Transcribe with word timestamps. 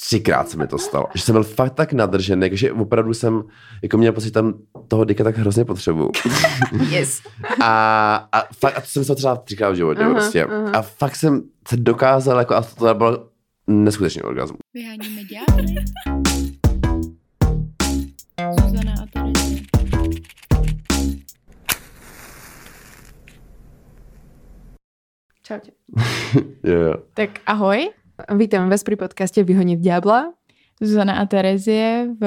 třikrát 0.00 0.48
se 0.48 0.56
mi 0.56 0.66
to 0.66 0.78
stalo. 0.78 1.06
Že 1.14 1.22
jsem 1.22 1.32
byl 1.32 1.44
fakt 1.44 1.74
tak 1.74 1.92
nadržený, 1.92 2.50
že 2.52 2.72
opravdu 2.72 3.14
jsem, 3.14 3.42
jako 3.82 3.98
měl 3.98 4.12
pocit, 4.12 4.30
tam 4.30 4.54
toho 4.88 5.04
dika 5.04 5.24
tak 5.24 5.38
hrozně 5.38 5.64
potřebuju. 5.64 6.10
Yes. 6.88 7.22
A, 7.62 8.28
a, 8.32 8.42
fakt, 8.60 8.78
a 8.78 8.80
to 8.80 8.86
jsem 8.86 9.04
se 9.04 9.14
třeba 9.14 9.36
třikrát 9.36 9.70
v 9.70 9.74
životě 9.74 10.00
aha, 10.00 10.10
prostě. 10.10 10.44
Aha. 10.44 10.70
A 10.70 10.82
fakt 10.82 11.16
jsem 11.16 11.42
se 11.68 11.76
dokázal, 11.76 12.38
jako, 12.38 12.54
a 12.54 12.62
to, 12.62 12.74
to 12.74 12.94
bylo 12.94 13.28
neskutečný 13.66 14.22
orgasmus. 14.22 14.58
Vyháníme 14.74 15.22
ďábly. 15.24 15.74
Zuzana 18.60 18.94
a 19.02 19.06
Terezie. 19.12 19.62
Čaute. 25.42 25.70
jo, 26.64 26.80
jo. 26.80 26.94
Tak 27.14 27.30
ahoj, 27.46 27.90
Vítám 28.26 28.70
vás 28.70 28.82
pri 28.82 28.96
podcaste 28.98 29.46
Vyhonit 29.46 29.78
ďábla. 29.78 30.34
Zuzana 30.82 31.22
a 31.22 31.26
Terezie. 31.26 32.06
V... 32.20 32.26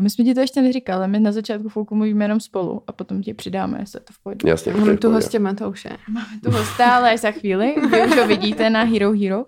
My 0.00 0.10
jsme 0.10 0.24
ti 0.24 0.34
to 0.34 0.40
ještě 0.40 0.62
neříkali, 0.62 1.08
my 1.08 1.20
na 1.20 1.32
začátku 1.32 1.68
fouku 1.68 1.94
mluvíme 1.94 2.24
jenom 2.24 2.40
spolu 2.40 2.82
a 2.86 2.92
potom 2.92 3.22
ti 3.22 3.34
přidáme, 3.34 3.78
jestli 3.80 4.00
to 4.00 4.12
v 4.12 4.18
pohodě. 4.22 4.48
Jasně. 4.48 4.72
Mám 4.72 4.84
to 4.84 4.90
je 4.90 4.96
tu 4.96 5.10
hostě 5.10 5.38
Matouše. 5.38 5.90
Máme 6.08 6.40
tu 6.44 6.50
hosta, 6.50 6.96
ale 6.96 7.12
až 7.12 7.20
za 7.20 7.30
chvíli. 7.30 7.74
Vy 7.90 8.06
už 8.06 8.16
ho 8.16 8.26
vidíte 8.26 8.70
na 8.70 8.82
Hero 8.82 9.12
Hero. 9.12 9.44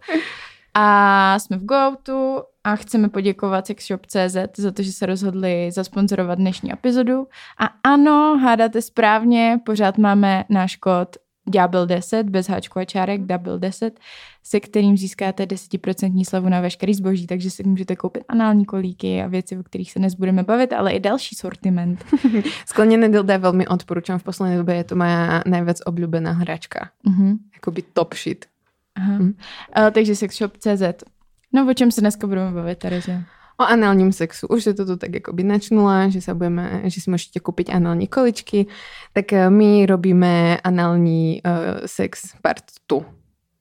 A 0.75 1.39
jsme 1.39 1.57
v 1.57 1.65
GoTo 1.65 2.45
a 2.65 2.77
chceme 2.77 3.09
poděkovat 3.09 3.67
sexshop.cz 3.67 4.37
za 4.57 4.71
to, 4.71 4.83
že 4.83 4.93
se 4.93 5.07
rozhodli 5.07 5.71
zasponzorovat 5.73 6.39
dnešní 6.39 6.73
epizodu. 6.73 7.27
A 7.59 7.91
ano, 7.93 8.39
hádáte 8.43 8.83
správně, 8.83 9.61
pořád 9.67 9.99
máme 9.99 10.45
náš 10.49 10.77
kód 10.77 11.17
Ďábel 11.51 11.87
10, 11.87 12.31
bez 12.31 12.49
háčku 12.49 12.79
a 12.79 12.85
čárek, 12.85 13.21
Double 13.21 13.59
10, 13.59 14.01
se 14.43 14.61
kterým 14.61 14.97
získáte 14.97 15.45
10% 15.45 16.25
slevu 16.25 16.49
na 16.49 16.61
veškerý 16.61 16.95
zboží, 16.95 17.27
takže 17.27 17.51
si 17.51 17.63
můžete 17.63 17.97
koupit 17.97 18.25
anální 18.29 18.65
kolíky 18.65 19.23
a 19.23 19.27
věci, 19.27 19.59
o 19.59 19.63
kterých 19.63 19.93
se 19.93 19.99
dnes 19.99 20.15
budeme 20.15 20.43
bavit, 20.43 20.73
ale 20.73 20.93
i 20.93 21.01
další 21.01 21.35
sortiment. 21.35 22.05
Skleněné 22.67 23.09
dilda 23.09 23.37
veľmi 23.37 23.69
odporúčam. 23.69 24.17
V 24.19 24.25
poslednej 24.25 24.57
dobe 24.57 24.73
je 24.81 24.85
to 24.85 24.95
moja 24.97 25.45
najviac 25.45 25.85
obľúbená 25.85 26.33
hračka. 26.41 26.91
Mhm. 27.05 27.39
Akoby 27.61 27.83
top 27.93 28.15
shit. 28.15 28.49
Aha. 28.97 29.13
Mhm. 29.13 29.29
Uh, 29.77 29.91
takže 29.93 30.17
sexshop.cz. 30.17 31.05
No 31.53 31.69
o 31.69 31.75
čem 31.75 31.91
se 31.91 32.01
dneska 32.01 32.27
budeme 32.27 32.51
bavit, 32.51 32.79
Tereze? 32.79 33.25
O 33.57 33.65
análním 33.65 34.13
sexu. 34.13 34.47
Už 34.47 34.67
je 34.67 34.75
to 34.75 34.87
tu 34.87 34.97
tak 34.97 35.17
akoby 35.17 35.43
načnula, 35.47 36.09
že, 36.09 36.21
sa 36.21 36.35
budeme, 36.35 36.83
že 36.91 36.99
si 36.99 37.07
môžete 37.07 37.39
kúpiť 37.39 37.71
anální 37.71 38.11
količky. 38.11 38.67
Tak 39.15 39.33
eh, 39.33 39.51
my 39.51 39.87
robíme 39.87 40.59
anální 40.65 41.43
uh, 41.47 41.87
sex 41.87 42.35
part 42.43 42.65
2. 42.91 43.01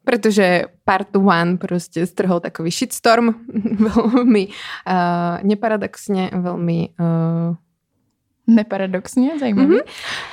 Protože 0.05 0.65
part 0.83 1.07
1 1.15 1.57
prostě 1.57 2.05
strhol 2.05 2.39
takový 2.39 2.71
shitstorm. 2.71 3.29
veľmi 3.79 4.47
uh, 4.49 5.37
neparadoxne, 5.43 6.29
veľmi 6.33 6.89
uh, 6.99 7.55
Neparadoxně, 8.47 9.39
zajímavý. 9.39 9.67
Mhm. 9.67 9.79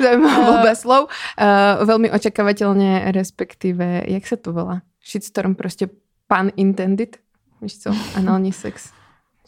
Zaujímavá 0.03 0.39
Eh. 0.41 0.47
voľba 0.51 0.75
slov. 0.75 1.03
Uh, 1.39 1.87
veľmi 1.87 2.11
očakávateľne, 2.11 3.13
respektíve, 3.15 4.03
jak 4.09 4.27
sa 4.27 4.37
to 4.37 4.53
volá? 4.53 4.83
Shitstorm, 4.99 5.55
prostě 5.55 5.87
pun 6.27 6.51
intended. 6.57 7.17
Víš 7.63 7.79
co? 7.79 7.91
Anální 8.15 8.53
sex. 8.53 9.00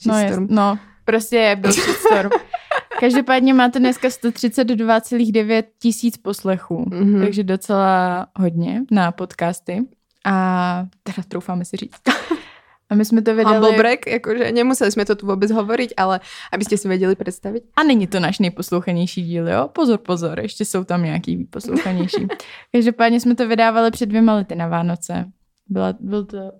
No, 0.06 0.18
je, 0.18 0.36
no, 0.48 0.78
prostě 1.04 1.56
byl 1.60 1.72
shitstorm. 1.72 2.30
Každopádně 3.00 3.54
máte 3.54 3.78
dneska 3.78 4.08
132,9 4.08 5.62
tisíc 5.78 6.16
poslechů, 6.16 6.84
Mhm. 6.90 7.20
takže 7.24 7.42
docela 7.44 8.26
hodně 8.36 8.82
na 8.90 9.12
podcasty. 9.12 9.82
A 10.24 10.86
teda 11.02 11.16
troufáme 11.28 11.64
si 11.64 11.76
říct. 11.76 12.00
A 12.90 12.94
my 12.94 13.04
jsme 13.04 13.22
to 13.22 13.30
Humble 13.30 13.54
vydali... 13.54 13.76
break, 13.76 14.06
jakože 14.06 14.52
nemuseli 14.52 14.92
jsme 14.92 15.04
to 15.04 15.16
tu 15.16 15.26
vůbec 15.26 15.50
hovoriť, 15.50 15.92
ale 15.96 16.20
abyste 16.52 16.76
si 16.76 16.88
věděli 16.88 17.14
představit. 17.14 17.62
A 17.76 17.82
není 17.82 18.06
to 18.06 18.20
náš 18.20 18.38
nejposlouchanější 18.38 19.22
díl, 19.22 19.48
jo? 19.48 19.68
Pozor, 19.72 19.98
pozor, 19.98 20.40
ještě 20.40 20.64
jsou 20.64 20.84
tam 20.84 21.02
nějaký 21.04 21.44
poslouchanější. 21.44 22.26
Každopádně 22.72 23.20
jsme 23.20 23.34
to 23.34 23.48
vydávali 23.48 23.90
před 23.90 24.06
dvěma 24.06 24.34
lety 24.34 24.54
na 24.54 24.68
Vánoce. 24.68 25.24
Byla, 25.68 25.94
byl 26.00 26.24
to 26.24 26.52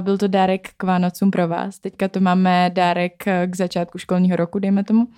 byl 0.00 0.18
to 0.18 0.28
dárek 0.28 0.68
k 0.76 0.82
Vánocům 0.82 1.30
pro 1.30 1.48
vás. 1.48 1.78
Teďka 1.78 2.08
to 2.08 2.20
máme 2.20 2.70
dárek 2.74 3.26
eh, 3.26 3.46
k 3.46 3.56
začátku 3.56 3.98
školního 3.98 4.36
roku, 4.36 4.58
dejme 4.58 4.84
tomu. 4.84 5.08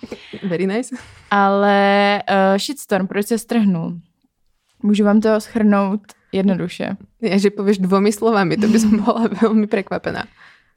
Very 0.48 0.66
nice. 0.66 0.96
Ale 1.30 2.22
uh, 2.30 2.58
shitstorm, 2.58 3.06
proč 3.06 3.26
se 3.26 3.38
strhnul? 3.38 3.98
Můžu 4.82 5.04
vám 5.04 5.20
to 5.20 5.40
schrnout 5.40 6.00
jednoduše. 6.32 6.96
Ja, 7.22 7.38
že 7.38 7.50
povieš 7.50 7.82
dvomi 7.82 8.12
slovami, 8.12 8.56
to 8.56 8.68
by 8.68 8.78
som 8.78 9.02
bola 9.02 9.26
veľmi 9.42 9.66
prekvapená. 9.66 10.28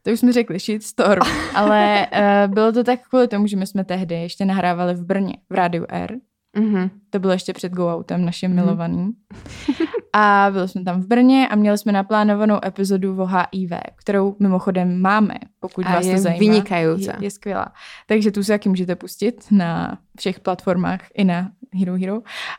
To 0.03 0.11
už 0.11 0.19
jsme 0.19 0.33
řekli, 0.33 0.59
shitstorm. 0.59 1.21
Ale 1.55 2.07
uh, 2.07 2.53
bylo 2.53 2.71
to 2.71 2.83
tak 2.83 2.99
kvůli 3.09 3.27
tomu, 3.27 3.47
že 3.47 3.57
my 3.57 3.67
jsme 3.67 3.83
tehdy 3.83 4.15
ještě 4.15 4.45
nahrávali 4.45 4.93
v 4.93 5.03
Brně, 5.05 5.35
v 5.49 5.53
Rádiu 5.53 5.85
R. 5.89 6.17
Mhm. 6.59 6.89
To 7.09 7.19
bylo 7.19 7.33
ještě 7.33 7.53
před 7.53 7.71
Go 7.71 7.95
Outem, 7.97 8.25
naším 8.25 8.51
Mhm. 8.51 8.59
milovaným. 8.59 9.11
A 10.13 10.47
byli 10.51 10.67
jsme 10.69 10.83
tam 10.83 11.01
v 11.01 11.07
Brně 11.07 11.47
a 11.47 11.55
měli 11.55 11.77
jsme 11.77 11.91
naplánovanou 11.91 12.59
epizodu 12.65 13.21
o 13.21 13.25
HIV, 13.25 13.71
kterou 13.95 14.35
mimochodem 14.39 15.01
máme, 15.01 15.35
pokud 15.59 15.85
A 15.85 15.93
vás 15.93 16.05
je 16.05 16.15
to 16.15 16.21
zajímá. 16.21 16.39
vynikajúca. 16.39 17.11
Je, 17.19 17.25
je 17.25 17.31
skvělá. 17.31 17.67
Takže 18.07 18.31
tu 18.31 18.43
si 18.43 18.51
taky 18.51 18.69
můžete 18.69 18.95
pustit 18.95 19.45
na 19.51 19.97
všech 20.19 20.39
platformách 20.39 20.99
i 21.13 21.23
na 21.23 21.51
Hero 21.79 21.93
Hero. 21.97 22.15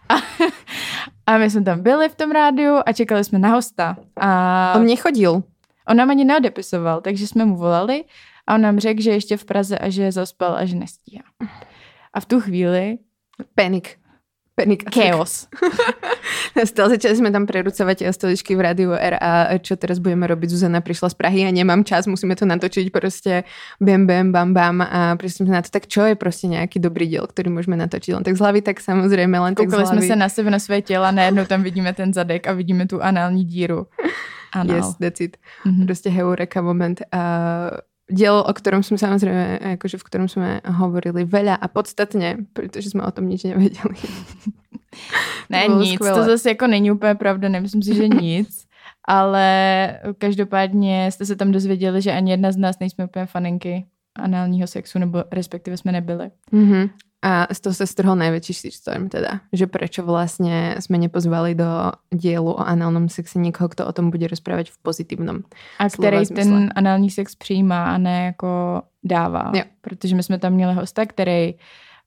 A, 0.09 0.15
a 1.27 1.39
my 1.39 1.51
jsme 1.51 1.63
tam 1.63 1.83
byli 1.83 2.09
v 2.09 2.15
tom 2.15 2.31
rádiu 2.31 2.75
a 2.87 2.93
čekali 2.93 3.25
jsme 3.25 3.39
na 3.39 3.49
hosta. 3.49 3.97
A 4.21 4.73
On 4.77 4.87
nechodil. 4.87 5.43
on 5.89 5.97
nám 5.97 6.11
ani 6.11 6.25
neodepisoval, 6.25 7.01
takže 7.01 7.27
jsme 7.27 7.45
mu 7.45 7.57
volali 7.57 8.05
a 8.47 8.55
on 8.55 8.61
nám 8.61 8.79
řekl, 8.79 9.03
že 9.03 9.11
je 9.11 9.17
ještě 9.17 9.37
v 9.37 9.45
Praze 9.45 9.79
a 9.79 9.89
že 9.91 10.13
zaspal 10.13 10.55
a 10.57 10.65
že 10.65 10.77
nestíhá. 10.77 11.23
A 12.15 12.21
v 12.21 12.27
tu 12.27 12.41
chvíli 12.41 12.99
Panik. 13.55 14.03
Attack. 14.63 14.95
chaos. 14.95 15.49
Stal, 16.69 16.93
začali 16.93 17.17
sme 17.17 17.33
tam 17.33 17.49
prerucovať 17.49 18.13
stoličky 18.13 18.53
v 18.53 18.61
rádiu 18.61 18.93
R 18.93 19.17
a 19.17 19.59
čo 19.59 19.81
teraz 19.81 19.99
budeme 19.99 20.29
robiť? 20.29 20.53
Zuzana 20.53 20.85
prišla 20.85 21.09
z 21.11 21.17
Prahy 21.17 21.41
a 21.49 21.51
nemám 21.51 21.83
čas, 21.83 22.07
musíme 22.07 22.37
to 22.37 22.45
natočiť 22.47 22.93
prostě 22.93 23.45
bam, 23.81 24.07
bam, 24.07 24.33
bam, 24.33 24.55
bam 24.55 24.81
a 24.85 25.17
prišli 25.17 25.49
sme 25.49 25.57
na 25.57 25.63
to, 25.63 25.73
tak 25.73 25.87
čo 25.87 26.05
je 26.05 26.15
prostě 26.15 26.47
nějaký 26.47 26.79
dobrý 26.79 27.09
diel, 27.09 27.27
ktorý 27.27 27.49
môžeme 27.49 27.77
natočiť? 27.81 28.15
Len 28.15 28.25
tak 28.25 28.37
z 28.37 28.41
hlavy, 28.41 28.61
tak 28.63 28.81
samozrejme, 28.81 29.39
len 29.41 29.55
tak 29.55 29.67
z 29.67 29.73
Koukali 29.73 29.83
hlavy. 29.83 29.99
jsme 29.99 30.07
se 30.07 30.17
na 30.17 30.29
sebe, 30.29 30.51
na 30.51 30.59
své 30.59 30.83
těla, 30.83 31.11
najednou 31.11 31.45
tam 31.45 31.63
vidíme 31.63 31.93
ten 31.93 32.13
zadek 32.13 32.47
a 32.47 32.53
vidíme 32.53 32.87
tu 32.87 33.03
anální 33.03 33.45
díru. 33.45 33.87
Anál. 34.53 34.77
Yes, 34.77 34.97
that's 35.01 35.21
it. 35.21 35.37
Mhm. 35.65 35.87
Prostě 35.87 36.11
heureka 36.11 36.63
moment. 36.63 37.03
A 37.13 37.23
diel, 38.13 38.45
o 38.47 38.53
ktorom 38.53 38.83
sme 38.85 39.01
samozrejme, 39.01 39.77
akože 39.77 39.97
v 39.99 40.07
ktorom 40.07 40.29
sme 40.29 40.61
hovorili 40.63 41.25
veľa 41.25 41.57
a 41.57 41.67
podstatne, 41.69 42.47
pretože 42.53 42.93
sme 42.93 43.03
o 43.03 43.11
tom 43.11 43.29
nič 43.29 43.45
nevedeli. 43.45 43.97
Ne, 45.51 45.65
bylo 45.67 45.81
nic, 45.81 45.95
skvělé. 45.95 46.19
to 46.19 46.25
zase 46.25 46.49
jako 46.49 46.67
není 46.67 46.91
úplně 46.91 47.15
pravda, 47.15 47.49
nemyslím 47.49 47.83
si, 47.83 47.95
že 47.95 48.09
nic. 48.21 48.67
Ale 49.09 49.47
každopádně 50.19 51.13
jste 51.13 51.27
se 51.27 51.37
tam 51.37 51.53
dozvěděli, 51.53 52.03
že 52.03 52.13
ani 52.13 52.31
jedna 52.31 52.53
z 52.53 52.57
nás 52.57 52.79
nejsme 52.79 53.05
úplně 53.05 53.27
faninky 53.27 53.87
análního 54.15 54.67
sexu, 54.67 54.99
nebo 54.99 55.25
respektive 55.33 55.77
jsme 55.77 55.93
nebyli. 55.93 56.31
Mm-hmm. 56.53 56.91
A 57.23 57.47
z 57.55 57.59
toho 57.63 57.71
sa 57.75 57.87
strhol 57.87 58.19
najväčší 58.19 58.51
shitstorm 58.51 59.07
teda, 59.07 59.47
že 59.55 59.71
prečo 59.71 60.03
vlastne 60.03 60.75
sme 60.83 60.99
nepozvali 60.99 61.55
do 61.55 61.95
dielu 62.11 62.51
o 62.51 62.59
análnom 62.59 63.07
sexe 63.07 63.39
nikoho, 63.39 63.71
kto 63.71 63.87
o 63.87 63.93
tom 63.95 64.11
bude 64.11 64.27
rozprávať 64.27 64.75
v 64.75 64.79
pozitívnom. 64.83 65.47
A 65.79 65.87
který 65.87 66.27
smysle. 66.27 66.35
ten 66.35 66.71
anální 66.75 67.11
sex 67.15 67.39
přijímá 67.39 67.95
a 67.95 67.99
ne 67.99 68.35
jako 68.35 68.83
dává. 69.07 69.55
Jo. 69.55 69.63
Protože 69.81 70.17
my 70.19 70.23
jsme 70.23 70.39
tam 70.39 70.53
měli 70.53 70.75
hosta, 70.75 71.07
který 71.07 71.55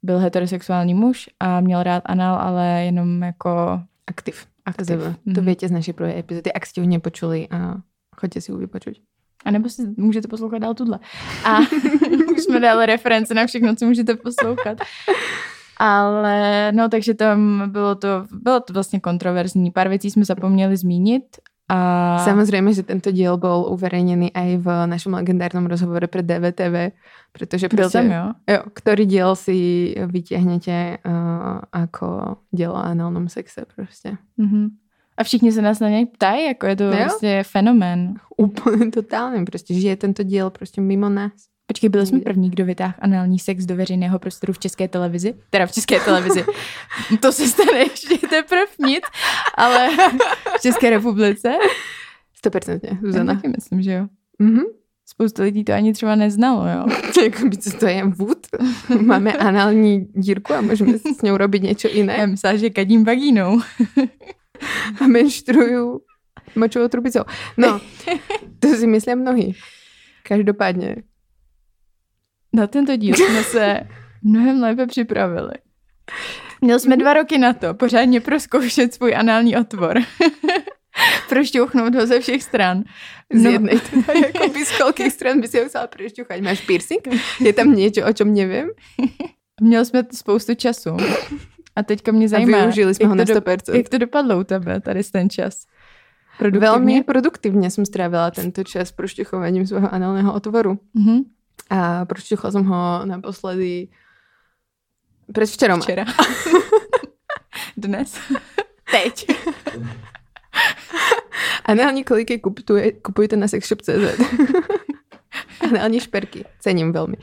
byl 0.04 0.20
heterosexuální 0.20 0.94
muž 0.94 1.30
a 1.40 1.60
měl 1.62 1.84
rád 1.84 2.04
anál, 2.06 2.36
ale 2.36 2.84
jenom 2.92 3.24
jako 3.24 3.80
Aktiv. 4.08 4.46
aktiv. 4.66 4.88
To, 5.00 5.16
to 5.34 5.40
Mhm. 5.42 5.46
viete 5.46 5.68
z 5.68 5.72
našej 5.72 5.94
prvej 5.96 6.20
epizody. 6.20 6.52
Ak 6.54 6.66
ste 6.68 6.82
ho 6.84 6.88
nepočuli, 6.88 7.48
a 7.50 7.80
choďte 8.20 8.42
si 8.42 8.52
ju 8.52 8.58
vypočuť. 8.60 9.00
A 9.46 9.52
nebo 9.52 9.70
si 9.70 9.82
můžete 9.98 10.28
poslouchat 10.28 10.58
dál 10.60 10.74
tuhle. 10.74 11.00
A 11.44 11.60
už 12.36 12.44
jsme 12.44 12.60
dali 12.60 12.86
reference 12.86 13.34
na 13.34 13.46
všechno, 13.46 13.76
co 13.76 13.86
můžete 13.86 14.16
poslouchat. 14.16 14.78
Ale 15.78 16.72
no, 16.72 16.90
takže 16.90 17.14
tam 17.14 17.64
bylo 17.72 17.96
to, 17.96 18.26
bylo 18.32 18.60
to 18.60 18.74
vlastně 18.74 19.00
kontroverzní. 19.00 19.72
Pár 19.72 19.90
věcí 19.90 20.12
jsme 20.12 20.26
zapomněli 20.26 20.78
zmínit. 20.78 21.24
A 21.66 22.22
Samozrejme, 22.22 22.78
že 22.78 22.86
tento 22.86 23.10
diel 23.10 23.42
bol 23.42 23.66
uverejnený 23.74 24.30
aj 24.38 24.50
v 24.62 24.68
našom 24.86 25.18
legendárnom 25.18 25.66
rozhovore 25.66 26.06
pre 26.06 26.22
DVTV, 26.22 26.94
pretože 27.34 27.66
byl 27.74 27.90
proste, 27.90 28.06
tam, 28.06 28.12
jo? 28.14 28.26
jo, 28.46 28.62
ktorý 28.70 29.04
diel 29.10 29.34
si 29.34 29.58
vytiahnete 29.98 31.02
uh, 31.02 31.66
ako 31.74 32.38
diel 32.54 32.70
o 32.70 32.78
análnom 32.78 33.26
sexe 33.34 33.66
proste. 33.66 34.22
Mhm. 34.38 34.78
A 35.18 35.24
všichni 35.24 35.52
se 35.52 35.62
nás 35.62 35.80
na 35.80 35.90
něj 35.90 36.06
ptají, 36.06 36.46
jako 36.46 36.66
je 36.66 36.76
to 36.76 36.84
Jo? 36.84 36.92
vlastně 36.96 37.44
fenomén. 37.44 38.14
Úplne 38.38 38.92
totálne, 38.92 39.46
proste 39.48 39.72
žije 39.72 39.96
tento 39.96 40.24
diel 40.28 40.50
proste 40.52 40.84
mimo 40.84 41.08
nás. 41.10 41.32
Počkej, 41.68 41.90
byli 41.90 42.06
jsme 42.06 42.20
první, 42.20 42.50
kdo 42.50 42.66
vytáhl 42.66 42.94
anální 43.00 43.40
sex 43.40 43.66
do 43.66 43.76
veřejného 43.76 44.20
prostoru 44.20 44.54
v 44.54 44.60
české 44.60 44.88
televizi. 44.88 45.34
Teda 45.50 45.66
v 45.66 45.72
české 45.72 46.00
televizi. 46.00 46.46
to 47.20 47.32
se 47.32 47.48
stane 47.48 47.80
ještě 47.80 48.18
teprve 48.28 48.66
nic, 48.86 49.04
ale 49.56 49.90
v 50.58 50.62
České 50.62 50.90
republice. 50.90 51.54
100% 52.46 52.80
Já 52.84 52.98
Zuzana. 53.02 53.36
taky 53.36 53.48
myslím, 53.48 53.82
že 53.82 53.92
jo. 53.92 54.08
Mhm. 54.40 54.62
spousta 55.08 55.44
lidí 55.44 55.64
to 55.64 55.74
ani 55.74 55.94
třeba 55.94 56.16
neznalo, 56.16 56.68
jo. 56.68 56.86
Jakoby, 57.24 57.58
co 57.58 57.72
to 57.78 57.88
je 57.88 58.04
vůd? 58.06 58.48
Máme 59.02 59.34
anální 59.34 60.08
dírku 60.14 60.54
a 60.54 60.62
můžeme 60.62 60.98
s 61.00 61.22
ňou 61.24 61.38
robit 61.38 61.64
něco 61.64 61.88
jiné. 61.88 62.16
Já 62.20 62.26
myslela, 62.26 62.58
že 62.58 62.70
kadím 62.70 63.06
vagínou. 63.06 63.62
a 65.02 65.08
menštruju 65.08 66.02
močovou 66.56 66.88
trubicou. 66.88 67.20
No, 67.58 67.82
to 68.60 68.68
si 68.68 68.88
myslím 68.88 69.20
mnohý. 69.20 69.56
Každopádně. 70.24 70.96
Na 72.54 72.68
tento 72.68 72.96
díl 72.96 73.16
jsme 73.16 73.44
se 73.44 73.80
mnohem 74.24 74.62
lépe 74.62 74.88
připravili. 74.88 75.54
Měli 76.62 76.80
jsme 76.80 76.98
dva 76.98 77.14
roky 77.14 77.38
na 77.38 77.54
to 77.54 77.74
pořádně 77.74 78.22
proskoušet 78.22 78.94
svůj 78.94 79.16
anální 79.16 79.58
otvor. 79.58 80.00
prošťouchnout 81.30 81.96
ho 81.96 82.08
ze 82.08 82.20
všech 82.20 82.44
stran. 82.44 82.84
Z 83.34 83.44
no. 83.44 83.50
jednej. 83.50 83.80
jako 84.26 84.48
by 84.48 84.66
z 84.66 84.72
koľkých 84.78 85.12
stran 85.12 85.42
by 85.42 85.48
si 85.48 85.58
ho 85.58 85.64
musela 85.64 85.88
prošťouchať? 85.88 86.40
Máš 86.42 86.62
piercing? 86.62 87.04
Je 87.40 87.54
tam 87.54 87.76
něco, 87.76 88.06
o 88.06 88.14
čem 88.14 88.34
nevím? 88.34 88.70
Měli 89.62 89.86
jsme 89.86 90.04
spoustu 90.14 90.56
času. 90.56 90.98
A 91.76 91.84
teďka 91.84 92.12
mě 92.12 92.30
zajímá, 92.30 92.58
a 92.58 92.62
využili 92.62 92.96
jsme 92.96 93.08
ho 93.08 93.16
na 93.16 93.24
100%. 93.24 93.58
Do, 93.68 93.74
jak 93.74 93.90
to 93.90 93.98
dopadlo 93.98 94.40
u 94.40 94.44
tebe, 94.44 94.82
tady 94.82 95.04
ten 95.04 95.30
čas? 95.30 95.66
Produktivně? 96.38 96.70
Velmi 96.70 97.04
produktivně 97.04 97.72
jsem 97.72 97.86
strávila 97.86 98.32
tento 98.32 98.64
čas 98.64 98.92
prošťuchováním 98.92 99.68
svého 99.68 99.94
análneho 99.94 100.34
otvoru. 100.34 100.80
Mm-hmm. 100.96 101.24
A 101.70 102.06
prošťuchla 102.06 102.52
jsem 102.52 102.66
ho 102.66 103.06
naposledy 103.06 103.88
předvčerom. 105.34 105.82
Včera. 105.82 106.06
Dnes. 107.78 108.20
Teď. 108.92 109.28
Anální 111.66 112.04
koliky 112.04 112.40
kupuje, 112.40 112.92
kupujte 112.92 113.36
na 113.36 113.48
sexshop.cz. 113.48 114.22
Anální 115.70 116.00
šperky. 116.00 116.46
Cením 116.60 116.92
velmi. 116.92 117.18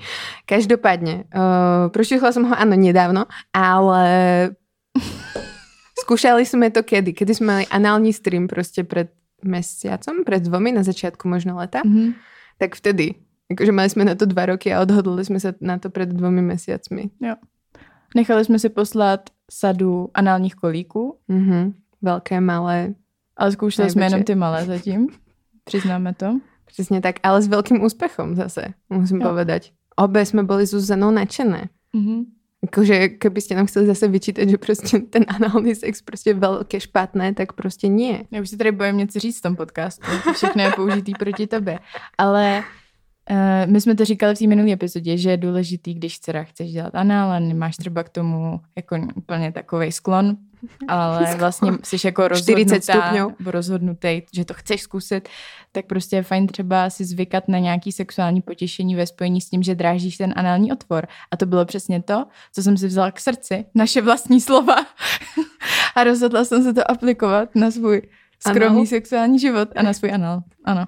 Každopádně, 0.46 1.14
uh, 1.14 1.88
prošuchla 1.88 2.32
jsem 2.32 2.42
ho 2.42 2.58
ano 2.58 2.76
nedávno, 2.76 3.24
ale 3.52 4.50
skúšali 6.00 6.46
jsme 6.46 6.70
to 6.70 6.82
kedy? 6.82 7.12
Kedy 7.12 7.34
jsme 7.34 7.46
mali 7.46 7.66
anální 7.66 8.12
stream 8.12 8.48
prostě 8.48 8.84
před 8.84 9.10
mesiacom, 9.44 10.24
před 10.26 10.42
dvomi, 10.42 10.72
na 10.72 10.82
začátku 10.82 11.28
možno 11.28 11.56
leta. 11.56 11.82
Mm-hmm. 11.82 12.14
Tak 12.58 12.74
vtedy. 12.76 13.14
Jakože 13.50 13.72
mali 13.72 13.90
jsme 13.90 14.04
na 14.04 14.14
to 14.14 14.26
dva 14.26 14.46
roky 14.46 14.74
a 14.74 14.80
odhodli 14.80 15.24
jsme 15.24 15.40
se 15.40 15.54
na 15.60 15.78
to 15.78 15.90
před 15.90 16.08
dvomi 16.08 16.42
mesiacmi. 16.42 17.10
Jo. 17.20 17.34
Nechali 18.14 18.44
jsme 18.44 18.58
si 18.58 18.68
poslat 18.68 19.30
sadu 19.50 20.08
análních 20.14 20.54
kolíků. 20.54 21.18
Mm-hmm. 21.30 21.72
Velké, 22.02 22.40
malé, 22.40 22.94
ale 23.36 23.52
zkoušeli 23.52 23.90
jsme 23.90 24.06
jenom 24.06 24.22
ty 24.22 24.34
malé 24.34 24.64
zatím. 24.64 25.08
Přiznáme 25.64 26.14
to. 26.14 26.40
Přesně 26.72 27.00
tak, 27.00 27.16
ale 27.22 27.42
s 27.42 27.48
velkým 27.48 27.82
úspěchem 27.82 28.34
zase, 28.34 28.64
musím 28.90 29.20
jo. 29.20 29.28
povedať. 29.28 29.72
Obě 29.96 30.26
jsme 30.26 30.42
byli 30.42 30.66
Zuzanou 30.66 31.10
nadšené. 31.10 31.68
Mm-hmm. 31.94 32.24
Jakože 32.62 33.08
kdybyste 33.08 33.54
nám 33.54 33.66
chceli 33.66 33.86
zase 33.86 34.08
vyčítat, 34.08 34.48
že 34.48 34.58
prostě 34.58 34.98
ten 34.98 35.24
anální 35.28 35.74
sex 35.74 36.02
prostě 36.02 36.34
velké 36.34 36.80
špatné, 36.80 37.34
tak 37.34 37.52
prostě 37.52 37.88
nie. 37.88 38.24
Já 38.30 38.40
už 38.42 38.50
si 38.50 38.56
tady 38.56 38.72
bojím 38.72 38.96
něco 38.96 39.18
říct 39.18 39.38
v 39.38 39.42
tom 39.42 39.56
podcastu. 39.56 40.06
Všechno 40.32 40.62
je 40.62 40.72
použitý 40.76 41.12
proti 41.12 41.46
tobě. 41.46 41.78
Ale 42.18 42.62
my 43.66 43.80
jsme 43.80 43.94
to 43.94 44.04
říkali 44.04 44.34
v 44.34 44.38
té 44.38 44.46
minulé 44.46 44.72
epizodě, 44.72 45.16
že 45.16 45.30
je 45.30 45.36
důležitý, 45.36 45.94
když 45.94 46.20
dcera 46.20 46.44
chceš 46.44 46.72
dělat 46.72 46.94
anál 46.94 47.30
a 47.30 47.38
nemáš 47.38 47.76
třeba 47.76 48.02
k 48.02 48.08
tomu 48.08 48.60
jako 48.76 48.96
úplně 49.14 49.52
takový 49.52 49.92
sklon, 49.92 50.36
ale 50.88 51.34
vlastně 51.38 51.72
jsi 51.82 51.96
jako 52.04 52.28
rozhodnutá, 52.28 53.26
rozhodnutý, 53.46 54.22
že 54.34 54.44
to 54.44 54.54
chceš 54.54 54.82
zkusit, 54.82 55.28
tak 55.72 55.86
prostě 55.86 56.16
je 56.16 56.22
fajn 56.22 56.46
třeba 56.46 56.90
si 56.90 57.04
zvykat 57.04 57.48
na 57.48 57.58
nějaký 57.58 57.92
sexuální 57.92 58.42
potěšení 58.42 58.94
ve 58.94 59.06
spojení 59.06 59.40
s 59.40 59.50
tím, 59.50 59.62
že 59.62 59.74
drážíš 59.74 60.16
ten 60.16 60.32
anální 60.36 60.72
otvor. 60.72 61.06
A 61.30 61.36
to 61.36 61.46
bylo 61.46 61.64
přesně 61.64 62.02
to, 62.02 62.24
co 62.52 62.62
jsem 62.62 62.76
si 62.76 62.86
vzala 62.86 63.10
k 63.10 63.20
srdci, 63.20 63.64
naše 63.74 64.02
vlastní 64.02 64.40
slova. 64.40 64.76
a 65.96 66.04
rozhodla 66.04 66.44
jsem 66.44 66.62
se 66.62 66.74
to 66.74 66.90
aplikovat 66.90 67.54
na 67.54 67.70
svůj 67.70 68.02
skromný 68.38 68.66
anal? 68.66 68.86
sexuální 68.86 69.38
život 69.38 69.68
a 69.76 69.82
na 69.82 69.92
svůj 69.92 70.12
anal. 70.12 70.42
Ano. 70.64 70.86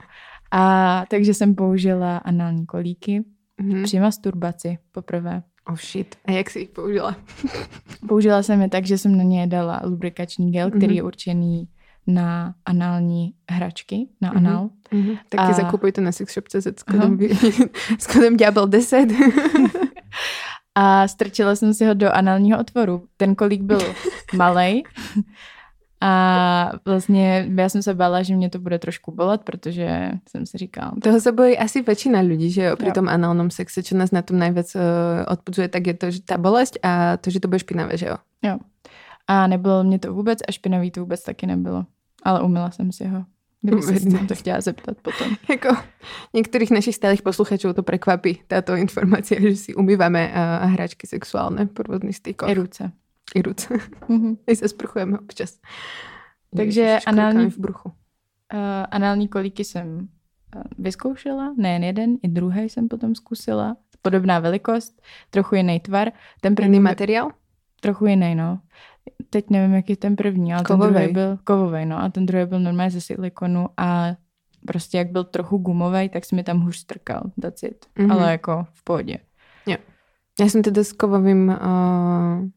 A 0.51 1.05
takže 1.11 1.35
jsem 1.35 1.55
použila 1.55 2.17
anální 2.17 2.67
kolíky 2.67 3.25
mm-hmm. 3.61 3.83
při 3.83 4.01
masturbaci 4.01 4.79
poprvé. 4.93 5.43
Oh 5.67 5.77
shit. 5.77 6.17
A 6.25 6.33
jak 6.33 6.51
jsi 6.51 6.59
jich 6.59 6.69
použila? 6.69 7.17
použila 8.09 8.43
jsem 8.43 8.61
je 8.61 8.69
tak, 8.69 8.87
že 8.87 8.99
jsem 8.99 9.17
na 9.17 9.23
ně 9.23 9.47
dala 9.47 9.81
lubrikační 9.85 10.53
gel, 10.53 10.71
který 10.71 10.87
mm-hmm. 10.87 10.97
je 10.97 11.03
určený 11.03 11.69
na 12.07 12.55
anální 12.65 13.35
hračky, 13.51 14.09
na 14.21 14.33
mm-hmm. 14.33 14.37
anál. 14.37 14.71
Mm-hmm. 14.93 15.19
Taky 15.29 15.43
a... 15.43 15.53
zakupujte 15.53 16.01
na 16.01 16.13
sexshop.cz 16.13 16.67
s 16.77 16.83
kodem, 16.83 17.19
s 17.99 18.07
kodem 18.07 18.37
Diabel 18.37 18.67
10. 18.67 19.07
a 20.75 21.09
strčila 21.09 21.57
jsem 21.57 21.75
si 21.75 21.87
ho 21.87 21.95
do 21.95 22.13
análního 22.13 22.61
otvoru. 22.61 23.07
Ten 23.17 23.35
kolík 23.35 23.63
byl 23.63 23.81
malý 24.37 24.83
a 26.07 26.73
vlastně 26.85 27.51
já 27.55 27.69
jsem 27.69 27.83
se 27.83 27.95
bála, 27.95 28.23
že 28.23 28.37
mě 28.37 28.51
to 28.51 28.59
bude 28.59 28.79
trošku 28.79 29.13
bolet, 29.13 29.41
protože 29.43 30.11
jsem 30.29 30.47
si 30.47 30.59
říkala... 30.59 30.93
Toho 31.03 31.21
se 31.21 31.33
bojí 31.33 31.59
asi 31.59 31.83
většina 31.83 32.21
lidí, 32.21 32.51
že 32.51 32.63
jo, 32.63 32.77
při 32.77 32.93
tom 32.93 33.09
análnom 33.09 33.51
sexe, 33.51 33.83
čo 33.83 33.97
nás 33.97 34.11
na 34.11 34.23
tom 34.23 34.39
nejvíc 34.39 34.75
uh, 34.75 34.81
odpudzuje, 35.29 35.69
tak 35.69 35.87
je 35.87 35.95
to, 35.95 36.11
že 36.11 36.23
ta 36.23 36.39
bolest 36.39 36.79
a 36.83 37.17
to, 37.17 37.31
že 37.31 37.41
to 37.41 37.49
bude 37.49 37.59
špinavé, 37.59 37.97
že 37.97 38.07
jo? 38.07 38.17
Jo. 38.43 38.59
A 39.27 39.47
nebylo 39.47 39.85
mě 39.85 39.99
to 39.99 40.15
vůbec 40.15 40.39
a 40.49 40.53
špinavý 40.53 40.91
to 40.91 41.01
vůbec 41.01 41.23
taky 41.23 41.47
nebylo. 41.47 41.87
Ale 42.23 42.43
umila 42.43 42.71
jsem 42.71 42.93
si 42.93 43.07
ho. 43.07 43.25
Kdyby 43.63 43.83
se 43.83 44.27
to 44.29 44.35
chtěla 44.35 44.61
zeptat 44.61 44.97
potom. 45.03 45.37
jako 45.51 45.77
některých 46.35 46.71
našich 46.71 46.95
stálých 46.95 47.23
posluchačů 47.23 47.73
to 47.73 47.83
překvapí, 47.83 48.41
tato 48.47 48.75
informace, 48.75 49.41
že 49.41 49.57
si 49.57 49.75
umýváme 49.75 50.29
uh, 50.29 50.71
hračky 50.71 51.07
sexuálne 51.07 51.67
po 51.67 51.83
různých 51.83 52.17
stykoch. 52.17 52.49
I 52.49 52.55
ruce 52.55 52.93
i 53.35 53.43
ruce. 53.43 53.75
Mm-hmm. 53.75 54.37
I 54.47 54.57
se 54.57 54.69
sprchujeme 54.69 55.19
občas. 55.19 55.61
Takže 56.57 56.99
anální, 57.07 57.51
v 57.51 57.59
bruchu. 57.59 57.89
Uh, 57.89 58.61
anální 58.91 59.29
kolíky 59.29 59.65
jsem 59.65 60.09
uh, 60.57 60.63
vyzkoušela, 60.79 61.55
nejen 61.57 61.85
jeden, 61.85 62.17
i 62.23 62.29
druhý 62.29 62.69
jsem 62.69 62.89
potom 62.89 63.15
zkusila. 63.15 63.77
Podobná 64.03 64.39
velikost, 64.39 65.03
trochu 65.31 65.55
jiný 65.55 65.81
tvar. 65.81 66.13
Ten 66.41 66.55
první 66.55 66.81
materiál? 66.81 67.31
Trochu 67.81 68.07
jiný, 68.07 68.35
no. 68.35 68.61
Teď 69.31 69.51
nevím, 69.51 69.75
jaký 69.75 69.93
je 69.93 69.97
ten 69.97 70.17
první, 70.17 70.55
ale 70.55 70.65
kovovej. 70.65 70.93
ten 70.93 70.95
druhý 70.95 71.13
byl 71.13 71.39
kovový, 71.45 71.87
no. 71.87 71.99
A 72.03 72.09
ten 72.09 72.27
druhý 72.27 72.47
byl 72.47 72.61
normálně 72.61 72.91
ze 72.91 73.01
silikonu 73.01 73.69
a 73.77 74.17
prostě 74.67 74.99
jak 74.99 75.11
byl 75.11 75.25
trochu 75.25 75.57
gumový, 75.57 76.09
tak 76.09 76.25
se 76.25 76.37
mi 76.37 76.45
tam 76.45 76.61
hůř 76.61 76.77
strkal, 76.77 77.23
that's 77.41 77.63
it. 77.63 77.87
Mm-hmm. 77.97 78.13
Ale 78.13 78.33
jako 78.33 78.67
v 78.73 78.85
pohodě. 78.85 79.19
Jo. 79.67 79.77
Já 80.41 80.47
jsem 80.47 80.63
teda 80.63 80.85
s 80.85 80.93
kovovým 80.93 81.49
uh, 81.49 82.49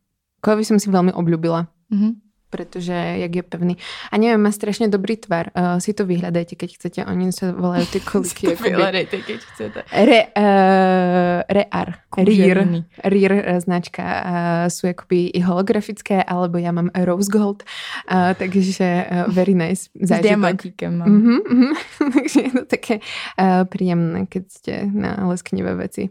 Kovy 0.42 0.66
som 0.66 0.80
si 0.80 0.90
veľmi 0.90 1.14
obľúbila. 1.14 1.68
Mm-hmm 1.92 2.28
protože 2.50 2.94
jak 2.94 3.36
je 3.36 3.44
pevný. 3.44 3.78
A 4.12 4.18
nevím, 4.18 4.42
má 4.42 4.52
strašně 4.52 4.88
dobrý 4.88 5.18
tvar. 5.18 5.48
Uh, 5.58 5.80
si 5.80 5.94
to 5.94 6.06
vyhľadajte, 6.06 6.56
keď 6.56 6.76
chcete. 6.76 7.06
Oni 7.06 7.32
se 7.32 7.52
volají 7.52 7.86
ty 7.86 8.00
koliky. 8.00 8.48
si 8.48 8.56
to 8.56 8.64
vyhľadajte, 8.64 9.18
keď 9.22 9.40
chcete. 9.40 9.80
Re, 9.92 10.22
uh, 10.38 11.44
Rear. 11.50 11.88
Rear. 12.18 12.84
Rear 13.04 13.62
značka. 13.62 14.04
Uh, 14.04 14.70
jsou 14.70 14.88
jakoby 14.88 15.28
i 15.28 15.40
holografické, 15.40 16.24
alebo 16.24 16.58
já 16.58 16.72
mám 16.72 16.90
Rose 16.96 17.32
Gold. 17.32 17.64
Uh, 18.12 18.34
takže 18.34 19.06
uh, 19.12 19.34
very 19.34 19.54
nice 19.54 19.90
zážitok. 20.02 20.26
S 20.26 20.30
diamantíkem 20.30 20.98
mám. 20.98 21.08
Uh-huh, 21.08 21.40
uh-huh. 21.52 22.14
takže 22.14 22.42
je 22.42 22.52
to 22.52 22.66
také 22.66 22.96
uh, 22.96 23.66
příjemné, 23.70 24.26
keď 24.26 24.44
jste 24.48 24.86
na 24.94 25.28
lesknivé 25.28 25.76
věci. 25.76 26.10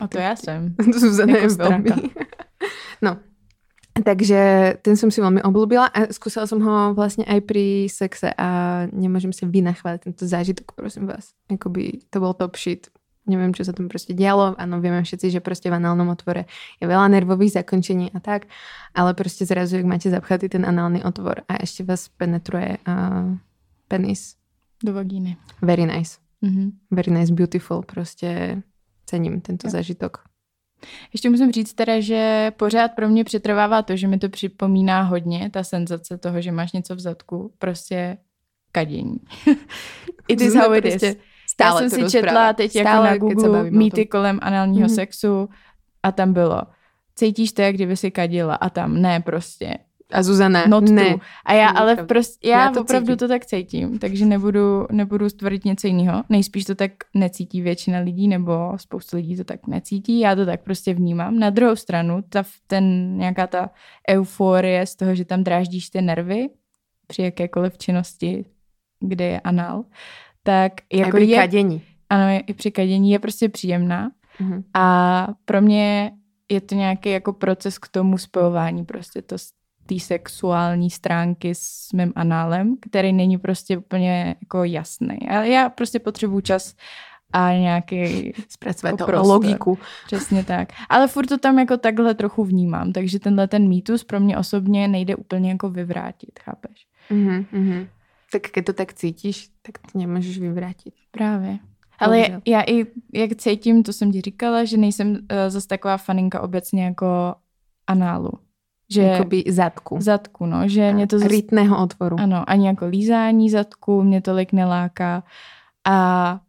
A 0.00 0.06
to 0.08 0.18
já 0.18 0.36
jsem. 0.36 0.74
Zuzana 0.94 1.32
jako 1.32 1.44
je 1.44 1.56
velmi. 1.56 1.90
no, 3.02 3.16
takže 3.92 4.40
ten 4.80 4.96
som 4.96 5.12
si 5.12 5.20
veľmi 5.20 5.44
obľúbila 5.44 5.92
a 5.92 6.08
skúsala 6.08 6.48
som 6.48 6.64
ho 6.64 6.96
vlastne 6.96 7.28
aj 7.28 7.40
pri 7.44 7.92
sexe 7.92 8.32
a 8.32 8.48
nemôžem 8.88 9.36
si 9.36 9.44
vynachváliť 9.44 10.00
tento 10.08 10.24
zážitok, 10.24 10.72
prosím 10.72 11.04
vás. 11.04 11.36
Jakoby 11.52 12.00
to 12.08 12.16
bol 12.16 12.32
top 12.32 12.56
shit. 12.56 12.88
Neviem, 13.22 13.54
čo 13.54 13.62
sa 13.62 13.70
tam 13.70 13.86
proste 13.86 14.18
dialo. 14.18 14.58
Áno, 14.58 14.82
vieme 14.82 14.98
všetci, 14.98 15.30
že 15.30 15.38
proste 15.38 15.70
v 15.70 15.78
análnom 15.78 16.10
otvore 16.10 16.50
je 16.82 16.90
veľa 16.90 17.06
nervových 17.06 17.62
zakončení 17.62 18.10
a 18.10 18.18
tak, 18.18 18.50
ale 18.98 19.14
proste 19.14 19.46
zrazu, 19.46 19.78
jak 19.78 19.86
máte 19.86 20.10
zapchatý 20.10 20.50
ten 20.50 20.66
análny 20.66 21.06
otvor 21.06 21.46
a 21.46 21.54
ešte 21.62 21.86
vás 21.86 22.10
penetruje 22.18 22.82
uh, 22.82 23.38
penis. 23.86 24.34
Do 24.82 24.90
vagíny. 24.90 25.38
Very 25.62 25.86
nice. 25.86 26.18
Mm-hmm. 26.42 26.68
Very 26.90 27.10
nice, 27.14 27.30
beautiful. 27.30 27.82
Prostě 27.86 28.62
cením 29.06 29.40
tento 29.40 29.66
jo. 29.66 29.70
zážitok. 29.70 30.31
Ještě 31.12 31.30
musím 31.30 31.52
říct 31.52 31.74
teda, 31.74 32.00
že 32.00 32.52
pořád 32.56 32.88
pro 32.88 33.08
mě 33.08 33.24
přetrvává 33.24 33.82
to, 33.82 33.96
že 33.96 34.08
mi 34.08 34.18
to 34.18 34.28
připomíná 34.28 35.02
hodně, 35.02 35.50
ta 35.50 35.64
senzace 35.64 36.18
toho, 36.18 36.40
že 36.40 36.52
máš 36.52 36.72
něco 36.72 36.94
v 36.94 37.00
zadku, 37.00 37.52
prostě 37.58 38.16
kadění. 38.72 39.16
it 40.28 40.40
is 40.40 40.54
how 40.54 40.74
it 40.74 40.82
prostě 40.82 41.08
is. 41.08 41.16
Stále 41.48 41.84
Já 41.84 41.90
jsem 41.90 42.04
si 42.04 42.10
četla 42.10 42.52
teď 42.52 42.70
Stále, 42.70 43.08
jako 43.08 43.24
na 43.24 43.34
Google 43.34 43.70
mýty 43.70 44.06
kolem 44.06 44.38
análního 44.42 44.88
mm-hmm. 44.88 44.94
sexu 44.94 45.48
a 46.02 46.12
tam 46.12 46.32
bylo, 46.32 46.62
cítíš 47.14 47.52
to, 47.52 47.62
jak 47.62 47.74
kdyby 47.74 47.96
si 47.96 48.10
kadila 48.10 48.54
a 48.54 48.70
tam 48.70 49.02
ne 49.02 49.20
prostě. 49.20 49.74
A 50.12 50.22
Zuzana, 50.22 50.66
not 50.66 50.88
ne. 50.88 51.04
true. 51.04 51.16
A 51.44 51.52
já 51.52 51.68
ale 51.68 51.96
prostě, 51.96 52.48
já, 52.48 52.64
Já 52.64 52.70
to 52.70 52.80
opravdu 52.80 53.06
cítím. 53.06 53.16
to 53.16 53.28
tak 53.28 53.46
cítím, 53.46 53.98
takže 53.98 54.24
nebudu, 54.26 54.86
nebudu 54.92 55.28
stvrdit 55.28 55.64
něco 55.64 55.86
jiného. 55.86 56.24
Nejspíš 56.28 56.64
to 56.64 56.74
tak 56.74 56.90
necítí 57.14 57.60
většina 57.62 57.98
lidí, 57.98 58.28
nebo 58.28 58.72
spoustu 58.76 59.16
lidí 59.16 59.36
to 59.36 59.44
tak 59.44 59.66
necítí, 59.66 60.20
já 60.20 60.34
to 60.36 60.46
tak 60.46 60.62
prostě 60.62 60.94
vnímám. 60.94 61.38
Na 61.38 61.50
druhou 61.50 61.76
stranu, 61.76 62.22
ta, 62.28 62.42
ten, 62.66 63.16
nějaká 63.18 63.46
ta 63.46 63.70
euforie 64.10 64.86
z 64.86 64.96
toho, 64.96 65.14
že 65.14 65.24
tam 65.24 65.44
dráždíš 65.44 65.90
ty 65.90 66.02
nervy 66.02 66.48
při 67.06 67.22
jakékoliv 67.22 67.78
činnosti, 67.78 68.44
kde 69.00 69.24
je 69.24 69.40
anal, 69.40 69.84
tak 70.42 70.72
Jako 70.92 71.16
je, 71.16 71.36
kadení. 71.36 71.82
ano, 72.10 72.28
je, 72.28 72.40
i 72.40 72.54
při 72.54 72.70
kadění 72.70 73.10
je 73.10 73.18
prostě 73.18 73.48
příjemná. 73.48 74.10
Mhm. 74.40 74.64
A 74.74 75.28
pro 75.44 75.60
mě 75.62 76.12
je 76.50 76.60
to 76.60 76.74
nějaký 76.74 77.10
jako 77.10 77.32
proces 77.32 77.78
k 77.78 77.88
tomu 77.88 78.18
spojování 78.18 78.84
prostě 78.84 79.22
to 79.22 79.36
té 79.86 80.00
sexuální 80.00 80.90
stránky 80.90 81.54
s 81.54 81.92
mým 81.92 82.12
análem, 82.16 82.76
který 82.80 83.12
není 83.12 83.38
prostě 83.38 83.78
úplně 83.78 84.36
jako 84.42 84.64
jasný. 84.64 85.18
A 85.28 85.42
já 85.42 85.68
prostě 85.68 85.98
potřebuju 85.98 86.40
čas 86.40 86.74
a 87.32 87.52
nějaký, 87.52 88.32
Zpracovat 88.48 88.96
to 88.98 89.06
prostor. 89.06 89.26
logiku. 89.26 89.78
přesně 90.06 90.44
tak. 90.44 90.68
Ale 90.88 91.08
furt 91.08 91.26
to 91.26 91.38
tam 91.38 91.58
jako 91.58 91.76
takhle 91.76 92.14
trochu 92.14 92.44
vnímám, 92.44 92.92
takže 92.92 93.18
tenhle 93.18 93.48
ten 93.48 93.68
mýtus 93.68 94.04
pro 94.04 94.20
mě 94.20 94.38
osobně 94.38 94.88
nejde 94.88 95.16
úplně 95.16 95.50
jako 95.50 95.70
vyvrátit, 95.70 96.38
chápeš? 96.40 96.86
Mhm, 97.10 97.46
mhm. 97.52 97.86
Tak 98.32 98.42
keď 98.42 98.64
to 98.66 98.72
tak 98.72 98.92
cítíš, 98.94 99.48
tak 99.62 99.78
to 99.78 99.98
nemůžeš 99.98 100.38
vyvrátit. 100.38 100.94
Právě. 101.10 101.58
Ale 101.98 102.16
Bohužel. 102.16 102.40
já 102.46 102.62
i, 102.62 102.86
jak 103.12 103.34
cítím, 103.36 103.82
to 103.82 103.92
jsem 103.92 104.12
ti 104.12 104.20
říkala, 104.20 104.64
že 104.64 104.76
nejsem 104.76 105.10
uh, 105.10 105.16
zase 105.48 105.68
taková 105.68 105.96
faninka 105.96 106.40
obecně 106.40 106.84
jako 106.84 107.34
análu. 107.86 108.30
Že 108.92 109.02
Jakoby 109.02 109.44
zadku. 109.48 109.96
zadku, 110.00 110.46
no, 110.46 110.68
že 110.68 110.92
mě 110.92 111.06
to 111.06 111.18
Rytného 111.18 111.82
otvoru. 111.82 112.16
ano, 112.20 112.44
ani 112.46 112.66
jako 112.66 112.86
lízání 112.86 113.50
zadku 113.50 114.02
mě 114.02 114.20
tolik 114.20 114.52
neláká 114.52 115.22
a 115.84 116.40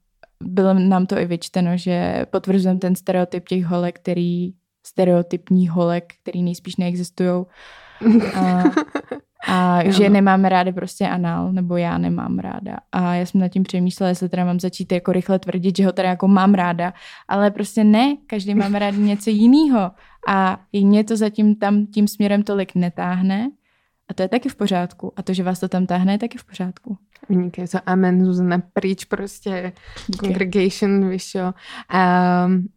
bylo 0.43 0.73
nám 0.73 1.05
to 1.05 1.17
i 1.17 1.25
vyčteno, 1.25 1.77
že 1.77 2.25
potvrzujeme 2.29 2.79
ten 2.79 2.95
stereotyp 2.95 3.47
těch 3.49 3.65
holek, 3.65 3.99
který 3.99 4.53
stereotypní 4.85 5.67
holek, 5.67 6.13
který 6.21 6.43
nejspíš 6.43 6.75
neexistují 6.75 7.45
a, 8.35 8.63
a 9.47 9.79
že 9.91 10.09
nemáme 10.09 10.49
rádi 10.49 10.73
prostě 10.73 11.07
anál, 11.07 11.53
nebo 11.53 11.77
já 11.77 11.97
nemám 11.97 12.39
ráda. 12.39 12.77
A 12.91 13.15
já 13.15 13.25
jsem 13.25 13.41
nad 13.41 13.47
tím 13.47 13.63
přemýšlela, 13.63 14.09
jestli 14.09 14.29
teda 14.29 14.45
mám 14.45 14.59
začít 14.59 14.91
jako 14.91 15.11
rychle 15.11 15.39
tvrdit, 15.39 15.77
že 15.77 15.85
ho 15.85 15.91
teda 15.91 16.09
jako 16.09 16.27
mám 16.27 16.53
ráda, 16.53 16.93
ale 17.27 17.51
prostě 17.51 17.83
ne, 17.83 18.17
každý 18.27 18.55
máme 18.55 18.79
rádi 18.79 18.97
něco 18.97 19.29
jiného 19.29 19.91
a 20.27 20.59
i 20.71 20.85
mě 20.85 21.03
to 21.03 21.17
zatím 21.17 21.55
tam 21.55 21.85
tím 21.85 22.07
směrem 22.07 22.43
tolik 22.43 22.75
netáhne 22.75 23.49
a 24.09 24.13
to 24.13 24.21
je 24.21 24.29
taky 24.29 24.49
v 24.49 24.55
pořádku. 24.55 25.13
A 25.15 25.23
to, 25.23 25.33
že 25.33 25.43
vás 25.43 25.59
to 25.59 25.67
tam 25.67 25.85
táhne, 25.85 26.13
je 26.13 26.17
taky 26.27 26.37
v 26.37 26.45
pořádku. 26.45 26.97
Vynikajúco. 27.29 27.79
Amen, 27.85 28.25
Zuzana, 28.25 28.59
príč 28.59 29.07
proste 29.07 29.71
congregation, 30.19 31.07
vieš 31.07 31.39
čo. 31.39 31.43
Um, 31.87 32.67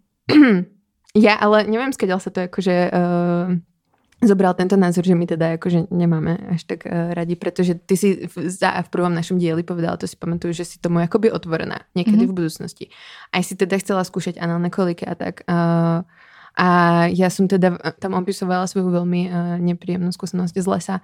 ja 1.26 1.34
ale 1.34 1.66
neviem, 1.66 1.90
skeďal 1.90 2.22
sa 2.22 2.30
to 2.30 2.46
akože 2.46 2.94
uh, 2.94 3.50
zobral 4.22 4.54
tento 4.54 4.78
názor, 4.78 5.02
že 5.02 5.18
my 5.18 5.26
teda 5.26 5.58
akože 5.58 5.90
nemáme 5.90 6.38
až 6.54 6.62
tak 6.62 6.86
uh, 6.86 7.10
radi, 7.10 7.34
pretože 7.34 7.74
ty 7.74 7.98
si 7.98 8.30
v, 8.30 8.46
za, 8.46 8.86
v 8.86 8.88
prvom 8.94 9.10
našom 9.10 9.34
dieli 9.34 9.66
povedala, 9.66 9.98
to 9.98 10.06
si 10.06 10.14
pamatuju, 10.14 10.54
že 10.54 10.64
si 10.64 10.76
tomu 10.78 11.02
akoby 11.02 11.34
otvorená 11.34 11.82
niekedy 11.98 12.22
Mhm. 12.24 12.30
v 12.30 12.36
budúcnosti. 12.38 12.84
Aj 13.34 13.42
si 13.42 13.58
teda 13.58 13.82
chcela 13.82 14.06
skúšať 14.06 14.38
análne 14.38 14.70
koliky 14.70 15.02
a 15.02 15.18
tak. 15.18 15.42
Uh, 15.50 16.06
a 16.56 16.68
ja 17.12 17.28
som 17.28 17.44
teda 17.44 17.76
tam 18.00 18.16
opisovala 18.16 18.64
svoju 18.64 18.88
veľmi 18.88 19.22
uh, 19.28 19.34
nepríjemnú 19.60 20.08
skúsenosť 20.08 20.56
z 20.56 20.66
lesa, 20.66 20.96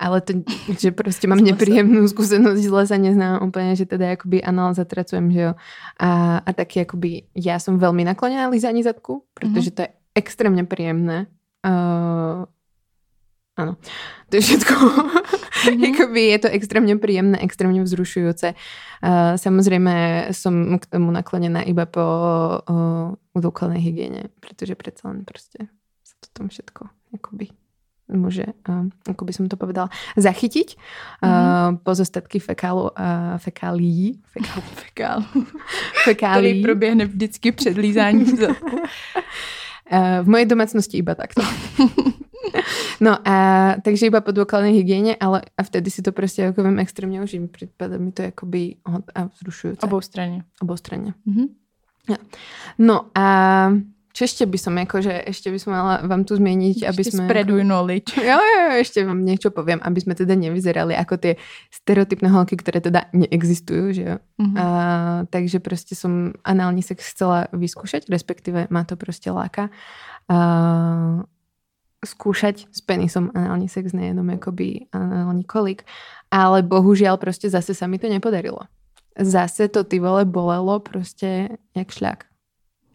ale 0.00 0.24
to, 0.24 0.40
že 0.80 0.96
proste 0.96 1.28
mám 1.28 1.44
nepríjemnú 1.44 2.08
skúsenosť 2.08 2.62
z 2.64 2.72
lesa, 2.72 2.96
neznám 2.96 3.44
úplne, 3.44 3.76
že 3.76 3.84
teda 3.84 4.16
akoby 4.16 4.40
anál 4.40 4.72
zatracujem, 4.72 5.28
že 5.28 5.40
jo. 5.48 5.52
A, 6.00 6.40
a 6.40 6.50
taky 6.56 6.88
akoby 6.88 7.28
ja 7.36 7.60
som 7.60 7.76
veľmi 7.76 8.08
naklonená 8.08 8.48
lízaní 8.48 8.80
zadku, 8.80 9.28
pretože 9.36 9.76
to 9.76 9.84
je 9.84 9.92
extrémne 10.16 10.64
príjemné. 10.64 11.28
Uh, 11.60 12.48
áno, 13.56 13.76
to 14.30 14.36
je 14.36 14.42
všetko. 14.42 14.72
Mhm. 14.74 15.80
Jakoby 15.86 16.20
je 16.34 16.38
to 16.38 16.48
extrémne 16.50 16.94
príjemné, 16.98 17.38
extrémne 17.40 17.80
vzrušujúce. 17.82 18.52
Uh, 19.00 19.34
samozrejme 19.38 20.26
som 20.34 20.76
k 20.78 20.84
tomu 20.90 21.12
naklonená 21.12 21.62
iba 21.64 21.86
po 21.86 22.04
uh, 22.60 23.74
hygiene, 23.76 24.28
pretože 24.40 24.74
predsa 24.74 25.08
len 25.12 25.24
proste 25.24 25.68
sa 26.04 26.14
to 26.20 26.28
tam 26.32 26.48
všetko 26.48 26.88
akoby 27.14 27.48
môže, 28.04 28.44
uh, 28.68 28.84
ako 29.08 29.24
by 29.24 29.32
som 29.32 29.48
to 29.48 29.56
povedala, 29.56 29.88
zachytiť. 30.20 30.76
Uh, 31.24 31.28
Mhm. 31.72 31.80
pozostatky 31.88 32.36
fekálu, 32.38 32.92
uh, 32.92 33.38
fekálií, 33.40 34.20
fekál, 34.28 34.60
Fekál. 34.76 35.18
fekálií. 36.04 36.52
Který 36.52 36.62
proběhne 36.62 37.04
vždycky 37.06 37.52
před 37.52 37.76
lízáním 37.78 38.36
zadku. 38.36 38.76
Uh, 38.76 40.20
v 40.22 40.28
mojej 40.32 40.46
domácnosti 40.46 40.96
iba 41.00 41.14
takto. 41.14 41.40
No 43.00 43.18
a 43.24 43.36
takže 43.82 44.06
iba 44.06 44.20
po 44.22 44.30
dôkladnej 44.30 44.74
hygiene, 44.74 45.18
ale 45.18 45.42
a 45.58 45.62
vtedy 45.66 45.90
si 45.90 46.02
to 46.02 46.14
proste 46.14 46.46
ako 46.46 46.62
viem 46.62 46.78
extrémne 46.78 47.18
užím. 47.20 47.50
Prípada 47.50 47.98
mi 47.98 48.14
to 48.14 48.30
akoby 48.30 48.78
hot 48.86 49.10
a 49.14 49.26
vzrušujúce. 49.26 49.82
Obou 49.82 50.00
straně. 50.00 50.44
Obostranne. 50.62 51.14
Mhm. 51.26 51.46
No 52.78 53.08
a 53.14 53.26
čo 54.14 54.30
ešte 54.30 54.46
by 54.46 54.58
som, 54.60 54.78
akože 54.78 55.26
ešte 55.26 55.50
by 55.50 55.58
som 55.58 55.74
mala 55.74 56.06
vám 56.06 56.22
tu 56.22 56.38
zmieniť, 56.38 56.86
aby 56.86 57.00
Ještě 57.02 57.10
sme... 57.18 57.24
spreaduj 57.26 57.60
knowledge. 57.66 58.14
Jo, 58.22 58.38
jo, 58.38 58.60
jo, 58.70 58.72
ešte 58.78 59.02
vám 59.02 59.24
niečo 59.26 59.50
poviem, 59.50 59.82
aby 59.82 59.98
sme 59.98 60.14
teda 60.14 60.38
nevyzerali 60.38 60.94
ako 60.94 61.18
tie 61.18 61.34
stereotypné 61.74 62.30
holky, 62.30 62.54
ktoré 62.54 62.78
teda 62.78 63.10
neexistujú, 63.10 63.90
že 63.90 64.02
jo. 64.06 64.16
Mhm. 64.38 64.56
A, 64.58 64.66
takže 65.30 65.58
prostě 65.58 65.94
som 65.94 66.32
anální 66.44 66.82
sex 66.82 67.10
chcela 67.10 67.46
vyskúšať, 67.52 68.06
respektíve 68.08 68.66
ma 68.70 68.84
to 68.84 68.96
prostě 68.96 69.30
láka. 69.30 69.70
A, 70.28 71.24
skúšať 72.04 72.66
s 72.72 72.80
penisom 72.80 73.30
anální 73.34 73.68
sex, 73.68 73.92
nejenom 73.92 74.30
akoby 74.30 74.80
anální 74.92 75.44
kolik, 75.44 75.82
ale 76.30 76.62
bohužiaľ 76.62 77.16
prostě 77.16 77.50
zase 77.50 77.74
sa 77.74 77.86
mi 77.86 77.98
to 77.98 78.08
nepodarilo. 78.08 78.58
Zase 79.18 79.68
to 79.68 79.84
ty 79.84 80.00
vole 80.00 80.24
bolelo 80.24 80.80
prostě 80.80 81.48
jak 81.76 81.90
šľak. 81.90 82.24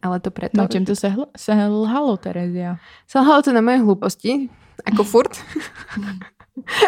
Ale 0.02 0.20
to 0.20 0.32
preto. 0.32 0.58
Na 0.58 0.68
čem 0.68 0.86
to 0.86 0.96
se, 0.96 1.08
hl- 1.08 1.28
se 1.38 1.52
lhalo, 1.52 2.18
Terezia? 2.18 2.80
Selhalo 3.08 3.42
to 3.42 3.52
na 3.52 3.62
moje 3.62 3.84
hlúposti, 3.84 4.50
ako 4.86 5.04
furt. 5.04 5.36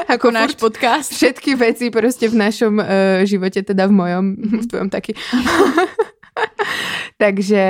ako 0.07 0.09
Jako 0.09 0.31
náš 0.31 0.55
podcast. 0.55 1.13
Všetky 1.13 1.55
veci 1.55 1.89
prostě 1.89 2.29
v 2.29 2.35
našom 2.35 2.79
uh, 2.79 2.85
živote, 3.23 3.63
teda 3.63 3.87
v 3.87 3.91
mojom, 3.91 4.35
v 4.35 4.67
tvojom 4.67 4.89
taky. 4.89 5.13
Takže 7.21 7.63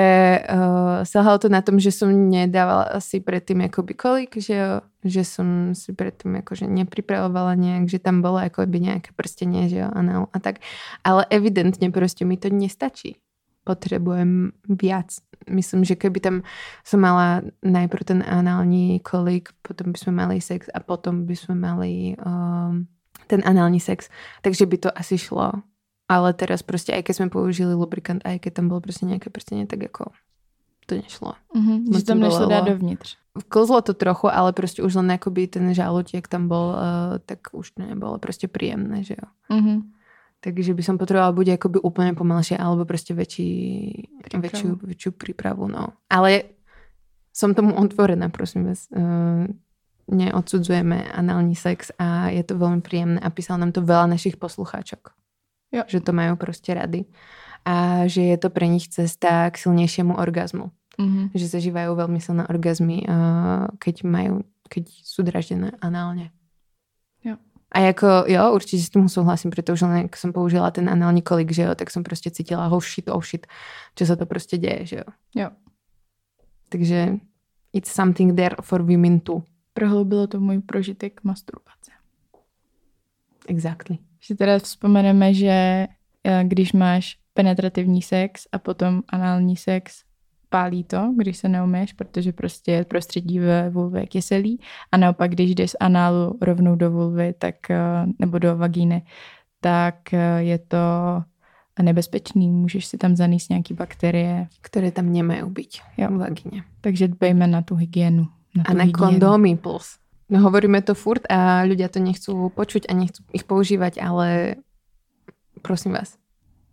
uh, 0.48 1.04
selhalo 1.04 1.36
to 1.36 1.52
na 1.52 1.60
tom, 1.60 1.76
že 1.76 1.92
som 1.92 2.08
nedávala 2.08 2.88
asi 2.96 3.20
predtým 3.20 3.68
akoby 3.68 3.94
kolik, 4.00 4.32
že, 4.40 4.80
že 5.04 5.28
som 5.28 5.76
si 5.76 5.92
predtým 5.92 6.40
akože 6.40 6.72
nepripravovala 6.72 7.60
nejak, 7.60 7.92
že 7.92 8.00
tam 8.00 8.24
bolo 8.24 8.40
akoby 8.40 8.80
nejaké 8.80 9.12
prstenie, 9.12 9.68
že 9.68 9.84
jo, 9.84 9.92
anál 9.92 10.32
a 10.32 10.40
tak. 10.40 10.64
Ale 11.04 11.28
evidentne 11.28 11.92
prostě 11.92 12.24
mi 12.24 12.38
to 12.38 12.48
nestačí. 12.48 13.20
Potrebujem 13.64 14.52
viac. 14.70 15.20
Myslím, 15.50 15.84
že 15.84 16.00
keby 16.00 16.20
tam 16.20 16.36
som 16.88 17.04
mala 17.04 17.42
najprv 17.60 18.04
ten 18.04 18.24
anální 18.24 19.00
kolik, 19.04 19.50
potom 19.62 19.92
by 19.92 19.98
sme 20.00 20.12
mali 20.12 20.42
sex 20.42 20.72
a 20.74 20.80
potom 20.80 21.26
by 21.26 21.36
sme 21.36 21.56
mali 21.56 22.16
um, 22.26 22.88
ten 23.28 23.42
anální 23.46 23.80
sex, 23.80 24.10
takže 24.42 24.66
by 24.66 24.78
to 24.78 24.90
asi 24.96 25.18
šlo. 25.18 25.52
Ale 26.12 26.34
teraz 26.34 26.60
prostě, 26.62 26.92
aj 26.92 27.04
keď 27.04 27.16
jsme 27.16 27.30
použili 27.30 27.74
lubrikant, 27.74 28.22
aj 28.28 28.40
keď 28.40 28.54
tam 28.54 28.68
bylo 28.68 28.82
prostě 28.82 29.06
nějaké 29.06 29.30
prstenie, 29.30 29.68
tak 29.68 29.82
jako 29.82 30.12
to 30.86 30.96
nešlo. 30.96 31.34
Mhm, 31.56 31.84
Moc 31.88 31.98
že 31.98 32.06
tam 32.06 32.20
to 32.20 32.24
nešlo 32.24 32.46
dát 32.46 32.68
dovnitř. 32.68 33.18
Klzlo 33.48 33.82
to 33.82 33.94
trochu, 33.94 34.28
ale 34.28 34.54
prostě 34.54 34.84
už 34.84 34.96
len 34.96 35.12
jakoby 35.12 35.48
ten 35.48 35.74
žalúdiek 35.74 36.28
tam 36.28 36.48
bol, 36.48 36.76
uh, 36.76 37.18
tak 37.26 37.40
už 37.52 37.72
to 37.72 37.84
nebylo 37.84 38.18
prostě 38.20 38.48
príjemné, 38.48 39.04
že 39.04 39.16
jo. 39.16 39.56
Mhm. 39.58 39.82
Takže 40.42 40.74
by 40.74 40.84
som 40.84 40.98
potrebovala 40.98 41.32
buď 41.32 41.48
akoby 41.48 41.80
úplne 41.86 42.18
pomalšie, 42.18 42.58
alebo 42.58 42.86
prostě 42.86 43.14
Prípravu. 43.14 44.42
väčšiu, 44.42 44.70
väčšiu 44.84 45.12
prípravu, 45.12 45.68
no. 45.68 45.94
Ale 46.10 46.44
som 47.34 47.54
tomu 47.54 47.78
otvorená, 47.78 48.30
prosím 48.30 48.66
vás. 48.66 48.90
Uh, 48.90 49.48
neodsudzujeme 50.12 51.12
anální 51.14 51.56
sex 51.56 51.92
a 52.00 52.30
je 52.30 52.44
to 52.44 52.58
veľmi 52.58 52.82
príjemné 52.82 53.20
a 53.22 53.30
písal 53.30 53.58
nám 53.58 53.72
to 53.72 53.82
veľa 53.82 54.18
našich 54.18 54.36
poslucháčok. 54.36 55.21
Jo. 55.72 55.84
Že 55.88 56.00
to 56.00 56.12
majú 56.14 56.36
prostě 56.36 56.74
rady. 56.74 57.06
A 57.66 58.08
že 58.08 58.22
je 58.22 58.38
to 58.38 58.50
pre 58.50 58.68
nich 58.68 58.88
cesta 58.90 59.50
k 59.50 59.58
silnejšiemu 59.58 60.18
orgazmu. 60.18 60.72
Mhm. 61.00 61.30
Že 61.34 61.48
zažívajú 61.48 61.96
veľmi 61.96 62.20
silné 62.22 62.44
orgazmy, 62.50 63.06
keď 63.80 64.04
majú, 64.04 64.44
keď 64.70 64.84
sú 65.06 65.24
draždené 65.24 65.72
análne. 65.82 66.32
Jo. 67.24 67.38
A 67.72 67.80
jako, 67.80 68.08
jo, 68.28 68.54
určitě 68.54 68.84
s 68.84 68.90
tím 68.90 69.10
souhlasím, 69.10 69.52
protože 69.52 69.86
len 69.86 69.98
jak 69.98 70.18
jsem 70.18 70.34
použila 70.34 70.72
ten 70.72 70.90
anální 70.90 71.22
kolik, 71.22 71.52
že 71.52 71.62
jo, 71.62 71.76
tak 71.76 71.92
jsem 71.92 72.04
prostě 72.04 72.32
cítila 72.32 72.68
oh 72.68 72.84
shit, 72.84 73.10
oh 73.10 73.24
shit, 73.24 73.48
že 74.00 74.06
se 74.06 74.16
to 74.16 74.26
prostě 74.26 74.58
děje, 74.58 74.86
že 74.86 74.96
jo. 74.96 75.04
Jo. 75.36 75.50
Takže 76.70 77.18
it's 77.74 77.94
something 77.94 78.36
there 78.36 78.56
for 78.62 78.82
women 78.82 79.20
too. 79.20 79.44
prohloubilo 79.74 80.28
to 80.28 80.40
můj 80.40 80.60
prožitek 80.60 81.24
masturbace. 81.24 81.92
Exactly. 83.48 83.98
Že 84.28 84.36
teda 84.36 84.60
vzpomeneme, 84.60 85.34
že 85.34 85.88
eh, 86.24 86.44
když 86.44 86.74
máš 86.74 87.18
penetrativní 87.34 88.02
sex 88.02 88.48
a 88.52 88.60
potom 88.60 89.02
anální 89.10 89.58
sex, 89.58 90.04
pálí 90.50 90.84
to, 90.84 91.14
když 91.18 91.38
se 91.38 91.50
neumíš, 91.50 91.94
protože 91.94 92.32
prostě 92.34 92.86
prostředí 92.90 93.40
ve 93.40 93.70
vulvě 93.70 94.02
je 94.02 94.08
kyselý 94.08 94.60
a 94.92 94.98
naopak, 94.98 95.32
když 95.32 95.56
jdeš 95.56 95.72
z 95.72 95.76
análu 95.80 96.38
rovnou 96.42 96.76
do 96.76 96.92
vulvy, 96.92 97.34
tak, 97.40 97.72
eh, 97.72 97.80
nebo 98.20 98.40
do 98.40 98.58
vagíny, 98.58 99.06
tak 99.62 100.14
eh, 100.14 100.44
je 100.44 100.58
to 100.58 100.78
nebezpečný, 101.82 102.50
můžeš 102.50 102.86
si 102.86 102.98
tam 102.98 103.16
zanést 103.16 103.50
nějaký 103.50 103.74
bakterie. 103.74 104.48
Které 104.62 104.92
tam 104.92 105.14
nemají 105.14 105.42
být 105.46 105.70
v 105.98 106.18
vagíně. 106.18 106.64
Takže 106.82 107.08
dbejme 107.08 107.48
na 107.48 107.62
tu 107.62 107.76
hygienu. 107.76 108.28
Na 108.56 108.64
A 108.68 108.72
tu 108.72 108.78
na 108.78 108.84
hygienu. 108.84 109.12
kondómy 109.12 109.58
plus. 109.58 110.01
No 110.32 110.40
hovoríme 110.40 110.80
to 110.80 110.96
furt 110.96 111.28
a 111.28 111.68
ľudia 111.68 111.92
to 111.92 112.00
nechcú 112.00 112.48
počuť 112.56 112.88
a 112.88 112.96
nechcú 112.96 113.20
ich 113.36 113.44
používať, 113.44 114.00
ale 114.00 114.56
prosím 115.60 116.00
vás, 116.00 116.16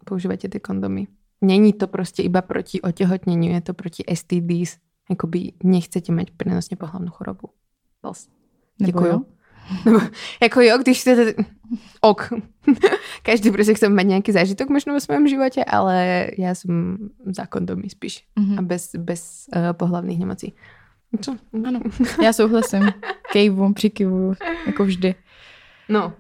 používajte 0.07 0.49
ty 0.49 0.61
kondomy. 0.61 1.07
Není 1.41 1.73
to 1.73 1.87
prostě 1.87 2.23
iba 2.23 2.43
proti 2.43 2.81
otehotneniu, 2.83 3.53
je 3.55 3.61
to 3.61 3.75
proti 3.75 4.05
STDs. 4.15 4.79
Jakoby 5.11 5.53
nechcete 5.65 6.13
mať 6.13 6.37
prenosne 6.37 6.77
pohlavnú 6.77 7.09
chorobu. 7.09 7.49
Nebo 8.05 8.87
Děkuju. 8.87 9.13
jo? 9.13 9.21
Nebo, 9.85 10.01
jako 10.43 10.61
jo, 10.61 10.79
když 10.79 11.01
chcete... 11.01 11.35
Ok. 12.01 12.33
Každý 13.23 13.51
prostě 13.51 13.75
chce 13.75 13.89
mať 13.89 14.07
nejaký 14.07 14.33
zážitok 14.33 14.69
možno 14.69 14.93
vo 14.93 15.01
svojom 15.01 15.29
živote, 15.29 15.65
ale 15.65 16.29
ja 16.39 16.55
som 16.55 16.97
za 17.25 17.47
kondomy 17.47 17.89
spíš. 17.89 18.25
Mhm. 18.37 18.59
A 18.59 18.63
bez, 18.63 18.93
bez 18.97 19.49
uh, 19.53 19.73
pohlavných 19.73 20.19
nemocí. 20.19 20.53
Co? 21.21 21.37
Ano, 21.67 21.81
já 22.23 22.33
souhlasím. 22.33 22.93
Kejvu, 23.33 23.73
přikivuju, 23.73 24.35
jako 24.67 24.85
vždy. 24.85 25.15
No. 25.89 26.13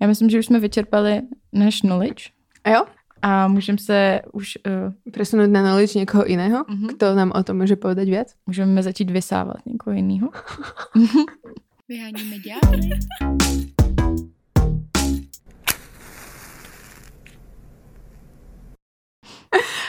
Já 0.00 0.06
myslím, 0.06 0.30
že 0.30 0.38
už 0.38 0.46
jsme 0.46 0.60
vyčerpali 0.60 1.22
náš 1.52 1.80
knowledge 1.80 2.24
A 2.64 2.70
jo? 2.70 2.84
a 3.22 3.48
můžeme 3.48 3.78
se 3.78 4.20
už, 4.32 4.58
uh, 4.66 4.92
Presunúť 5.12 5.50
na 5.50 5.60
knowledge 5.62 5.98
niekoho 5.98 6.22
iného, 6.22 6.62
Mhm. 6.70 6.86
kto 6.94 7.14
nám 7.18 7.32
o 7.34 7.42
tom 7.42 7.58
môže 7.58 7.74
povedať 7.74 8.06
viac? 8.08 8.28
můžeme 8.46 8.82
začít 8.82 9.10
vysávat 9.10 9.66
někoho 9.66 9.96
jiného. 9.96 10.30
Vyháníme 11.88 12.36
ďábly. 12.38 12.88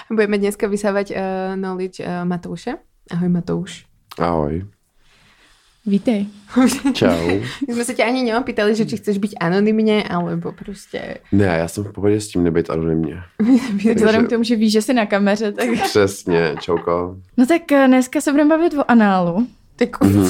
Budeme 0.10 0.41
dneska 0.41 0.65
vysávať 0.65 1.13
uh, 1.13 1.18
knowledge 1.53 2.01
uh, 2.01 2.25
Matouše. 2.25 2.82
Ahoj 3.13 3.29
Matouš. 3.29 3.88
Ahoj. 4.18 4.66
Vítej. 5.86 6.25
Čau. 6.94 7.42
My 7.68 7.72
sme 7.74 7.84
sa 7.88 7.94
ťa 7.98 8.06
ani 8.06 8.22
neopýtali, 8.28 8.75
že 8.75 8.86
či 8.86 8.98
chceš 9.00 9.18
byť 9.18 9.34
anonymne, 9.39 10.04
alebo 10.04 10.51
prostě... 10.51 11.18
Ne, 11.32 11.46
já 11.46 11.68
jsem 11.68 11.84
v 11.84 11.92
pohodě 11.92 12.22
s 12.22 12.28
tím 12.28 12.44
nebyt 12.44 12.70
anonymně. 12.70 13.24
Vzhledem 13.96 14.25
k 14.25 14.30
tomu, 14.30 14.44
že 14.44 14.56
víš, 14.56 14.72
že 14.72 14.82
jsi 14.82 14.94
na 14.94 15.06
kameře, 15.06 15.51
tak... 15.51 15.70
Přesně, 15.84 16.56
čauko. 16.60 17.18
No 17.38 17.46
tak 17.46 17.72
eh, 17.72 17.88
dneska 17.88 18.22
se 18.22 18.32
budeme 18.32 18.50
bavit 18.50 18.74
o 18.74 18.92
análu. 18.92 19.48
tak 19.75 20.01
Mhm. 20.04 20.30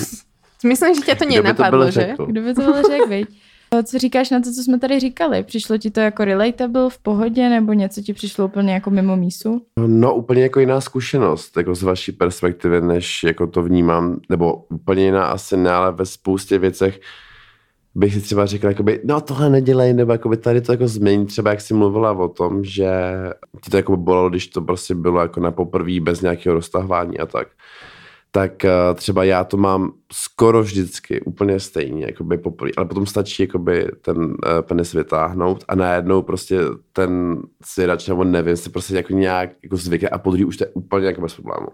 myslím, 0.66 0.96
že 0.96 1.02
ťa 1.02 1.16
to 1.16 1.26
Kdo 1.26 1.28
by 1.28 1.36
to 1.36 1.44
nenapadlo, 1.44 1.80
byl 1.80 1.92
že? 1.92 2.02
řekl? 2.02 2.26
Kdo 2.26 2.42
by 2.42 2.54
to 2.54 2.62
byl 2.62 2.82
řekl, 2.84 3.08
viď? 3.08 3.28
Co 3.84 3.98
říkáš 3.98 4.30
na 4.30 4.40
to, 4.40 4.52
co 4.52 4.64
jsme 4.64 4.80
tady 4.80 5.00
říkali? 5.00 5.44
Přišlo 5.44 5.78
ti 5.78 5.92
to 5.92 6.00
jako 6.00 6.26
relatable 6.26 6.90
v 6.90 6.98
pohodě, 6.98 7.50
nebo 7.50 7.74
něco 7.74 8.02
ti 8.02 8.14
přišlo 8.14 8.46
úplně 8.46 8.74
jako 8.74 8.90
mimo 8.90 9.16
mísu? 9.16 9.62
No 9.88 10.16
úplně 10.16 10.44
jako 10.44 10.60
jiná 10.60 10.82
zkušenost, 10.82 11.58
jako 11.58 11.76
z 11.76 11.84
vaší 11.84 12.12
perspektivy, 12.12 12.82
než 12.82 13.24
jako 13.24 13.48
to 13.48 13.64
vnímám, 13.64 14.20
nebo 14.30 14.54
úplně 14.70 15.06
jiná 15.06 15.26
asi 15.26 15.58
ne, 15.58 15.72
ale 15.72 15.92
ve 15.92 16.06
spoustě 16.06 16.58
věcech 16.58 17.00
bych 17.96 18.14
si 18.14 18.22
třeba 18.22 18.46
řekl, 18.46 18.68
jakoby, 18.68 19.02
no 19.06 19.22
tohle 19.22 19.50
nedělej, 19.50 19.94
nebo 19.94 20.12
jakoby 20.12 20.38
tady 20.38 20.62
to 20.62 20.72
jako 20.72 20.88
změní, 20.88 21.26
třeba 21.26 21.50
jak 21.50 21.62
jsi 21.62 21.74
mluvila 21.74 22.12
o 22.12 22.28
tom, 22.28 22.64
že 22.64 22.92
ti 23.62 23.72
to 23.72 23.78
jako 23.78 23.98
bolelo, 23.98 24.30
když 24.30 24.48
to 24.48 24.62
prostě 24.62 24.96
bylo 24.96 25.22
jako 25.22 25.40
na 25.40 25.52
poprvé 25.52 26.00
bez 26.02 26.22
nějakého 26.22 26.54
roztahování 26.54 27.20
a 27.20 27.26
tak. 27.26 27.48
Tak 28.32 28.66
eh, 28.66 28.72
třeba 28.96 29.24
já 29.24 29.44
to 29.44 29.58
mám 29.58 29.92
skoro 30.12 30.64
vždycky 30.64 31.22
úplně 31.22 31.60
stejně, 31.60 32.06
jakoby 32.06 32.38
poprvé, 32.38 32.72
ale 32.78 32.86
potom 32.86 33.06
stačí 33.06 33.44
jakoby 33.44 33.92
ten 34.02 34.18
uh, 34.18 34.34
penis 34.62 34.94
vytáhnout 34.94 35.66
a 35.68 35.76
najednou 35.76 36.22
prostě 36.22 36.60
ten 36.94 37.42
svěrač 37.64 38.08
nebo 38.08 38.24
nevím, 38.24 38.58
si 38.58 38.70
prostě 38.70 38.96
jako 38.96 39.14
nějak 39.14 39.50
jako 39.64 39.78
zvykne 39.78 40.10
a 40.10 40.18
po 40.18 40.32
druhý 40.32 40.46
už 40.46 40.58
to 40.58 40.64
je 40.64 40.68
úplně 40.74 41.06
jako 41.06 41.22
bez 41.22 41.34
problému. 41.34 41.68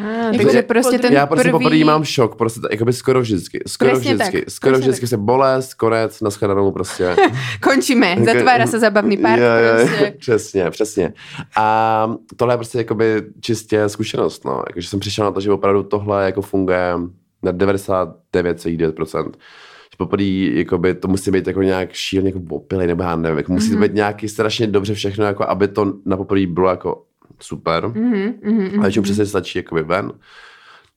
Ah, 0.00 0.24
Jako, 0.24 0.36
takže 0.36 0.52
že 0.52 0.62
prostě 0.62 0.98
ten 0.98 1.12
Já 1.12 1.26
prostě 1.26 1.42
prvý... 1.50 1.64
poprvé 1.64 1.84
mám 1.84 2.04
šok, 2.04 2.36
prostě 2.36 2.60
jakoby 2.70 2.92
skoro 2.92 3.20
vždycky, 3.20 3.60
skoro 3.66 3.90
Přesně 3.92 4.14
vždycky, 4.14 4.40
tak, 4.40 4.50
skoro 4.50 4.72
přesně 4.72 4.88
vždycky 4.90 5.06
se 5.06 5.16
bolest, 5.16 5.74
konec, 5.74 6.20
naschledanou 6.20 6.72
prostě. 6.72 7.16
Končíme, 7.62 8.16
zatvára 8.24 8.66
sa 8.66 8.78
zabavný 8.78 9.16
park. 9.16 9.40
Jo, 9.40 9.46
jo, 9.46 9.86
Prostě. 9.86 10.14
přesně, 10.18 10.70
přesně. 10.70 11.12
A 11.56 11.66
tohle 12.36 12.54
je 12.54 12.58
prostě 12.58 12.78
jakoby 12.78 13.22
čistě 13.40 13.88
zkušenost, 13.88 14.44
no. 14.44 14.62
Jakože 14.68 14.88
jsem 14.88 15.00
přišel 15.00 15.24
na 15.24 15.30
to, 15.30 15.40
že 15.40 15.52
opravdu 15.52 15.82
tohle 15.82 16.24
jako 16.24 16.42
funguje 16.42 16.94
na 17.42 17.52
99,9%. 17.52 19.24
Že 19.92 19.96
poprvé 19.98 20.24
jakoby, 20.58 20.94
to 20.94 21.08
musí 21.08 21.30
být 21.30 21.46
jako 21.46 21.62
nějak 21.62 21.92
šíleně 21.92 22.28
jako 22.34 22.54
opilej, 22.56 22.86
nebo 22.86 23.02
já 23.02 23.16
nevím, 23.16 23.36
jako 23.38 23.52
musí 23.52 23.68
to 23.68 23.74
Mhm. 23.76 23.82
být 23.82 23.94
nějaký 23.94 24.28
strašně 24.28 24.66
dobře 24.66 24.94
všechno, 24.94 25.24
jako 25.24 25.44
aby 25.48 25.68
to 25.68 25.92
na 26.06 26.16
poprvé 26.16 26.46
bylo 26.46 26.70
jako 26.70 27.02
super. 27.38 27.88
Mhm, 27.88 28.34
mhm, 28.42 28.62
mhm. 28.62 28.80
A 28.80 28.82
většinou 28.82 29.02
přesně 29.02 29.26
stačí 29.26 29.58
jakoby 29.58 29.82
ven, 29.82 30.12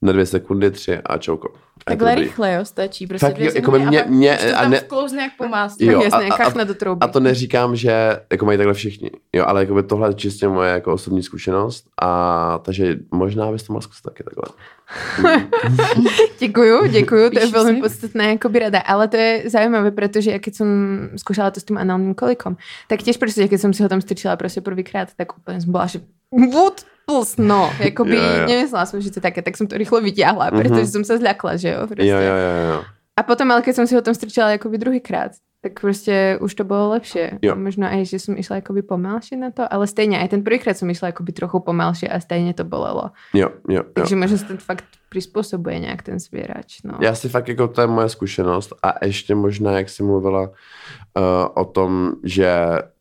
na 0.04 0.12
dvě 0.12 0.26
sekundy, 0.26 0.72
tři 0.72 0.98
a 0.98 1.18
čauko. 1.18 1.48
A 1.88 1.92
Takhle 1.92 2.16
rychle, 2.16 2.54
jo, 2.54 2.66
stačí. 2.66 3.08
Prostě 3.08 3.26
Fakt 3.26 3.36
dvě 3.36 3.48
jo, 3.48 3.52
jako 3.56 3.72
mě- 3.72 4.04
a 4.04 4.08
mě- 4.08 4.38
a 4.38 4.62
tam 4.62 4.72
ne- 4.72 4.80
vklouzne 4.80 5.22
jak 5.22 5.32
po. 5.38 5.44
Jo, 5.80 6.02
Jasné, 6.02 6.28
a- 6.28 6.62
a- 6.62 6.64
do 6.64 6.74
trouby. 6.74 7.00
A 7.02 7.08
to 7.08 7.20
neříkám, 7.20 7.76
že 7.76 8.20
jako 8.32 8.46
mají 8.46 8.58
takhle 8.58 8.74
všichni, 8.74 9.12
jo, 9.34 9.44
ale 9.48 9.60
jako 9.62 9.74
by 9.76 9.84
tohle 9.84 10.10
je 10.10 10.14
čistě 10.14 10.48
moje 10.48 10.72
jako 10.72 10.94
osobní 10.94 11.24
zkušenost 11.24 11.86
a 12.02 12.60
takže 12.64 12.96
možná 13.12 13.52
bys 13.52 13.64
to 13.64 13.74
mohl 13.74 13.82
zkusit 13.82 14.04
taky 14.04 14.24
takhle. 14.24 14.44
Děkuju, 16.40 16.88
děkuju, 16.88 17.30
to 17.30 17.40
je 17.40 17.48
si. 17.48 17.76
podstatné 17.82 18.32
akoby 18.34 18.60
rada, 18.60 18.80
ale 18.80 19.08
to 19.08 19.18
je 19.18 19.44
zaujímavé, 19.50 19.92
pretože 19.92 20.32
ja 20.32 20.40
keď 20.40 20.54
som 20.54 20.70
skúšala 21.18 21.50
to 21.56 21.60
s 21.60 21.66
tým 21.66 21.80
análnym 21.80 22.14
kolikom, 22.14 22.58
tak 22.92 23.02
tiež 23.02 23.18
proste, 23.18 23.48
keď 23.48 23.60
som 23.60 23.72
si 23.74 23.82
ho 23.84 23.90
tam 23.90 24.02
strčila 24.04 24.36
proste 24.36 24.60
prvýkrát, 24.62 25.10
tak 25.16 25.34
úplne 25.40 25.60
som 25.64 25.72
bola, 25.72 25.88
že 25.90 26.04
what 26.32 26.84
plus, 27.06 27.38
no, 27.38 27.70
jakoby 27.80 28.16
Jo, 28.16 28.24
jo. 28.24 28.46
nemyslela 28.48 28.86
som, 28.86 29.02
že 29.02 29.12
to 29.12 29.20
je 29.20 29.26
také, 29.28 29.42
tak 29.42 29.58
som 29.58 29.68
to 29.68 29.76
rýchlo 29.78 30.02
vyťahla, 30.02 30.52
Mhm. 30.52 30.58
pretože 30.62 30.88
som 30.92 31.04
sa 31.04 31.18
zľakla, 31.20 31.58
že 31.60 31.70
jo, 31.76 31.88
proste. 31.88 32.08
Jo, 32.08 32.18
jo, 32.20 32.36
jo, 32.36 32.54
jo. 32.72 32.80
A 33.20 33.22
potom, 33.24 33.52
ale 33.52 33.62
keď 33.62 33.76
som 33.76 33.86
si 33.88 33.94
ho 33.96 34.02
tam 34.02 34.16
strčila 34.16 34.52
jakoby 34.58 34.78
druhýkrát, 34.78 35.32
tak 35.64 35.80
prostě 35.80 36.38
už 36.42 36.56
to 36.56 36.64
bylo 36.64 36.90
lepšie. 36.90 37.40
Jo. 37.42 37.52
A 37.52 37.56
možno 37.56 37.88
aj, 37.88 38.04
že 38.06 38.20
som 38.20 38.36
išla 38.36 38.56
jakoby 38.60 38.82
pomalšie 38.84 39.38
na 39.40 39.48
to, 39.52 39.64
ale 39.74 39.88
stejně 39.88 40.20
aj 40.20 40.28
ten 40.30 40.44
prvýkrát 40.44 40.76
som 40.78 40.90
išla 40.92 41.08
jakoby 41.16 41.32
trochu 41.32 41.60
pomalšie 41.60 42.10
a 42.10 42.20
stejně 42.20 42.54
to 42.54 42.64
bolelo. 42.68 43.12
Jo, 43.34 43.48
jo, 43.70 43.80
jo. 43.80 43.84
Takže 43.94 44.16
možno 44.16 44.38
se 44.38 44.46
ten 44.46 44.58
fakt 44.58 44.84
prispôsobuje 45.10 45.80
nějak 45.80 46.04
ten 46.04 46.20
zvierač. 46.20 46.84
No. 46.84 46.98
Já 47.02 47.16
si 47.16 47.30
fakt 47.30 47.48
jako 47.48 47.68
to 47.68 47.82
je 47.82 47.88
moje 47.88 48.10
zkušenost 48.10 48.74
a 48.84 49.06
ještě 49.06 49.36
možná, 49.36 49.72
jak 49.72 49.90
jsi 49.90 50.04
mluvila 50.04 50.42
uh, 50.42 50.52
o 51.56 51.66
tom, 51.66 52.14
že 52.24 52.50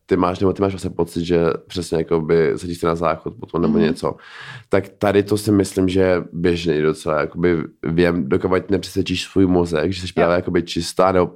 ty 0.05 0.17
máš, 0.17 0.39
nebo 0.39 0.53
ty 0.53 0.61
máš 0.61 0.73
vlastně 0.73 0.89
pocit, 0.89 1.25
že 1.25 1.39
přesně 1.67 1.97
jako 1.97 2.21
by 2.21 2.51
se 2.55 2.67
ti 2.67 2.75
chce 2.75 2.87
na 2.87 2.95
záchod 2.95 3.33
potom 3.39 3.61
nebo 3.61 3.73
Mhm. 3.73 3.81
něco, 3.83 4.15
tak 4.69 4.89
tady 4.89 5.23
to 5.23 5.37
si 5.37 5.51
myslím, 5.51 5.89
že 5.89 5.99
je 5.99 6.23
běžný 6.33 6.81
docela, 6.81 7.19
jakoby 7.21 7.57
vím, 7.87 8.29
dokud 8.29 8.69
nepřesvědčíš 8.69 9.23
svůj 9.23 9.45
mozek, 9.45 9.91
že 9.93 10.01
jsi 10.01 10.07
Jo. 10.07 10.11
právě 10.15 10.35
jakoby 10.35 10.63
čistá, 10.63 11.11
nebo 11.11 11.31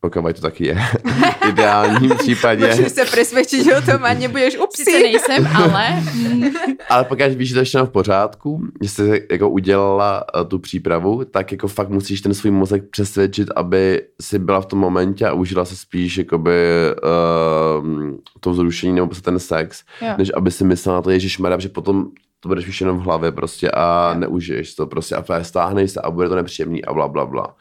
pokud 0.00 0.36
to 0.36 0.40
taky 0.42 0.66
je 0.66 0.74
v 1.44 1.48
ideálním 1.48 2.10
případě. 2.18 2.68
Můžeš 2.68 2.92
se 2.92 3.04
přesvědčit 3.04 3.66
o 3.78 3.82
tom 3.92 4.04
a 4.04 4.14
nebudeš 4.14 4.52
Sice 4.52 4.64
upsí. 4.64 5.02
nejsem, 5.02 5.48
ale... 5.56 5.88
Ale 6.90 7.04
pokud 7.04 7.26
víš, 7.26 7.48
že 7.48 7.54
to 7.54 7.58
je 7.60 7.64
všechno 7.64 7.86
v 7.86 7.90
pořádku, 7.90 8.62
že 8.82 8.88
jsi 8.88 9.26
jako 9.30 9.50
udělala 9.50 10.24
uh, 10.34 10.48
tu 10.48 10.58
přípravu, 10.58 11.24
tak 11.24 11.52
jako 11.52 11.68
fakt 11.68 11.88
musíš 11.88 12.20
ten 12.20 12.34
svůj 12.34 12.50
mozek 12.50 12.90
přesvědčit, 12.90 13.48
aby 13.56 14.02
si 14.20 14.38
byla 14.38 14.60
v 14.60 14.66
tom 14.66 14.78
momentě 14.78 15.26
a 15.26 15.32
užila 15.32 15.64
se 15.64 15.76
spíš 15.76 16.18
jakoby 16.18 16.52
uh, 17.02 17.86
to 18.40 18.50
vzrušení 18.50 18.92
nebo 18.92 19.06
prostě 19.06 19.24
ten 19.24 19.38
sex, 19.38 19.82
Jo. 20.02 20.14
než 20.18 20.30
aby 20.34 20.50
si 20.50 20.64
myslela 20.64 20.98
na 20.98 21.02
to, 21.02 21.10
Ježíš 21.10 21.38
že 21.58 21.68
potom 21.68 22.06
to 22.40 22.48
budeš 22.48 22.68
už 22.68 22.80
jenom 22.80 22.98
v 22.98 23.02
hlavě 23.02 23.32
prostě 23.32 23.70
a 23.70 24.14
neužiješ 24.18 24.74
to 24.74 24.86
prostě 24.86 25.14
a 25.14 25.44
stáhneš 25.44 25.90
se 25.90 26.00
a 26.00 26.10
bude 26.10 26.28
to 26.28 26.34
nepříjemný 26.34 26.84
a 26.84 26.92
bla, 26.92 27.08
bla, 27.08 27.26
bla. 27.26 27.54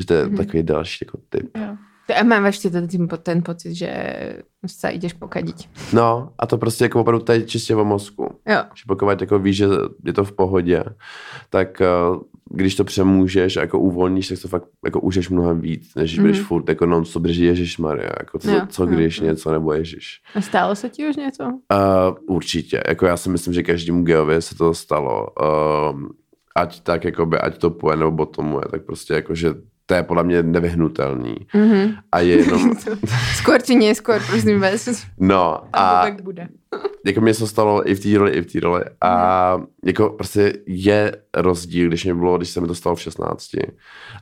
Takže 0.00 0.06
to 0.06 0.14
je 0.14 0.26
Mhm. 0.26 0.36
takový 0.36 0.62
další 0.62 1.04
jako 1.06 1.18
tip. 1.28 1.56
Jo. 1.56 1.76
A 2.20 2.24
teda 2.70 2.86
tím 2.86 3.08
po- 3.08 3.16
ten 3.16 3.42
pocit, 3.42 3.74
že 3.74 3.92
se 4.66 4.92
jdeš 4.92 5.12
pokadiť. 5.12 5.68
No 5.92 6.32
a 6.38 6.46
to 6.46 6.58
prostě 6.58 6.84
jako 6.84 7.00
opravdu 7.00 7.24
je 7.32 7.42
čistě 7.42 7.76
o 7.76 7.84
mozku. 7.84 8.22
Jo. 8.48 8.56
Že 8.74 8.82
pokud 8.88 9.20
jako 9.20 9.38
víš, 9.38 9.56
že 9.56 9.66
je 10.04 10.12
to 10.12 10.24
v 10.24 10.32
pohodě, 10.32 10.84
tak 11.50 11.82
uh, 12.10 12.22
když 12.50 12.74
to 12.74 12.84
přemůžeš 12.84 13.56
a 13.56 13.60
jako 13.60 13.78
uvolníš, 13.78 14.28
tak 14.28 14.38
to 14.42 14.48
fakt 14.48 14.64
jako 14.84 15.00
užiješ 15.00 15.30
mnohem 15.30 15.60
víc, 15.60 15.94
než 15.94 16.10
když 16.10 16.18
Mhm. 16.18 16.26
budeš 16.28 16.40
furt 16.46 16.68
jako 16.68 16.86
non 16.86 17.04
stop 17.04 17.22
drží 17.22 17.44
Ježíš 17.44 17.78
Maria, 17.78 18.10
jako 18.20 18.38
co, 18.38 18.50
Jo, 18.50 18.60
co 18.68 18.86
když 18.86 19.18
jo. 19.18 19.24
něco 19.26 19.52
nebo 19.52 19.72
Ježíš. 19.72 20.22
A 20.34 20.40
stalo 20.40 20.74
se 20.74 20.88
ti 20.88 21.08
už 21.08 21.16
něco? 21.16 21.44
Uh, 21.44 22.36
určitě, 22.36 22.82
jako 22.88 23.06
já 23.06 23.16
si 23.16 23.28
myslím, 23.28 23.54
že 23.54 23.62
každému 23.62 24.04
geovi 24.04 24.42
se 24.42 24.54
to 24.54 24.74
stalo. 24.74 25.26
Um, 25.92 26.08
ať 26.56 26.80
tak, 26.80 27.04
jakoby, 27.04 27.38
ať 27.38 27.58
to 27.58 27.70
půjde 27.70 27.96
nebo 27.96 28.10
bottomuje, 28.10 28.64
tak 28.70 28.84
prostě 28.84 29.14
jako, 29.14 29.34
že 29.34 29.54
to 29.90 29.94
je 29.94 30.02
podle 30.02 30.24
mě 30.24 30.42
nevyhnutelný. 30.42 31.34
Mhm. 31.54 31.94
A 32.12 32.20
je 32.20 32.36
jenom, 32.38 32.70
Skôr 33.42 33.58
či 33.58 33.74
neskôr, 33.74 34.22
prosím 34.22 34.60
vás. 34.62 34.86
no 35.18 35.58
A 35.74 36.02
tak 36.06 36.22
bude. 36.22 36.48
jako 37.06 37.20
mě 37.20 37.34
se 37.34 37.46
stalo 37.46 37.90
i 37.90 37.94
v 37.94 38.00
té 38.00 38.18
roli, 38.18 38.30
i 38.30 38.40
v 38.42 38.46
té 38.52 38.60
roli. 38.60 38.82
A 39.00 39.10
Mhm. 39.56 39.66
jako 39.84 40.10
prostě 40.10 40.52
je 40.66 41.12
rozdíl, 41.36 41.88
když 41.88 42.04
mě 42.04 42.14
bylo, 42.14 42.36
když 42.38 42.50
se 42.50 42.60
mi 42.60 42.66
to 42.66 42.74
stalo 42.74 42.96
v 42.96 43.00
16 43.02 43.54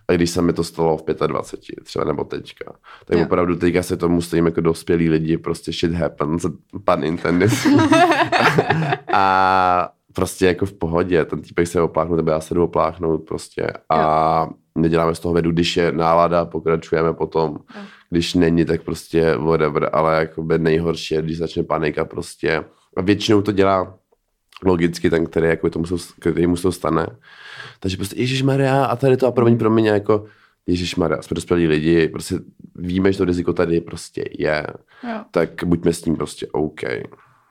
a 0.09 0.13
když 0.13 0.31
se 0.31 0.43
mi 0.43 0.53
to 0.53 0.65
stalo 0.65 0.97
v 0.97 1.05
25 1.27 1.85
třeba 1.85 2.05
nebo 2.05 2.25
teďka. 2.25 2.73
Tak 3.05 3.19
Jo. 3.19 3.25
opravdu 3.25 3.57
teďka 3.57 3.83
se 3.83 3.97
tomu 3.97 4.21
stojím 4.23 4.47
jako 4.47 4.61
dospělí 4.61 5.09
lidi, 5.09 5.37
prostě 5.39 5.73
shit 5.73 5.93
happens, 5.93 6.47
pan 6.85 7.05
intended. 7.05 7.53
a 9.13 9.89
prostě 10.13 10.47
jako 10.47 10.67
v 10.67 10.73
pohodě, 10.73 11.25
ten 11.25 11.43
týpek 11.43 11.67
se 11.67 11.81
opláchnout, 11.81 12.17
nebo 12.17 12.31
já 12.31 12.41
se 12.41 12.55
jdu 12.55 12.65
opláchnout 12.65 13.25
prostě 13.29 13.67
a 13.91 14.49
neděláme 14.75 15.15
z 15.15 15.21
toho 15.21 15.33
vědu, 15.33 15.51
když 15.51 15.77
je 15.77 15.93
nálada, 15.93 16.45
pokračujeme 16.45 17.13
potom, 17.15 17.51
Jo. 17.77 17.81
když 18.11 18.35
není, 18.35 18.65
tak 18.65 18.83
prostě 18.83 19.37
whatever, 19.37 19.91
ale 19.93 20.17
jakoby 20.19 20.59
nejhorší 20.59 21.15
je, 21.15 21.23
když 21.23 21.39
začne 21.39 21.63
panika 21.63 22.05
prostě 22.05 22.65
a 22.97 23.03
většinou 23.03 23.43
to 23.43 23.53
dělá 23.53 23.95
logicky 24.65 25.11
ten, 25.11 25.27
který, 25.27 25.47
jako 25.49 25.71
tomu, 25.71 25.85
který 26.21 26.47
mu 26.47 26.57
se 26.57 26.63
to 26.63 26.73
stane. 26.73 27.07
Takže 27.81 27.97
prostě 27.97 28.17
Ježíš 28.17 28.43
Maria 28.43 28.85
a 28.85 28.97
tady 28.97 29.17
to 29.17 29.27
a 29.27 29.33
promiň 29.33 29.59
pro 29.59 29.71
mě 29.71 29.91
jako 29.91 30.25
Ježíš 30.67 30.97
Maria, 30.97 31.23
jsme 31.23 31.35
dospělí 31.35 31.67
lidi, 31.67 32.09
prostě 32.09 32.35
víme, 32.77 33.13
že 33.13 33.19
to 33.19 33.25
riziko 33.25 33.53
tady 33.53 33.81
prostě 33.81 34.25
je, 34.39 34.67
Jo. 35.05 35.21
tak 35.31 35.51
buďme 35.65 35.93
s 35.93 36.03
tím 36.03 36.17
prostě 36.17 36.47
OK. 36.53 36.81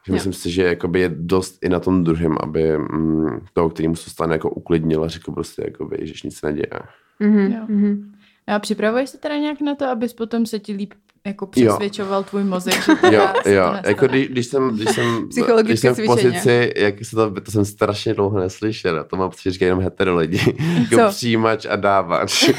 Že 0.07 0.11
Jo. 0.11 0.15
myslím 0.15 0.33
si, 0.33 0.51
že 0.51 0.63
jakoby 0.63 0.99
je 0.99 1.09
dost 1.15 1.57
i 1.61 1.69
na 1.69 1.79
tom 1.79 2.03
druhém, 2.03 2.37
aby 2.43 2.77
mm, 2.77 3.39
toho, 3.53 3.69
který 3.69 3.87
mu 3.87 3.95
se 3.95 4.09
stane, 4.09 4.35
jako 4.35 4.49
uklidnil 4.49 5.03
a 5.03 5.07
řekl 5.07 5.31
prostě, 5.31 5.61
jakoby, 5.65 5.97
Ježíš 5.99 6.23
nic 6.23 6.41
neděje. 6.41 6.79
Mhm, 7.19 7.51
Jo. 7.51 7.61
mhm. 7.67 8.13
A 8.47 8.59
připravuješ 8.59 9.09
se 9.09 9.17
teda 9.17 9.37
nějak 9.37 9.61
na 9.61 9.75
to, 9.75 9.85
abys 9.85 10.13
potom 10.13 10.45
se 10.45 10.59
ti 10.59 10.73
líp 10.73 10.93
jako 11.27 11.47
přesvědčoval 11.47 12.23
tvůj 12.23 12.43
mozek, 12.43 12.73
že 12.73 12.91
Jo, 12.91 12.97
teda 13.01 13.33
se 13.43 13.53
jo, 13.53 13.63
nestane? 13.63 13.81
jako 13.85 14.07
když, 14.07 14.27
když 14.27 14.45
jsem, 14.47 14.69
když 14.69 14.89
jsem, 14.89 15.29
Psychologické 15.29 15.63
když 15.89 15.97
jsem 15.97 16.05
v 16.05 16.07
pozici, 16.07 16.73
jak 16.75 17.05
se 17.05 17.15
to, 17.15 17.41
to 17.41 17.51
jsem 17.51 17.65
strašně 17.65 18.13
dlouho 18.13 18.39
neslyšel, 18.39 19.03
to 19.03 19.15
mám 19.15 19.29
pocit, 19.29 19.43
že 19.43 19.51
říkají 19.51 19.67
jenom 19.67 19.83
hetero 19.83 20.15
lidi, 20.15 20.57
jako 20.91 21.09
přijímač 21.09 21.65
a 21.69 21.75
dávač. 21.75 22.49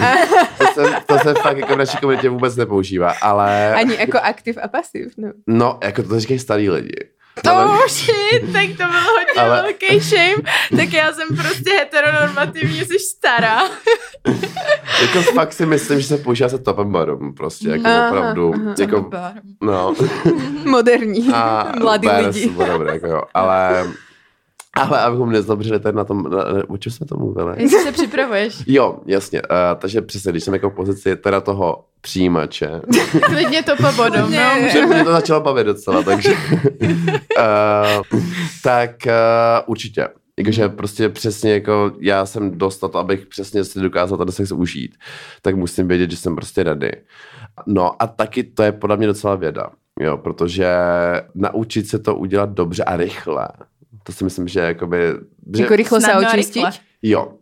to, 0.58 0.64
jsem, 0.74 0.94
to 1.06 1.18
se 1.18 1.34
fakt 1.34 1.58
jako 1.58 1.74
v 1.74 1.78
naší 1.78 1.98
komunitě 1.98 2.28
vůbec 2.28 2.56
nepoužívá, 2.56 3.10
ale 3.22 3.74
Ani 3.74 3.94
jako 3.94 4.18
aktiv 4.18 4.58
a 4.62 4.68
pasiv. 4.68 5.12
No. 5.16 5.32
no, 5.46 5.78
jako 5.84 6.02
to 6.02 6.20
říkají 6.20 6.38
starý 6.38 6.70
lidi. 6.70 6.96
To 7.44 7.50
Ale- 7.50 7.88
shit, 7.88 8.52
tak 8.52 8.66
to 8.68 8.76
byl 8.92 9.00
hodně 9.00 9.32
Ale- 9.42 9.62
velký 9.62 10.00
shame. 10.00 10.42
Tak 10.76 10.92
já 10.92 11.12
jsem 11.12 11.28
prostě 11.28 11.70
heteronormativní, 11.72 12.78
jsi 12.80 12.98
stará. 12.98 13.58
jako 15.02 15.22
fakt 15.34 15.52
si 15.52 15.66
myslím, 15.66 16.00
že 16.00 16.06
se 16.06 16.16
používá 16.18 16.48
se 16.48 16.58
top 16.58 16.78
and 16.78 16.90
bottom, 16.92 17.34
prostě, 17.34 17.68
jako 17.68 17.86
Aha, 17.88 18.08
opravdu, 18.08 18.52
aha. 18.54 18.74
jako, 18.80 19.10
no. 19.62 19.94
Moderní, 20.64 21.32
A 21.34 21.72
beres, 21.98 22.36
lidi. 22.36 22.48
whatever, 22.48 22.88
jako 22.94 23.06
jo, 23.06 23.22
ale, 23.34 23.86
ale 24.74 25.00
abychom 25.00 25.32
nezabřeli 25.32 25.80
tady 25.80 25.96
na 25.96 26.04
tom, 26.04 26.22
na, 26.30 26.44
o 26.68 26.76
čem 26.78 26.92
jsme 26.92 27.06
to 27.06 27.16
mluvili? 27.16 27.62
Jestli 27.62 27.80
se 27.82 27.92
připravuješ. 27.92 28.54
Jo, 28.66 28.98
jasně. 29.06 29.42
Uh, 29.42 29.48
takže 29.78 30.02
přesně, 30.02 30.32
když 30.32 30.44
jsem 30.44 30.54
jako 30.54 30.70
v 30.70 30.74
pozici 30.74 31.16
teda 31.16 31.40
toho 31.40 31.84
přijímače, 32.00 32.70
Klidně 33.22 33.62
to 33.62 33.76
po 33.76 33.92
bodom, 33.96 34.30
Ne. 34.30 34.62
no. 34.62 34.68
že 34.68 34.86
mě 34.86 35.04
to 35.04 35.10
začalo 35.12 35.40
bavit 35.40 35.64
docela, 35.64 36.02
takže 36.02 36.32
uh, 37.38 38.20
tak 38.62 38.90
uh, 39.06 39.12
určitě. 39.66 40.08
Jakože 40.38 40.68
prostě 40.68 41.08
přesně 41.08 41.52
jako 41.52 41.92
já 42.00 42.26
jsem 42.26 42.58
dost 42.58 42.82
na 42.82 42.88
to, 42.88 42.98
abych 42.98 43.26
přesně 43.26 43.64
si 43.64 43.80
dokázal 43.80 44.18
ten 44.18 44.32
sex 44.32 44.52
užít, 44.52 44.94
tak 45.42 45.56
musím 45.56 45.88
vědět, 45.88 46.10
že 46.10 46.16
jsem 46.16 46.36
prostě 46.36 46.62
ready. 46.62 46.92
No 47.66 48.02
a 48.02 48.06
taky 48.06 48.42
to 48.44 48.62
je 48.62 48.72
podle 48.72 48.96
mě 48.96 49.06
docela 49.06 49.34
věda, 49.34 49.66
jo, 50.00 50.16
protože 50.16 50.68
naučit 51.34 51.88
se 51.88 51.98
to 51.98 52.14
udělat 52.16 52.50
dobře 52.50 52.84
a 52.84 52.96
rychle, 52.96 53.48
to 54.02 54.12
si 54.12 54.24
myslím, 54.24 54.48
že 54.48 54.60
jakoby... 54.60 54.98
Že, 55.56 55.62
Jako 55.62 55.76
rychlo 55.76 56.00
se 56.00 56.14
očistit. 56.14 56.64
rychle. 56.64 56.70
Jo. 57.02 57.32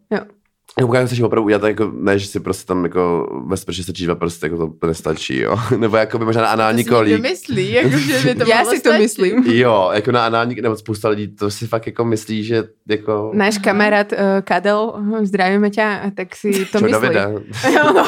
Jako 0.81 0.93
když 0.93 1.07
chceš 1.07 1.21
opravdu 1.21 1.45
udělat, 1.45 1.65
jako, 1.65 1.93
ne, 1.95 2.19
že 2.19 2.27
si 2.27 2.41
prostě 2.41 2.67
tam 2.67 2.85
jako 2.85 3.27
ve 3.47 3.57
sprše 3.57 3.83
stačí 3.83 4.05
dva 4.05 4.15
prsty, 4.15 4.47
jako 4.47 4.73
to 4.81 4.87
nestačí, 4.87 5.39
jo. 5.39 5.57
Nebo 5.77 5.97
jako 5.97 6.19
by 6.19 6.25
možná 6.25 6.43
na 6.43 6.49
anální 6.49 6.85
To 6.85 6.95
kolík. 6.95 7.23
myslí, 7.23 7.73
jako, 7.73 7.99
že 7.99 8.19
by 8.25 8.35
to 8.35 8.45
Já 8.51 8.65
si 8.65 8.81
to 8.81 8.93
myslím. 8.93 9.45
Jo, 9.47 9.91
jako 9.93 10.13
na 10.13 10.27
anální, 10.27 10.55
nebo 10.55 10.77
spousta 10.77 11.09
lidí 11.09 11.29
to 11.29 11.51
si 11.51 11.67
fakt 11.67 11.87
jako 11.87 12.05
myslí, 12.05 12.45
že 12.45 12.65
jako... 12.89 13.31
Náš 13.35 13.59
kamarád 13.59 14.13
uh, 14.13 14.19
Kadel, 14.45 14.93
zdravíme 15.23 15.71
ťa, 15.71 16.13
tak 16.17 16.37
si 16.37 16.53
to 16.69 16.79
Čo, 16.79 16.85
myslí. 16.85 16.93
Davida? 16.93 17.31
No. 17.97 18.05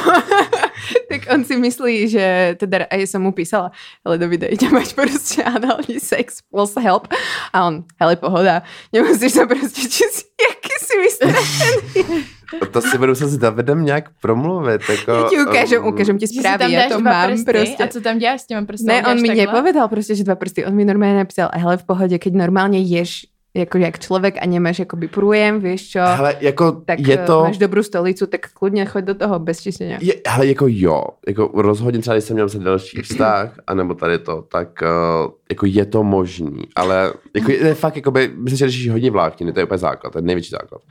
tak 1.09 1.21
on 1.35 1.45
si 1.45 1.57
myslí, 1.57 2.09
že 2.09 2.55
teda 2.61 2.87
aj 2.93 3.07
som 3.09 3.23
mu 3.25 3.33
písala, 3.33 3.73
ale 4.05 4.19
Davide, 4.21 4.47
ide 4.47 4.69
mať 4.69 4.93
proste 4.95 5.41
análny 5.43 5.99
sex, 6.01 6.45
will 6.53 6.69
help. 6.79 7.09
A 7.53 7.67
on, 7.67 7.85
hele, 7.97 8.17
pohoda, 8.17 8.63
nemusíš 8.93 9.33
sa 9.41 9.45
proste 9.49 9.89
číst, 9.89 10.29
jaký 10.37 10.75
si 10.85 10.95
vystrašený. 11.01 12.38
To 12.71 12.81
si 12.81 12.99
budu 12.99 13.15
se 13.15 13.29
s 13.29 13.39
Davidem 13.39 13.85
nějak 13.85 14.05
promluvit, 14.21 14.81
jako... 14.89 15.13
Ja 15.13 15.23
ti 15.29 15.37
ukážem, 15.43 15.83
um, 15.83 15.89
ukážem 15.89 16.19
ti 16.19 16.27
ja 16.43 16.57
dáš 16.57 16.89
to 16.89 17.01
mám 17.01 17.29
prsty 17.29 17.45
proste. 17.45 17.85
a 17.85 17.89
co 17.89 18.01
tam 18.01 18.19
děláš 18.19 18.41
s 18.41 18.47
těma 18.47 18.67
prsty? 18.67 18.87
Ne, 18.87 19.07
on 19.07 19.23
mi 19.23 19.29
nepovedal 19.29 19.89
proste, 19.89 20.15
že 20.15 20.25
dva 20.25 20.35
prsty. 20.35 20.67
On 20.67 20.75
mi 20.75 20.85
normálne 20.85 21.19
napísal, 21.19 21.53
hele, 21.53 21.77
v 21.77 21.85
pohode, 21.85 22.17
keď 22.19 22.33
normálne 22.33 22.81
ješ 22.81 23.29
ako 23.57 23.79
jak 23.81 23.97
človek 23.99 24.35
a 24.39 24.45
nemáš 24.47 24.85
akoby 24.85 25.09
prújem, 25.09 25.59
vieš 25.59 25.97
čo, 25.97 26.03
Hele, 26.05 26.37
jako 26.41 26.85
tak 26.85 27.01
je 27.01 27.17
eh, 27.19 27.27
to... 27.27 27.49
máš 27.49 27.59
dobrú 27.59 27.83
stolicu, 27.83 28.27
tak 28.29 28.53
kľudne 28.53 28.85
choď 28.87 29.03
do 29.05 29.15
toho 29.15 29.39
bez 29.41 29.65
čistenia. 29.65 29.99
Je, 29.99 30.15
hele, 30.27 30.47
jako 30.47 30.67
jo, 30.69 31.03
jako 31.27 31.51
rozhodně 31.55 32.01
třeba, 32.01 32.15
když 32.15 32.25
jsem 32.25 32.35
měl 32.35 32.49
se 32.49 32.59
další 32.59 33.03
vztah, 33.03 33.59
anebo 33.67 33.95
tady 33.95 34.19
to, 34.19 34.43
tak 34.43 34.69
uh, 34.83 35.33
jako 35.51 35.67
je 35.67 35.85
to 35.87 36.03
možný, 36.03 36.63
ale 36.77 37.13
jako 37.35 37.51
je, 37.51 37.67
je 37.67 37.75
fakt, 37.75 37.97
jako 37.97 38.11
by, 38.11 38.31
myslím, 38.37 38.57
že 38.57 38.67
řešíš 38.67 38.91
hodně 38.91 39.11
vlákniny, 39.11 39.53
to 39.53 39.61
je 39.61 39.65
úplně 39.65 39.79
základ, 39.79 40.13
to 40.13 40.19
je 40.19 40.23
největší 40.23 40.51
základ. 40.51 40.83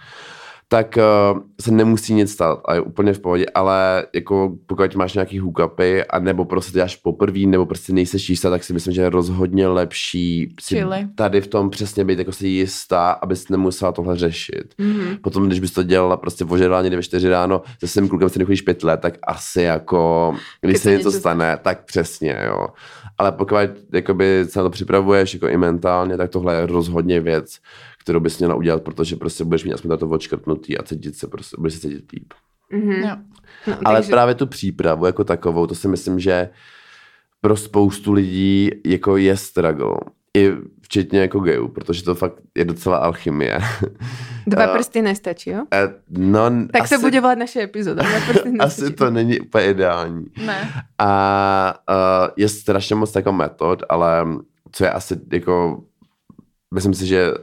Tak 0.69 0.97
uh, 0.97 1.39
se 1.61 1.71
nemusí 1.71 2.13
nic 2.13 2.31
stát 2.31 2.59
a 2.65 2.73
je 2.73 2.81
úplně 2.81 3.13
v 3.13 3.19
pohodě, 3.19 3.45
ale 3.55 4.05
jako 4.15 4.57
pokud 4.65 4.95
máš 4.95 5.13
nějaký 5.13 5.39
hookupy, 5.39 6.03
a 6.03 6.19
nebo 6.19 6.45
prostě 6.45 6.71
děláš 6.71 6.95
poprvé, 6.95 7.39
nebo 7.39 7.65
prostě 7.65 7.93
nejseš 7.93 8.29
jistá, 8.29 8.49
tak 8.49 8.63
si 8.63 8.73
myslím, 8.73 8.93
že 8.93 9.01
je 9.01 9.09
rozhodně 9.09 9.67
lepší 9.67 10.55
si 10.61 10.75
Chili. 10.75 11.07
tady 11.15 11.41
v 11.41 11.47
tom 11.47 11.69
přesně 11.69 12.05
být 12.05 12.19
jako 12.19 12.31
si 12.31 12.47
jistá, 12.47 13.11
abys 13.11 13.49
nemusela 13.49 13.91
tohle 13.91 14.15
řešit. 14.15 14.73
Mhm. 14.77 15.17
Potom, 15.21 15.47
když 15.47 15.59
bys 15.59 15.71
to 15.71 15.83
dělala 15.83 16.17
prostě 16.17 16.45
vožerala 16.45 16.81
někde 16.81 16.97
ve 16.97 17.03
4 17.03 17.29
ráno, 17.29 17.61
se 17.79 17.87
svým 17.87 18.09
klukem 18.09 18.29
si 18.29 18.39
nechodíš 18.39 18.61
pět 18.61 18.83
let, 18.83 18.99
tak 18.99 19.13
asi 19.27 19.61
jako, 19.61 20.35
když 20.61 20.77
se 20.77 20.83
se 20.83 20.91
něco 20.91 21.07
něco 21.07 21.19
stane, 21.19 21.57
tak 21.61 21.85
přesně, 21.85 22.37
jo. 22.45 22.67
Ale 23.17 23.31
pokud 23.31 23.57
jakoby, 23.93 24.45
se 24.49 24.59
na 24.59 24.63
to 24.63 24.69
připravuješ 24.69 25.33
jako 25.33 25.47
i 25.47 25.57
mentálně, 25.57 26.17
tak 26.17 26.29
tohle 26.29 26.55
je 26.55 26.65
rozhodně 26.65 27.19
věc, 27.19 27.59
kterou 28.07 28.19
bys 28.19 28.39
měla 28.39 28.55
udělat, 28.55 28.83
protože 28.83 29.15
prostě 29.15 29.43
budeš 29.43 29.63
mít 29.63 29.73
aspoň 29.73 29.97
to 29.97 30.07
odškrtnutý 30.09 30.77
a 30.77 30.83
cítit 30.83 31.15
se 31.15 31.27
prostě, 31.27 31.55
budeš 31.59 31.73
se 31.73 31.79
cítit 31.79 32.11
líp. 32.11 32.33
Mhm. 32.71 32.91
Jo. 32.91 33.15
No, 33.67 33.73
Ale 33.85 33.97
takže- 33.97 34.11
právě 34.11 34.35
tu 34.35 34.47
přípravu 34.47 35.05
jako 35.05 35.23
takovou, 35.23 35.67
to 35.67 35.75
si 35.75 35.87
myslím, 35.87 36.19
že 36.19 36.49
pro 37.41 37.57
spoustu 37.57 38.13
lidí 38.13 38.69
jako 38.85 39.17
je 39.17 39.37
struggle. 39.37 39.95
I 40.37 40.51
včetně 40.81 41.19
jako 41.19 41.39
gayů, 41.39 41.67
protože 41.67 42.03
to 42.03 42.15
fakt 42.15 42.33
je 42.55 42.65
docela 42.65 42.97
alchymie. 42.97 43.59
Dva 44.47 44.63
Eh, 44.63 44.67
prsty 44.77 45.01
nestačí, 45.01 45.49
jo? 45.49 45.63
Eh, 45.73 45.87
No, 46.09 46.41
Tak 46.71 46.81
asi, 46.81 46.95
se 46.95 47.01
bude 47.01 47.21
volat 47.21 47.37
naše 47.37 47.61
epizoda. 47.61 48.03
Dva 48.03 48.19
prsty 48.33 48.49
nestačí. 48.51 48.59
asi 48.85 48.93
to 48.93 49.09
není 49.11 49.39
úplně 49.39 49.65
ideální. 49.69 50.25
Ne. 50.45 50.69
A 50.99 51.73
uh, 51.89 52.27
je 52.37 52.49
strašně 52.49 52.95
moc 52.95 53.15
jako 53.15 53.31
metod, 53.31 53.83
ale 53.89 54.25
co 54.71 54.83
je 54.83 54.91
asi 54.91 55.19
jako 55.33 55.83
myslím 56.73 56.93
si, 56.93 57.07
že 57.07 57.31
uh, 57.33 57.39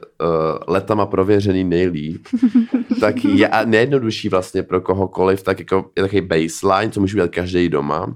letama 0.68 1.06
prověřený 1.06 1.64
nejlíp, 1.64 2.26
tak 3.00 3.24
je 3.24 3.48
a 3.48 3.64
nejjednodušší 3.64 4.28
vlastně 4.28 4.62
pro 4.62 4.80
kohokoliv, 4.80 5.42
tak 5.42 5.58
jako 5.58 5.90
je 5.96 6.02
takový 6.02 6.20
baseline, 6.20 6.92
co 6.92 7.00
může 7.00 7.14
udělat 7.14 7.30
každý 7.30 7.68
doma, 7.68 8.14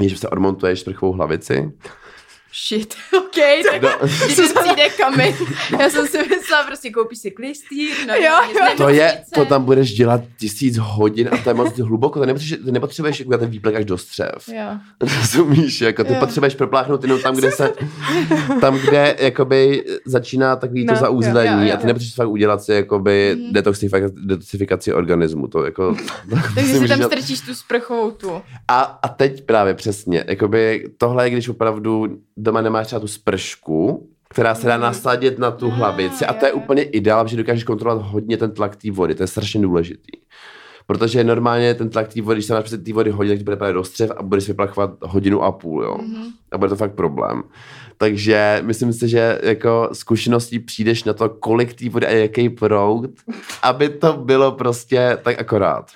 je, 0.00 0.08
že 0.08 0.16
se 0.16 0.28
odmontuješ 0.28 0.80
sprchovou 0.80 1.12
hlavici. 1.12 1.72
Shit, 2.68 2.94
ok, 3.18 3.36
tak 3.72 3.82
No, 3.82 4.08
když 4.24 4.34
přijde 4.34 4.88
kamen. 4.96 5.34
Já 5.80 5.90
jsem 5.90 6.06
si 6.06 6.18
myslela, 6.18 6.64
prostě 6.66 6.90
koupíš 6.90 7.18
si 7.18 7.30
klistýr, 7.30 7.90
no, 8.08 8.14
Jo, 8.14 8.32
jo. 8.54 8.66
to 8.76 8.88
je, 8.88 9.22
to 9.34 9.44
tam 9.44 9.64
budeš 9.64 9.92
dělat 9.94 10.20
tisíc 10.38 10.76
hodin 10.78 11.28
a 11.32 11.36
to 11.36 11.50
je 11.50 11.54
moc 11.54 11.78
hluboko, 11.78 12.18
to 12.18 12.26
nepotřebuješ, 12.26 12.64
to 12.66 12.72
nepotřebuješ 12.72 13.18
jako 13.20 13.38
ten 13.38 13.50
výplek 13.50 13.74
až 13.74 13.84
do 13.84 13.98
střev. 13.98 14.48
Jo. 14.52 14.64
Rozumíš, 15.20 15.80
jako 15.80 16.04
ty 16.04 16.12
Jo. 16.12 16.20
potřebuješ 16.20 16.54
propláchnout 16.54 17.02
jenom 17.02 17.20
tam, 17.22 17.36
kde 17.36 17.50
se, 17.52 17.72
tam, 18.60 18.76
kde 18.78 19.16
jakoby 19.18 19.84
začíná 20.06 20.56
takový 20.56 20.86
to 20.86 20.92
No, 20.92 20.98
jo, 20.98 21.00
zauzlení 21.00 21.62
jo, 21.62 21.68
jo, 21.68 21.74
a 21.74 21.76
ty 21.76 21.86
nepotřebuješ 21.86 22.14
fakt 22.14 22.28
udělat 22.28 22.62
si 22.62 22.72
jakoby 22.72 23.36
Mhm. 23.38 23.52
detoxifikaci, 23.52 24.14
detoxifikaci 24.24 24.92
organismu, 24.94 25.48
to 25.48 25.64
jako... 25.64 25.96
Takže 26.54 26.72
si 26.78 26.88
tam 26.88 26.98
dělat- 26.98 27.12
strčíš 27.12 27.40
tu 27.40 27.54
sprchovou 27.54 28.10
tu. 28.10 28.42
a, 28.68 28.80
a 29.02 29.08
teď 29.08 29.44
právě 29.46 29.74
přesně, 29.74 30.24
jakoby 30.28 30.88
tohle 30.98 31.26
je, 31.26 31.30
když 31.30 31.48
opravdu 31.48 32.18
doma 32.42 32.60
nemáš 32.60 32.86
třeba 32.86 33.00
tu 33.00 33.08
spršku, 33.08 34.08
která 34.28 34.54
se 34.54 34.66
dá 34.66 34.74
Mhm. 34.76 34.82
nasadit 34.82 35.38
na 35.38 35.50
tu 35.50 35.66
Ah, 35.66 35.74
hlavici 35.74 36.26
a 36.26 36.32
to 36.32 36.46
je 36.46 36.52
úplně 36.52 36.82
ideál, 36.82 37.28
že 37.28 37.36
dokážeš 37.36 37.64
kontrolovat 37.64 38.06
hodně 38.06 38.36
ten 38.36 38.50
tlak 38.50 38.76
té 38.76 38.90
vody, 38.90 39.14
to 39.14 39.22
je 39.22 39.26
strašně 39.26 39.60
důležitý. 39.62 40.12
Protože 40.86 41.24
normálně 41.24 41.74
ten 41.74 41.90
tlak 41.90 42.14
té 42.14 42.22
vody, 42.22 42.36
když 42.36 42.46
se 42.46 42.54
máš 42.54 42.70
té 42.70 42.92
vody 42.92 43.10
hodinu, 43.10 43.32
tak 43.34 43.38
ti 43.38 43.44
bude 43.44 43.56
právě 43.56 43.74
do 43.74 43.84
střev 43.84 44.10
a 44.16 44.22
budeš 44.22 44.48
vyplachovat 44.48 44.90
hodinu 45.02 45.42
a 45.42 45.52
půl, 45.52 45.82
jo. 45.84 45.98
Mhm. 46.02 46.22
A 46.52 46.58
bude 46.58 46.68
to 46.68 46.76
fakt 46.76 46.94
problém. 46.94 47.42
Takže 47.98 48.58
myslím 48.62 48.92
si, 48.92 49.08
že 49.08 49.38
jako 49.42 49.88
zkušeností 49.92 50.58
přijdeš 50.58 51.04
na 51.04 51.12
to, 51.12 51.28
kolik 51.28 51.74
té 51.74 51.88
vody 51.88 52.06
a 52.06 52.10
jaký 52.10 52.48
proud, 52.48 53.10
aby 53.62 53.88
to 53.88 54.12
bylo 54.12 54.52
prostě 54.52 55.18
tak 55.22 55.40
akorát. 55.40 55.90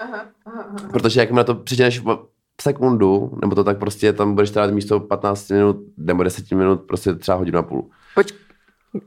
Protože 0.93 1.21
jak 1.21 1.31
na 1.31 1.45
to 1.45 1.55
přijdeš 1.55 2.03
sekundu, 2.63 3.39
nebo 3.43 3.55
to 3.55 3.65
tak 3.65 3.79
prostě 3.79 4.13
tam 4.13 4.35
budeš 4.35 4.51
trávit 4.51 4.75
místo 4.75 5.01
15 5.01 5.51
minut 5.51 5.77
nebo 5.97 6.23
10 6.23 6.51
minut, 6.53 6.81
prostě 6.81 7.15
třeba 7.15 7.37
hodinu 7.39 7.59
a 7.59 7.63
půl. 7.63 7.91
Poč- 8.17 8.35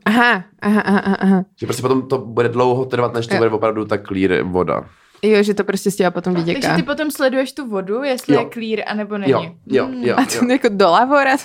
aha, 0.05 0.43
aha, 0.62 0.81
aha, 0.81 1.15
aha. 1.19 1.43
Že 1.59 1.65
prostě 1.65 1.81
potom 1.81 2.01
to 2.07 2.17
bude 2.17 2.49
dlouho 2.49 2.85
trvat, 2.85 3.13
než 3.13 3.27
to 3.27 3.33
Jo. 3.33 3.39
bude 3.39 3.49
opravdu 3.49 3.85
tak 3.85 4.07
clear 4.07 4.41
voda. 4.43 4.85
Jo, 5.23 5.43
že 5.43 5.53
to 5.53 5.63
prostě 5.63 5.91
z 5.91 5.95
těla 5.95 6.12
potom 6.12 6.33
vyděká. 6.33 6.59
Takže 6.62 6.75
ty 6.75 6.83
potom 6.83 7.12
sleduješ 7.12 7.51
tu 7.53 7.67
vodu, 7.69 8.03
jestli 8.03 8.33
Jo. 8.35 8.39
je 8.41 8.49
clear, 8.53 8.79
anebo 8.88 9.17
není. 9.17 9.31
Jo, 9.31 9.51
jo, 9.67 9.85
Hmm. 9.85 10.03
jo. 10.03 10.15
A 10.17 10.25
to 10.39 10.45
jako 10.51 10.67
do 10.71 10.85
lavora? 10.89 11.38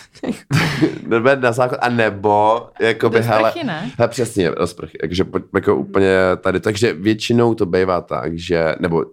Na 1.41 1.53
základ, 1.53 1.79
a 1.83 1.89
nebo, 1.89 2.67
jakoby, 2.81 3.19
Do 3.19 3.25
hele, 3.25 3.53
ne? 3.65 3.91
hele, 3.99 4.09
přesně, 4.09 4.51
do 4.51 4.67
sprchy, 4.67 4.99
takže 5.01 5.25
jako 5.55 5.77
úplně 5.77 6.17
tady, 6.41 6.61
takže 6.61 6.93
většinou 6.93 7.55
to 7.55 7.67
bývá 7.67 8.01
tak, 8.01 8.39
že, 8.39 8.75
nebo 8.81 9.05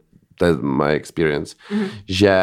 to 0.42 0.46
je 0.46 0.54
my 0.62 0.92
experience, 0.94 1.56
Mhm. 1.72 1.86
že 2.10 2.34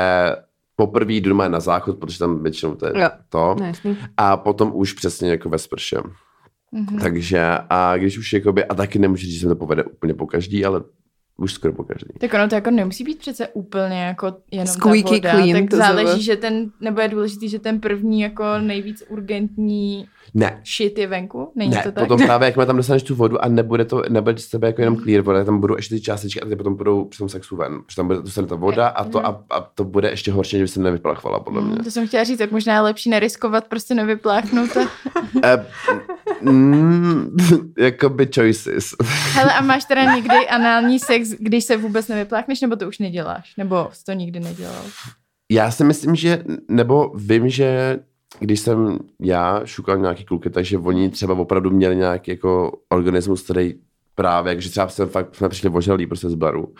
poprvé 0.76 1.12
jdu 1.12 1.28
doma 1.28 1.48
na 1.48 1.60
záchod, 1.60 1.98
protože 1.98 2.18
tam 2.18 2.42
většinou 2.42 2.74
to 2.74 2.86
je 2.86 2.92
Jo. 3.02 3.08
to, 3.28 3.56
No, 3.60 3.72
a 4.16 4.36
potom 4.36 4.70
už 4.74 4.92
přesně 4.92 5.30
jako 5.30 5.48
ve 5.48 5.58
sprše. 5.58 5.96
Mhm. 6.72 6.98
Takže 6.98 7.42
a 7.70 7.96
když 7.96 8.18
už 8.18 8.32
jakoby, 8.32 8.64
a 8.64 8.74
taky 8.74 8.98
nemůžu 8.98 9.20
říct, 9.22 9.34
že 9.34 9.40
se 9.40 9.48
to 9.48 9.56
povede 9.56 9.84
úplně 9.84 10.14
po 10.14 10.26
každý, 10.26 10.64
ale 10.64 10.80
už 11.38 11.52
skoro 11.52 11.72
po 11.74 11.84
každý. 11.84 12.08
Tak 12.20 12.34
ono 12.34 12.48
to 12.48 12.54
jako 12.54 12.70
nemusí 12.70 13.04
být 13.04 13.18
přece 13.18 13.48
úplně 13.48 14.02
jako 14.02 14.36
jenom 14.50 14.66
Squeaky 14.66 15.20
ta 15.20 15.32
voda, 15.32 15.42
clean, 15.42 15.60
tak 15.60 15.70
to 15.70 15.76
záleží, 15.76 16.04
znamená. 16.06 16.22
že 16.22 16.36
ten, 16.36 16.70
nebo 16.80 17.00
je 17.00 17.08
důležitý, 17.08 17.48
že 17.48 17.58
ten 17.58 17.80
první 17.80 18.20
jako 18.20 18.44
nejvíc 18.60 19.02
urgentní 19.08 20.08
Ne, 20.34 20.62
shit 20.76 20.98
je 20.98 21.06
venku, 21.06 21.52
není 21.54 21.70
ne, 21.70 21.82
to 21.82 21.92
tak? 21.92 22.04
potom 22.04 22.18
právě, 22.26 22.46
jakmile 22.46 22.66
tam 22.66 22.76
dostaneš 22.76 23.02
tu 23.02 23.14
vodu 23.14 23.44
a 23.44 23.48
nebude 23.48 23.84
to, 23.84 24.02
nebude 24.08 24.38
z 24.38 24.48
tebe 24.48 24.66
jako 24.66 24.80
jenom 24.82 24.96
clear 24.96 25.22
voda, 25.22 25.44
tam 25.44 25.60
budou 25.60 25.76
ještě 25.76 25.94
ty 25.94 26.00
částečky 26.00 26.40
a 26.40 26.48
ty 26.48 26.56
potom 26.56 26.76
budou 26.76 27.04
při 27.04 27.18
tom 27.18 27.28
sexu 27.28 27.56
ven, 27.56 27.82
protože 27.86 27.96
tam 27.96 28.06
bude 28.06 28.22
dostane 28.22 28.46
ta 28.46 28.54
voda 28.54 28.88
a 28.88 29.04
to, 29.04 29.26
a, 29.26 29.44
a 29.50 29.60
to 29.60 29.84
bude 29.84 30.10
ještě 30.10 30.32
horší, 30.32 30.56
než 30.56 30.62
by 30.62 30.68
se 30.68 30.80
nevyplachvala, 30.80 31.40
podle 31.40 31.60
mě. 31.62 31.70
Mm, 31.70 31.84
To 31.84 31.90
jsem 31.90 32.06
chtěla 32.06 32.24
říct, 32.24 32.38
tak 32.38 32.50
možná 32.50 32.74
je 32.74 32.80
lepší 32.80 33.10
neriskovat, 33.10 33.68
prostě 33.68 33.94
nevypláchnout 33.94 34.72
to. 34.72 34.80
Mm, 36.42 37.36
jakoby 37.78 38.28
choices. 38.34 38.94
Hele, 39.32 39.52
a 39.52 39.60
máš 39.62 39.84
teda 39.84 40.14
někdy 40.14 40.48
anální 40.48 40.98
sex, 40.98 41.28
když 41.28 41.64
se 41.64 41.76
vůbec 41.76 42.08
nevypláchneš, 42.08 42.60
nebo 42.60 42.76
to 42.76 42.88
už 42.88 42.98
neděláš? 42.98 43.56
Nebo 43.56 43.88
jsi 43.92 44.04
to 44.04 44.12
nikdy 44.12 44.40
nedělal? 44.40 44.82
Já 45.50 45.70
si 45.70 45.84
myslím, 45.84 46.14
že, 46.14 46.44
nebo 46.68 47.12
vím, 47.14 47.48
že 47.48 47.98
když 48.40 48.60
jsem 48.60 48.98
já 49.20 49.60
šukal 49.64 49.98
nějaký 49.98 50.24
kluky, 50.24 50.50
takže 50.50 50.78
oni 50.78 51.10
třeba 51.10 51.34
opravdu 51.34 51.70
měli 51.70 51.96
nějaký 51.96 52.30
jako 52.30 52.72
organismus, 52.88 53.42
který 53.42 53.74
právě, 54.14 54.54
takže 54.54 54.70
třeba 54.70 54.88
jsem 54.88 55.08
fakt, 55.08 55.34
jsme 55.34 55.48
přišli 55.48 55.70
ožralí 55.70 56.06
prostě 56.06 56.28
z 56.28 56.34
baru. 56.34 56.74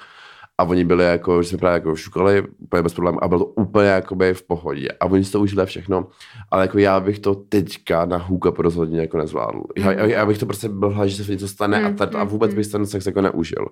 A 0.59 0.65
oni 0.65 0.85
byli 0.85 1.05
jako, 1.05 1.43
že 1.43 1.49
jsme 1.49 1.59
právě 1.59 1.75
jako 1.75 1.97
šukali 1.97 2.43
úplně 2.59 2.83
bez 2.83 2.95
problémů 2.95 3.25
a 3.25 3.29
bylo 3.29 3.41
to 3.41 3.47
úplně 3.47 3.89
jakoby 3.89 4.35
v 4.35 4.43
pohodě. 4.43 4.89
A 5.01 5.07
oni 5.07 5.25
si 5.25 5.33
to 5.33 5.41
užili 5.41 5.67
všechno. 5.67 6.07
Ale 6.51 6.63
jako 6.63 6.79
já 6.79 7.01
bych 7.01 7.19
to 7.19 7.35
teďka 7.35 8.05
na 8.05 8.17
hůka 8.17 8.53
rozhodně 8.59 9.01
jako 9.01 9.19
nezvládl. 9.19 9.63
Já, 9.77 9.93
já, 9.93 10.05
já 10.05 10.27
bych 10.27 10.39
to 10.39 10.47
prostě 10.47 10.69
byl 10.69 11.09
že 11.09 11.25
se 11.25 11.33
něco 11.33 11.49
stane 11.49 11.85
a, 11.85 11.93
tady, 11.93 12.17
a 12.17 12.25
vůbec 12.25 12.55
bych 12.55 12.67
ten 12.67 12.87
sex 12.87 13.07
jako 13.07 13.21
neužil. 13.21 13.67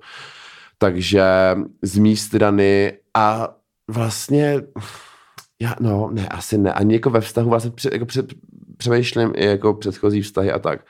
Takže 0.79 1.25
z 1.83 1.99
mý 1.99 2.17
strany 2.17 2.93
a 3.15 3.55
vlastně 3.91 4.63
já, 5.61 5.75
no, 5.81 6.11
ne, 6.13 6.29
asi 6.29 6.59
ne. 6.59 6.73
Ani 6.73 6.95
jako 6.95 7.11
ve 7.11 7.21
vztahu 7.21 7.51
vlastně 7.51 7.71
před, 7.71 7.93
jako 7.93 8.07
před, 8.07 8.35
přemýšlím 8.77 9.33
i 9.37 9.45
jako 9.45 9.75
předchozí 9.75 10.23
vztahy 10.23 10.53
a 10.53 10.59
tak. 10.59 10.81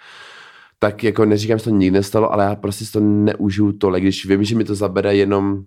Tak 0.78 1.04
jako 1.04 1.24
neříkám, 1.24 1.58
že 1.58 1.64
to 1.64 1.70
nikdy 1.70 1.98
nestalo, 1.98 2.32
ale 2.32 2.44
já 2.44 2.56
prostě 2.56 2.84
si 2.84 2.92
to 2.92 3.00
neužiju 3.00 3.72
tolik, 3.72 4.02
když 4.02 4.26
vím, 4.26 4.44
že 4.44 4.56
mi 4.56 4.64
to 4.64 4.74
zabere 4.74 5.16
jenom 5.16 5.64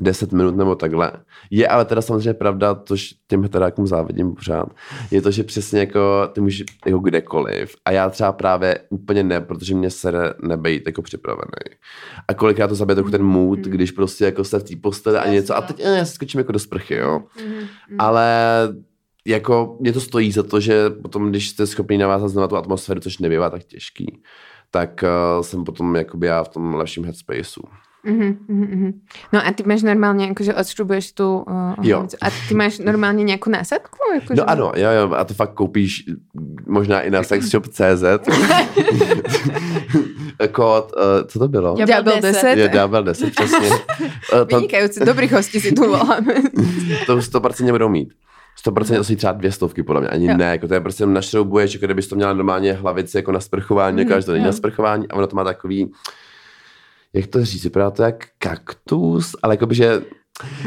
10 0.00 0.32
minut 0.32 0.56
nebo 0.56 0.74
takhle. 0.74 1.12
Je 1.50 1.68
ale 1.68 1.84
teda 1.84 2.02
samozřejmě 2.02 2.34
pravda, 2.34 2.74
tož 2.74 3.14
těm 3.28 3.42
heterákům 3.42 3.86
závidím 3.86 4.34
pořád, 4.34 4.68
je 5.10 5.22
to, 5.22 5.30
že 5.30 5.44
přesně 5.44 5.80
jako 5.80 6.28
ty 6.32 6.40
můžeš 6.40 6.64
jako 6.86 6.98
kdekoliv 6.98 7.76
a 7.84 7.90
já 7.90 8.10
třeba 8.10 8.32
právě 8.32 8.78
úplně 8.90 9.22
ne, 9.22 9.40
protože 9.40 9.74
mě 9.74 9.90
sere 9.90 10.34
nebejt 10.42 10.86
jako 10.86 11.02
připravený. 11.02 11.78
A 12.28 12.34
kolikrát 12.34 12.68
to 12.68 12.74
zabije 12.74 12.94
trochu 12.94 13.10
ten 13.10 13.22
mood, 13.22 13.58
když 13.58 13.90
prostě 13.90 14.24
jako 14.24 14.44
jste 14.44 14.58
v 14.58 14.64
té 14.64 14.76
posteli 14.76 15.18
a 15.18 15.28
něco 15.30 15.56
a 15.56 15.60
no. 15.60 15.66
teď 15.66 15.80
eh, 15.80 15.96
já 15.98 16.04
si 16.04 16.12
skočím 16.12 16.38
jako 16.38 16.52
do 16.52 16.58
sprchy, 16.58 16.94
jo. 16.94 17.20
Ale 17.98 18.28
jako 19.26 19.76
mě 19.80 19.92
to 19.92 20.00
stojí 20.00 20.32
za 20.32 20.42
to, 20.42 20.60
že 20.60 20.90
potom, 20.90 21.30
když 21.30 21.48
jste 21.48 21.66
schopni 21.66 21.98
navázat 21.98 22.30
znovu 22.30 22.48
tu 22.48 22.56
atmosféru, 22.56 23.00
což 23.00 23.18
nebývá 23.18 23.50
tak 23.50 23.64
těžký, 23.64 24.22
tak 24.70 25.04
uh, 25.36 25.42
jsem 25.42 25.64
potom 25.64 25.96
jakoby 25.96 26.26
já 26.26 26.44
v 26.44 26.48
tom 26.48 26.74
lepším 26.74 27.04
headspaceu. 27.04 27.62
Mhm, 28.04 28.38
mhm, 28.48 28.66
mhm. 28.70 29.00
No 29.32 29.46
a 29.46 29.52
ty 29.52 29.62
máš 29.62 29.82
normálně, 29.82 30.26
jakože 30.26 30.54
odštrubuješ 30.54 31.12
tu 31.12 31.38
uh, 31.38 31.74
Jo. 31.82 32.06
A 32.22 32.26
ty 32.48 32.54
máš 32.54 32.78
normálně 32.78 33.24
nějakou 33.24 33.50
násadku? 33.50 33.98
Jakože... 34.14 34.34
No 34.40 34.50
ano, 34.50 34.72
jo, 34.76 34.90
jo, 34.90 35.14
a 35.14 35.24
to 35.24 35.34
fakt 35.34 35.52
koupíš 35.54 36.04
možná 36.66 37.00
i 37.00 37.10
na 37.10 37.22
sexshop.cz. 37.22 38.02
Kód, 40.52 40.92
uh, 40.96 41.26
co 41.26 41.38
to 41.38 41.48
bylo? 41.48 41.74
Já- 41.78 41.86
Ďábel 41.86 42.14
10. 42.14 42.32
10. 42.32 42.46
Je 42.58 42.68
Ďábel 42.68 43.02
10, 43.02 43.30
přesně. 43.34 43.68
Uh, 43.68 43.76
to, 44.48 44.56
Vynikajúci, 44.56 45.04
dobrých 45.04 45.32
hostí 45.32 45.60
si 45.60 45.72
tu 45.72 45.82
voláme. 45.82 46.34
to 47.06 47.16
100% 47.16 47.70
budou 47.72 47.88
mít. 47.88 48.12
100% 48.66 48.96
to 48.96 49.04
jsou 49.04 49.14
třeba 49.14 49.32
dvě 49.32 49.52
stovky, 49.52 49.82
podle 49.82 50.00
mě, 50.00 50.10
ani 50.10 50.26
Jo. 50.26 50.36
ne, 50.36 50.44
jako 50.44 50.68
to 50.68 50.74
je 50.74 50.80
prostě 50.80 51.06
našroubuješ, 51.06 51.74
jako 51.74 51.86
kdybys 51.86 52.08
to 52.08 52.16
měla 52.16 52.32
normálně 52.32 52.72
hlavici 52.72 53.16
jako 53.16 53.32
na 53.32 53.40
sprchování, 53.40 54.04
mm, 54.04 54.22
to 54.22 54.32
není 54.32 54.44
jo. 54.44 54.50
na 54.50 54.52
sprchování 54.52 55.08
a 55.08 55.14
ono 55.14 55.26
to 55.26 55.36
má 55.36 55.44
takový, 55.44 55.92
jak 57.12 57.26
to 57.26 57.44
říct, 57.44 57.64
vypadá 57.64 57.90
to 57.90 58.02
jak 58.02 58.24
kaktus, 58.38 59.36
ale 59.42 59.54
jakoby, 59.54 59.74
že 59.74 60.02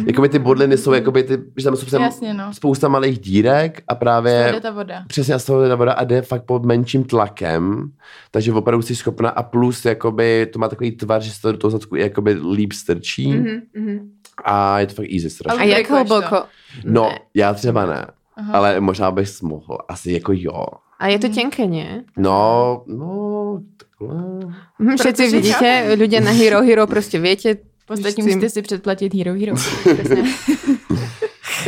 jakoby 0.07 0.29
ty 0.29 0.39
bodliny 0.39 0.77
jsou, 0.77 0.93
jakoby 0.93 1.23
ty, 1.23 1.37
že 1.57 1.63
tam 1.63 1.75
jsou 1.75 2.01
Jasně, 2.01 2.33
no. 2.33 2.53
spousta 2.53 2.87
malých 2.87 3.19
dírek 3.19 3.83
a 3.87 3.95
právě 3.95 4.49
jde 4.53 4.59
ta 4.61 4.71
voda. 4.71 5.03
přesně 5.07 5.39
z 5.39 5.45
toho 5.45 5.61
jde 5.61 5.69
ta 5.69 5.75
voda 5.75 5.93
a 5.93 6.03
jde 6.03 6.21
fakt 6.21 6.43
pod 6.45 6.65
menším 6.65 7.03
tlakem, 7.03 7.91
takže 8.31 8.53
opravdu 8.53 8.81
jsi 8.81 8.95
schopna 8.95 9.29
a 9.29 9.43
plus 9.43 9.85
jakoby 9.85 10.47
to 10.53 10.59
má 10.59 10.67
takový 10.67 10.91
tvar, 10.91 11.21
že 11.21 11.31
se 11.31 11.41
to 11.41 11.51
do 11.51 11.57
toho 11.57 11.71
zadku 11.71 11.95
jakoby 11.95 12.33
líp 12.33 12.73
strčí 12.73 13.31
Mhm, 13.33 13.61
mhm. 13.75 14.11
a 14.43 14.79
je 14.79 14.87
to 14.87 14.93
fakt 14.93 15.09
easy 15.13 15.27
A 15.27 15.29
strašně. 15.29 15.65
jak 15.71 15.91
Aplikuješ 15.91 16.07
to? 16.07 16.13
hluboko? 16.15 16.43
No, 16.85 17.03
Ne. 17.09 17.19
já 17.35 17.53
třeba 17.53 17.85
ne, 17.85 18.05
Aha. 18.35 18.53
ale 18.53 18.79
možná 18.79 19.11
bych 19.11 19.41
mohl, 19.41 19.77
asi 19.89 20.11
jako 20.11 20.31
jo. 20.35 20.65
A 20.99 21.07
je 21.07 21.19
to 21.19 21.29
tenké, 21.29 21.65
nie? 21.65 22.03
No, 22.17 22.83
no. 22.87 23.59
Hm, 24.79 24.97
Všetci 24.97 25.23
Protože 25.23 25.35
vidíte, 25.37 25.95
ľudia 25.95 26.19
na 26.21 26.31
Hero 26.31 26.61
Hero 26.61 26.87
prostě 26.87 27.19
viete. 27.19 27.55
Ostatní 27.89 28.23
musíte 28.23 28.49
si 28.49 28.61
předplatit 28.61 29.13
Hero 29.13 29.33
Hero. 29.33 29.55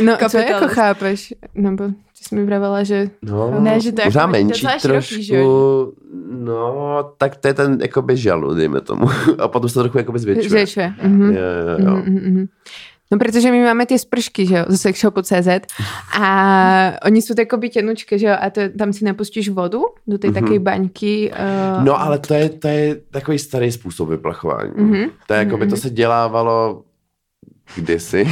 No, 0.04 0.16
co 0.30 0.38
jako 0.38 0.68
chápeš? 0.68 1.34
Nebo 1.54 1.84
ty 1.88 1.94
jsi 2.28 2.34
mi 2.34 2.44
vravela, 2.44 2.82
že... 2.82 3.10
No, 3.22 3.60
Ne, 3.60 3.80
že 3.80 3.92
to 3.92 4.00
je 4.00 4.04
možná 4.04 4.20
jako 4.22 4.32
menší 4.32 4.50
docela 4.50 4.78
široký, 4.78 5.22
že 5.24 5.32
trošku, 5.34 5.94
no, 6.44 7.10
tak 7.18 7.36
to 7.36 7.48
je 7.48 7.54
ten 7.54 7.78
jakoby 7.82 8.16
žalu, 8.16 8.54
dejme 8.54 8.80
tomu. 8.80 9.06
A 9.38 9.48
potom 9.48 9.68
se 9.68 9.74
to 9.74 9.80
trochu 9.82 9.98
jakoby 9.98 10.18
zvětšuje. 10.18 10.48
Zvětšuje. 10.50 10.94
Mhm. 11.02 11.22
Jo, 11.22 11.42
jo, 11.78 11.86
jo. 11.86 11.96
Mhm, 11.96 12.14
mhm. 12.14 12.46
No, 13.14 13.18
protože 13.18 13.50
my 13.50 13.64
máme 13.64 13.86
ty 13.86 13.98
spršky, 13.98 14.46
že 14.46 14.54
jo, 14.56 14.64
ze 14.68 14.78
sexshopu.cz 14.78 15.48
a 16.20 16.92
oni 17.06 17.22
jsou 17.22 17.34
takoby 17.34 17.68
tenučké, 17.70 18.18
že 18.18 18.26
jo, 18.26 18.34
a 18.40 18.50
to, 18.50 18.60
tam 18.78 18.92
si 18.92 19.04
nepustíš 19.04 19.48
vodu 19.48 19.82
do 20.06 20.18
té 20.18 20.26
Mhm. 20.30 20.34
také 20.44 20.58
baňky. 20.58 21.32
Uh, 21.78 21.84
No, 21.84 22.00
ale 22.00 22.18
to 22.18 22.34
je, 22.34 22.48
to 22.48 22.68
je 22.68 22.96
takový 23.10 23.38
starý 23.38 23.72
způsob 23.72 24.08
vyplachování. 24.08 24.72
Mhm. 24.76 25.10
To 25.26 25.34
je 25.34 25.38
jako 25.38 25.56
by 25.56 25.66
to 25.66 25.76
se 25.76 25.90
dělávalo 25.90 26.82
kdysi. 27.76 28.28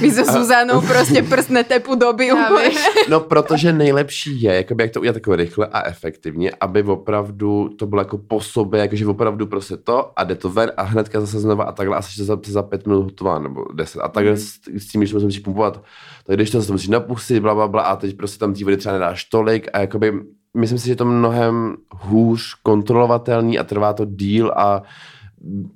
My 0.00 0.10
so 0.10 0.32
Zuzanou 0.32 0.80
prostě 0.80 1.22
prst 1.22 1.50
netepu 1.50 1.94
doby 1.94 2.26
Já 2.26 2.34
úplně. 2.50 2.68
vím. 2.68 2.78
No, 3.08 3.20
protože 3.20 3.72
nejlepší 3.72 4.42
je, 4.42 4.54
jakoby, 4.54 4.82
jak 4.82 4.92
to 4.92 5.00
udělat 5.00 5.16
jako 5.16 5.36
rychle 5.36 5.66
a 5.66 5.86
efektivně, 5.86 6.50
aby 6.60 6.82
opravdu 6.82 7.68
to 7.78 7.86
bylo 7.86 8.00
jako 8.00 8.18
po 8.18 8.40
sobě, 8.40 8.80
jakože 8.80 9.06
opravdu 9.06 9.46
prostě 9.46 9.76
to 9.76 10.12
a 10.18 10.24
jde 10.24 10.34
to 10.34 10.48
ven 10.50 10.72
a 10.76 10.82
hnedka 10.82 11.20
zase 11.20 11.40
znova 11.40 11.64
a 11.64 11.72
takhle 11.72 11.96
a 11.96 12.02
jsi 12.02 12.24
za, 12.24 12.38
za 12.46 12.62
pět 12.62 12.86
minut 12.86 13.02
hotová 13.02 13.38
nebo 13.38 13.64
deset. 13.74 14.00
A 14.00 14.08
takhle 14.08 14.32
Mhm. 14.32 14.40
s, 14.40 14.58
s 14.78 14.88
tím, 14.88 15.00
když 15.00 15.10
to 15.12 15.18
musíš 15.20 15.38
pumpovat, 15.38 15.82
tak 16.26 16.36
když 16.36 16.50
to 16.50 16.60
zase 16.60 16.72
musíš 16.72 16.88
napustit, 16.88 17.40
bla, 17.40 17.54
bla, 17.54 17.68
bla 17.68 17.82
a 17.82 17.96
teď 17.96 18.16
prostě 18.16 18.38
tam 18.38 18.54
té 18.54 18.64
vody 18.64 18.76
třeba 18.76 18.92
nedáš 18.92 19.24
tolik 19.24 19.68
a 19.72 19.78
jakoby 19.80 20.12
myslím 20.56 20.78
si, 20.78 20.86
že 20.86 20.92
je 20.92 20.96
to 20.96 21.04
mnohem 21.04 21.76
hůř 21.94 22.54
kontrolovatelný 22.62 23.58
a 23.58 23.64
trvá 23.64 23.92
to 23.92 24.04
díl 24.04 24.52
a 24.56 24.82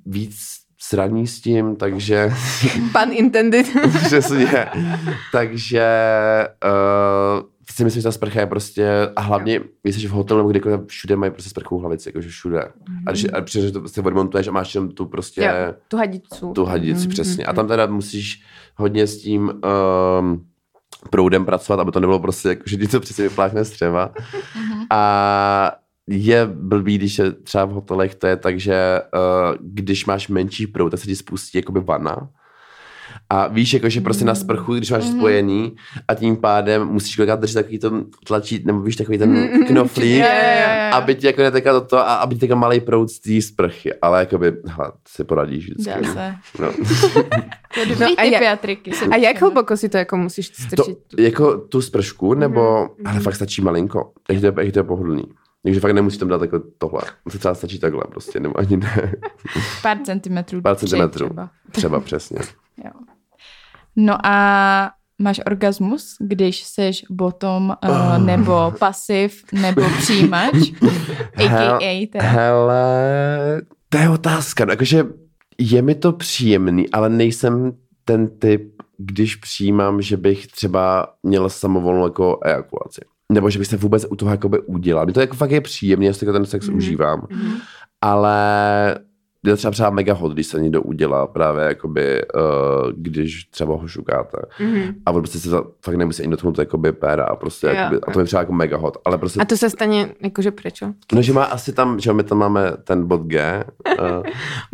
víc 0.05 0.35
sraní 0.89 1.27
s 1.27 1.41
tím, 1.41 1.75
takže 1.75 2.33
Pan 2.91 3.09
intended. 3.11 3.67
Přesně. 4.05 4.65
Takže 5.31 5.87
uh, 6.65 7.45
si 7.71 7.83
myslím, 7.83 8.01
že 8.01 8.07
ta 8.07 8.11
sprcha 8.11 8.39
je 8.39 8.45
prostě, 8.47 9.09
a 9.15 9.21
hlavně, 9.21 9.59
když 9.83 9.95
jsi 10.01 10.07
v 10.07 10.11
hotelu 10.11 10.37
nebo 10.37 10.49
kdekoliv, 10.49 10.79
všude 10.87 11.15
mají 11.15 11.31
prostě 11.31 11.49
sprchovou 11.49 11.81
hlavici, 11.81 12.09
jakože 12.09 12.29
všude. 12.29 12.63
A 13.07 13.11
když 13.11 13.27
a 13.33 13.41
přijde, 13.41 13.67
že 13.67 13.73
to 13.73 13.79
prostě 13.79 14.01
odmontuješ 14.01 14.47
a 14.47 14.51
máš 14.51 14.75
jenom 14.75 14.91
tu 14.91 15.05
prostě, 15.05 15.41
Jo, 15.43 15.73
tu 15.87 15.97
hadicu. 15.97 16.51
tu 16.53 16.65
hadici, 16.65 17.01
Mhm, 17.01 17.09
přesně. 17.09 17.45
A 17.45 17.51
mhm. 17.51 17.55
tam 17.55 17.67
teda 17.67 17.85
musíš 17.85 18.41
hodně 18.75 19.07
s 19.07 19.21
tím 19.21 19.51
um, 20.19 20.45
proudem 21.09 21.45
pracovat, 21.45 21.79
aby 21.79 21.91
to 21.91 21.99
nebylo 21.99 22.19
prostě 22.19 22.49
jako, 22.49 22.63
že 22.65 22.87
to 22.87 22.99
přesně 22.99 23.23
vypláchne 23.23 23.65
střeva. 23.65 24.09
A 24.91 25.71
je 26.09 26.45
blbý, 26.53 26.97
když 26.97 27.17
je 27.19 27.31
třeba 27.31 27.65
v 27.65 27.69
hotelech, 27.71 28.15
to 28.15 28.27
je 28.27 28.37
tak, 28.37 28.59
že 28.59 29.01
uh, 29.13 29.55
když 29.61 30.05
máš 30.05 30.27
menší 30.27 30.67
proud, 30.67 30.89
tak 30.89 30.99
se 30.99 31.05
ti 31.05 31.15
spustí 31.15 31.57
jakoby 31.57 31.79
vana. 31.79 32.29
A 33.29 33.47
víš, 33.47 33.73
jako, 33.73 33.89
že 33.89 34.01
prostě 34.01 34.25
na 34.25 34.35
sprchu, 34.35 34.73
když 34.75 34.91
máš 34.91 35.03
Mhm. 35.05 35.17
spojený 35.17 35.75
a 36.07 36.13
tím 36.15 36.37
pádem 36.37 36.85
musíš 36.87 37.15
kolikrát 37.15 37.39
držet 37.39 37.53
takový 37.59 37.79
to 37.79 37.91
tlačít, 38.27 38.65
nebo 38.65 38.81
víš, 38.81 38.95
takový 38.95 39.17
ten 39.17 39.49
knoflík, 39.67 40.15
jo, 40.19 40.25
jo, 40.25 40.61
jo. 40.61 40.93
aby 40.93 41.15
ti 41.15 41.27
jako 41.27 41.41
netekla 41.41 41.73
do 41.73 41.81
toho 41.81 42.01
a 42.01 42.15
aby 42.15 42.35
ti 42.35 42.47
malý 42.47 42.79
proud 42.79 43.09
z 43.09 43.19
té 43.19 43.41
sprchy. 43.41 43.93
Ale 43.93 44.19
jakoby, 44.19 44.53
hele, 44.65 44.91
si 45.07 45.23
poradíš 45.23 45.69
vždycky. 45.69 46.01
Dá 46.03 46.13
se. 46.13 46.35
No. 46.61 46.71
To 47.73 47.79
je 47.79 47.85
dobrý 47.85 47.99
No 48.05 48.07
a 48.17 48.23
jak- 48.23 48.43
a 48.43 48.55
triky. 48.55 48.91
A 49.11 49.15
jak 49.15 49.41
hluboko 49.41 49.77
si 49.77 49.89
to 49.89 49.97
jako 49.97 50.17
musíš 50.17 50.49
To, 50.49 50.61
strčit? 50.61 50.97
jako 51.19 51.57
tu 51.57 51.81
spršku, 51.81 52.33
nebo, 52.33 52.77
Mhm, 52.97 53.07
ale 53.07 53.13
mhm. 53.15 53.23
fakt 53.23 53.35
stačí 53.35 53.61
malinko. 53.61 54.11
Jak 54.31 54.39
to 54.39 54.45
je, 54.45 54.53
jak 54.65 54.73
to 54.73 54.79
je 54.79 54.83
pohodlný. 54.83 55.23
Takže 55.63 55.79
fakt 55.79 55.91
nemusíš 55.93 56.19
tam 56.19 56.27
dát 56.27 56.41
jako 56.41 56.59
tohle. 56.77 57.01
Se 57.29 57.37
třeba 57.39 57.55
stačí 57.55 57.79
takhle 57.79 58.03
prostě, 58.09 58.39
nebo 58.39 58.59
ani 58.59 58.77
ne. 58.77 59.13
Pár 59.81 59.97
centimetrů. 60.03 60.61
Pár 60.61 60.75
centimetrů. 60.75 61.25
Třeba. 61.25 61.49
Třeba 61.71 61.99
přesně. 61.99 62.39
Jo. 62.85 62.91
No 63.95 64.25
a 64.25 64.91
máš 65.21 65.41
orgasmus, 65.45 66.15
když 66.19 66.63
seš 66.63 67.05
bottom 67.09 67.73
Oh. 67.89 68.17
nebo 68.25 68.73
pasiv 68.79 69.43
nebo 69.53 69.81
přijímač, 69.97 70.53
a.k.a. 71.37 72.07
teda. 72.11 72.25
Hele, 72.25 73.61
to 73.89 73.97
je 73.97 74.09
otázka. 74.09 74.65
No, 74.65 74.71
jakože 74.71 75.05
je 75.57 75.81
mi 75.81 75.95
to 75.95 76.11
příjemný, 76.13 76.89
ale 76.89 77.09
nejsem 77.09 77.71
ten 78.05 78.39
typ, 78.39 78.81
když 78.97 79.35
přijímám, 79.35 80.01
že 80.01 80.17
bych 80.17 80.47
třeba 80.47 81.07
měl 81.23 81.49
samovolnou 81.49 82.03
jako 82.03 82.39
ejakulaci. 82.45 83.01
Nebo 83.33 83.49
že 83.49 83.59
bych 83.59 83.67
se 83.67 83.77
vůbec 83.77 84.05
u 84.09 84.15
toho 84.15 84.31
jakoby 84.31 84.59
udělal. 84.59 85.05
Mně 85.05 85.13
to 85.13 85.19
jako 85.21 85.35
fakt 85.35 85.51
je 85.51 85.61
já 86.05 86.13
si 86.13 86.25
jako 86.25 86.33
ten 86.33 86.45
sex 86.45 86.67
Mhm. 86.67 86.77
užívám. 86.77 87.27
Mhm. 87.29 87.53
ale 88.01 88.95
je 89.47 89.53
to 89.53 89.57
třeba, 89.57 89.71
třeba 89.71 89.89
mega 89.89 90.13
hot, 90.13 90.33
když 90.33 90.47
se 90.47 90.59
někdo 90.59 90.81
udělá 90.81 91.27
právě 91.27 91.65
jakoby, 91.65 92.21
uh, 92.35 92.91
když 92.95 93.43
třeba 93.43 93.73
ho 93.73 93.87
šukáte. 93.87 94.37
Mhm. 94.59 94.93
A 95.05 95.11
on 95.11 95.21
prostě 95.21 95.39
se 95.39 95.49
za, 95.49 95.63
fakt 95.85 95.95
nemusí 95.95 96.21
ani 96.23 96.31
dotknout 96.31 96.59
jakoby 96.59 96.91
péra 96.91 97.23
a 97.23 97.35
prostě 97.35 97.67
Jo. 97.67 97.73
jakoby, 97.73 98.01
a 98.07 98.11
to 98.11 98.19
je 98.19 98.25
třeba 98.25 98.39
jako 98.39 98.53
mega 98.53 98.77
hot, 98.77 98.97
ale 99.05 99.17
prostě 99.17 99.39
A 99.39 99.45
to 99.45 99.57
se 99.57 99.69
stane, 99.69 100.09
jakože 100.21 100.51
prečo? 100.51 100.85
No, 101.13 101.21
že 101.21 101.33
má 101.33 101.43
asi 101.43 101.73
tam, 101.73 101.99
že 101.99 102.13
my 102.13 102.23
tam 102.23 102.37
máme 102.37 102.71
ten 102.83 103.07
bod 103.07 103.21
G. 103.21 103.63
Uh, 103.99 104.23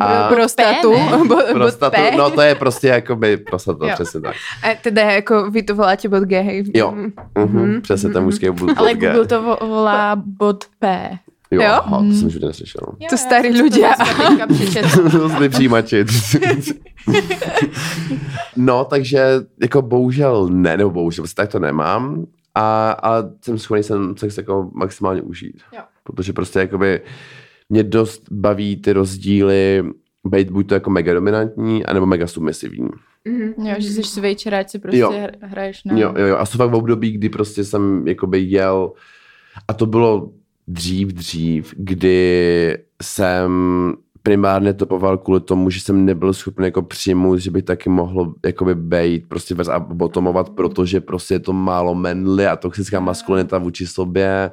a 0.00 0.28
prostatu. 0.28 0.92
Bod, 0.92 1.26
bod 1.28 1.44
prostatu, 1.52 1.96
P. 1.96 2.16
no 2.16 2.30
to 2.30 2.40
je 2.40 2.54
prostě 2.54 2.88
jakoby 2.88 3.36
prostata, 3.36 3.86
Jo. 3.86 3.94
přesně 3.94 4.20
tak. 4.20 4.34
A 4.62 4.74
teda 4.82 5.02
jako 5.02 5.50
vy 5.50 5.62
to 5.62 5.74
voláte 5.74 6.08
bod 6.08 6.22
G, 6.22 6.40
hej? 6.40 6.64
Jo. 6.74 6.90
Mhm. 6.90 7.12
Uh-huh, 7.34 7.80
přesně 7.80 8.08
ten 8.08 8.16
mhm. 8.18 8.24
mužský 8.24 8.46
bod, 8.46 8.60
bod 8.60 8.78
Ale 8.78 8.94
G. 8.94 9.06
Google 9.08 9.26
to 9.26 9.42
vo- 9.42 9.66
volá 9.68 10.16
bod 10.16 10.64
P. 10.78 11.10
Jo, 11.50 11.62
Jo? 11.62 11.68
aha, 11.70 11.98
to 11.98 12.02
Mhm. 12.04 12.14
jsem 12.14 12.26
už 12.28 12.34
neslyšel. 12.40 12.80
To 13.10 13.16
starý 13.16 13.48
přečetla. 13.52 15.10
to 15.10 15.28
jsme 15.28 15.48
přijímači. 15.48 16.04
no, 18.56 18.84
takže 18.84 19.26
jako 19.62 19.82
bohužel 19.82 20.48
ne, 20.48 20.76
nebo 20.76 20.90
bohužel, 20.90 21.22
prostě 21.22 21.42
tak 21.42 21.50
to 21.52 21.58
nemám. 21.58 22.26
A, 22.54 22.90
a 23.02 23.22
jsem 23.44 23.58
schopný 23.58 23.82
jsem 23.82 24.16
sex 24.16 24.36
jako 24.38 24.70
maximálně 24.74 25.22
užít. 25.22 25.56
Jo. 25.74 25.80
Protože 26.04 26.32
prostě 26.32 26.58
jakoby 26.58 27.00
mě 27.68 27.82
dost 27.82 28.22
baví 28.32 28.76
ty 28.76 28.92
rozdíly 28.92 29.84
být 30.26 30.50
buď 30.50 30.68
to 30.68 30.74
jako 30.74 30.90
mega 30.90 31.14
dominantní, 31.14 31.86
anebo 31.86 32.06
mega 32.06 32.26
submisivní. 32.26 32.88
Mhm. 33.24 33.66
Jo, 33.66 33.74
že 33.78 33.88
jsi 33.90 34.02
svejčeráč, 34.02 34.70
si 34.70 34.78
prostě 34.78 35.00
Jo. 35.00 35.10
hr- 35.10 35.30
hraješ 35.40 35.84
na... 35.84 35.98
Jo, 35.98 36.14
jo, 36.18 36.26
jo. 36.26 36.36
A 36.36 36.46
jsou 36.46 36.58
fakt 36.58 36.70
v 36.70 36.74
období, 36.74 37.10
kdy 37.12 37.28
prostě 37.28 37.64
jsem 37.64 38.08
jakoby 38.08 38.38
jel, 38.40 38.92
a 39.68 39.72
to 39.74 39.86
bylo 39.86 40.30
dřív, 40.68 41.08
dřív, 41.08 41.74
kdy 41.76 42.78
jsem 43.02 43.52
primárně 44.22 44.74
topoval 44.74 45.18
kvůli 45.18 45.40
tomu, 45.40 45.70
že 45.70 45.80
jsem 45.80 46.04
nebyl 46.04 46.32
schopný 46.32 46.64
jako 46.64 46.82
přijmout, 46.82 47.38
že 47.38 47.50
by 47.50 47.62
taky 47.62 47.88
mohlo 47.88 48.34
jakoby 48.46 48.74
bejt 48.74 49.28
prostě 49.28 49.54
a 49.72 49.80
botomovat, 49.80 50.50
protože 50.50 51.00
prostě 51.00 51.34
je 51.34 51.38
to 51.38 51.52
málo 51.52 51.94
menly 51.94 52.46
a 52.46 52.56
toxická 52.56 53.00
maskulinita 53.00 53.58
vůči 53.58 53.86
sobě 53.86 54.50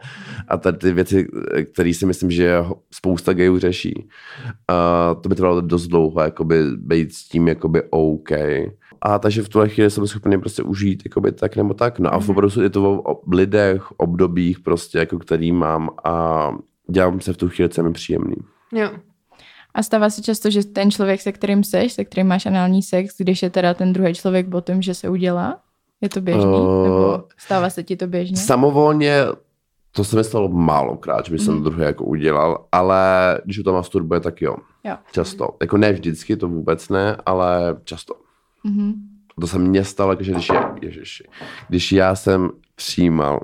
a 0.47 0.58
tady 0.58 0.78
ty 0.78 0.93
věci, 0.93 1.28
které 1.74 1.93
si 1.93 2.06
myslím, 2.06 2.32
že 2.32 2.58
spousta 2.93 3.34
gayů 3.34 3.60
řeší. 3.60 4.08
A 4.67 5.15
to 5.21 5.30
by 5.30 5.36
trvalo 5.36 5.62
dost 5.62 5.88
dlouho, 5.88 6.21
jakoby 6.21 6.63
bejt 6.78 7.13
s 7.13 7.28
tím 7.28 7.47
jakoby 7.47 7.84
OK. 7.89 8.30
A 9.01 9.19
takže 9.19 9.41
v 9.43 9.49
tuhle 9.49 9.69
chvíli 9.69 9.89
jsem 9.91 10.07
schopný 10.07 10.39
prostě 10.39 10.63
užít 10.63 11.01
jakoby 11.05 11.31
tak 11.31 11.55
nebo 11.55 11.73
tak. 11.73 11.99
No 11.99 12.13
a 12.13 12.17
v 12.19 12.21
Mhm. 12.21 12.29
opravdu 12.31 12.61
je 12.61 12.69
to 12.69 13.01
o 13.05 13.21
lidech, 13.31 13.91
obdobích 13.91 14.59
prostě, 14.59 14.97
jako 14.97 15.19
který 15.19 15.51
mám 15.51 15.89
a 16.03 16.47
dělám 16.89 17.21
se 17.21 17.33
v 17.33 17.37
tu 17.37 17.49
chvíli, 17.49 17.69
co 17.69 17.81
je 17.81 17.87
mi 17.87 17.93
příjemný. 17.93 18.35
Jo. 18.73 18.89
A 19.73 19.83
stává 19.83 20.09
se 20.09 20.21
často, 20.21 20.49
že 20.49 20.63
ten 20.65 20.91
člověk, 20.91 21.21
se 21.21 21.31
kterým 21.31 21.63
seš, 21.63 21.93
se 21.93 22.05
kterým 22.05 22.27
máš 22.27 22.45
anální 22.45 22.83
sex, 22.83 23.15
když 23.17 23.43
je 23.43 23.49
teda 23.49 23.73
ten 23.73 23.93
druhý 23.93 24.13
člověk 24.13 24.47
bottom, 24.47 24.81
že 24.81 24.93
se 24.93 25.09
udělá? 25.09 25.59
Je 26.01 26.09
to 26.09 26.21
běžný? 26.21 26.43
Uh, 26.51 26.83
Nebo 26.83 27.23
stává 27.37 27.69
se 27.69 27.83
ti 27.83 27.95
to 27.95 28.07
běžně? 28.07 28.37
Samovolně 28.37 29.15
to 29.91 30.03
se 30.03 30.15
mi 30.17 30.23
stalo 30.23 30.47
málokrát, 30.49 31.25
že 31.25 31.31
bych 31.31 31.41
jsem 31.41 31.53
Mhm. 31.53 31.63
to 31.63 31.69
druhé 31.69 31.85
jako 31.85 32.05
udělal, 32.05 32.65
ale 32.71 32.97
když 33.45 33.61
toho 33.63 33.77
masturbuje, 33.77 34.19
tak 34.19 34.41
jo. 34.41 34.55
Jo. 34.83 34.95
Často. 35.11 35.49
Jako 35.61 35.77
ne 35.77 35.93
vždycky, 35.93 36.37
to 36.37 36.47
vůbec 36.47 36.89
ne, 36.89 37.17
ale 37.25 37.77
často. 37.83 38.13
Mhm. 38.63 38.93
To 39.41 39.47
se 39.47 39.60
mně 39.60 39.86
stalo, 39.86 40.15
že 40.19 40.32
když, 40.32 40.50
je, 40.50 40.60
ježiši, 40.82 41.24
když 41.69 41.91
já 41.91 42.15
jsem 42.15 42.50
přijímal, 42.76 43.39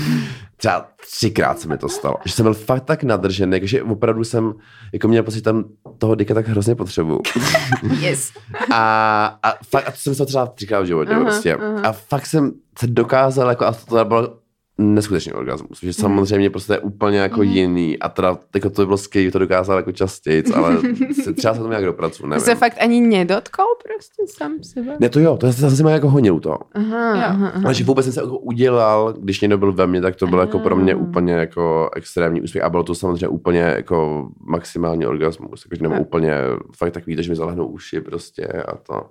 třeba 0.56 0.88
třikrát 1.10 1.58
se 1.60 1.68
mi 1.68 1.78
to 1.78 1.88
stalo, 1.88 2.16
že 2.24 2.32
jsem 2.32 2.42
byl 2.42 2.54
fakt 2.54 2.84
tak 2.84 3.02
nadržený, 3.02 3.60
že 3.62 3.82
opravdu 3.82 4.24
jsem, 4.24 4.54
jako 4.92 5.08
měl 5.08 5.22
pocit, 5.22 5.36
že 5.36 5.42
tam 5.42 5.64
toho 5.98 6.14
dika 6.14 6.34
tak 6.34 6.48
hrozně 6.48 6.74
potřebuju. 6.74 7.20
Yes. 8.00 8.32
A, 8.72 9.38
a, 9.42 9.52
fakt, 9.68 9.88
a 9.88 9.90
to 9.90 9.96
jsem 9.96 10.14
se 10.14 10.26
třeba 10.26 10.46
třikrát 10.46 10.80
v 10.80 10.86
životě 10.86 11.12
Aha, 11.12 11.24
prostě. 11.24 11.54
aha. 11.54 11.80
A 11.88 11.92
fakt 11.92 12.26
jsem 12.26 12.52
se 12.78 12.86
dokázal, 12.86 13.48
jako, 13.48 13.64
a 13.64 13.72
to 13.72 14.04
bylo 14.04 14.38
neskutečný 14.78 15.32
orgasmus, 15.32 15.80
že 15.82 15.92
samozřejmě 15.92 16.50
prostě 16.50 16.72
je 16.72 16.78
úplně 16.78 17.18
jako 17.18 17.40
Mhm. 17.40 17.48
jiný 17.50 17.98
a 17.98 18.08
teda 18.08 18.38
jako 18.54 18.70
to 18.70 18.82
by 18.82 18.86
bylo 18.86 18.98
skvělé, 18.98 19.30
to 19.30 19.38
dokázal 19.38 19.76
jako 19.76 19.92
častěji, 19.92 20.42
ale 20.54 20.76
se, 21.24 21.32
třeba 21.32 21.54
se 21.54 21.58
tomu 21.60 21.70
nějak 21.70 21.84
dopracu, 21.84 22.26
nevím. 22.26 22.44
Se 22.44 22.54
fakt 22.54 22.76
ani 22.80 23.00
nedotkol 23.00 23.64
prostě 23.84 24.22
sám 24.36 24.52
sebe? 24.62 24.96
Ne, 25.00 25.08
to 25.08 25.20
jo, 25.20 25.36
to 25.36 25.52
si 25.52 25.82
má 25.82 25.90
jako 25.90 26.10
honil 26.10 26.40
to. 26.40 26.58
Aha, 26.74 27.08
Jo. 27.16 27.22
aha, 27.26 27.48
aha. 27.48 27.62
Ale 27.64 27.74
že 27.74 27.84
vůbec 27.84 28.04
jsem 28.04 28.12
se 28.12 28.20
jako 28.20 28.38
udělal, 28.38 29.14
když 29.18 29.40
někdo 29.40 29.58
byl 29.58 29.72
ve 29.72 29.86
mně, 29.86 30.00
tak 30.00 30.16
to 30.16 30.26
bylo 30.26 30.40
jako 30.40 30.58
pro 30.58 30.76
mě 30.76 30.94
Ah. 30.94 30.98
úplně 31.00 31.32
jako 31.32 31.90
extrémní 31.96 32.42
úspěch 32.42 32.64
a 32.64 32.68
bylo 32.70 32.82
to 32.82 32.94
samozřejmě 32.94 33.28
úplně 33.28 33.60
jako 33.60 34.28
maximální 34.40 35.06
orgasmus, 35.06 35.66
jako, 35.70 35.82
nebo 35.88 36.00
úplně 36.02 36.34
fakt 36.76 36.92
takový, 36.92 37.16
že 37.22 37.30
mi 37.30 37.36
zalehnou 37.36 37.66
uši 37.66 38.00
prostě 38.00 38.46
a 38.46 38.76
to. 38.76 39.02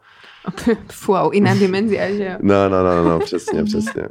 Wow, 1.07 1.29
iná 1.35 1.55
dimenzia, 1.55 2.09
že 2.15 2.23
jo? 2.25 2.31
No, 2.41 2.69
no, 2.69 2.83
no, 2.83 3.03
no, 3.09 3.19
přesně, 3.19 3.63
přesně. 3.63 4.03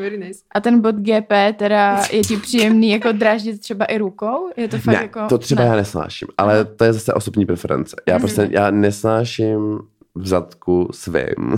Very 0.00 0.18
nice. 0.18 0.40
A 0.54 0.60
ten 0.60 0.80
bod 0.80 0.94
GP 0.94 1.32
teda 1.56 2.02
je 2.12 2.20
ti 2.20 2.36
příjemný 2.36 2.90
jako 2.90 3.12
dráždit 3.12 3.60
třeba 3.60 3.84
i 3.84 3.98
rukou? 3.98 4.50
Je 4.56 4.68
to 4.68 4.78
fakt 4.78 4.94
ne, 4.96 5.02
jako... 5.02 5.20
to 5.28 5.38
třeba 5.38 5.62
ne. 5.62 5.68
já 5.68 5.76
nesnáším, 5.76 6.28
ale 6.38 6.64
to 6.64 6.84
je 6.84 6.92
zase 6.92 7.14
osobní 7.14 7.46
preference. 7.46 7.96
Já 8.08 8.14
Mhm. 8.14 8.20
prostě, 8.20 8.48
já 8.50 8.70
nesnáším 8.70 9.78
v 10.14 10.26
zadku 10.26 10.88
svým. 10.92 11.52
uh, 11.52 11.56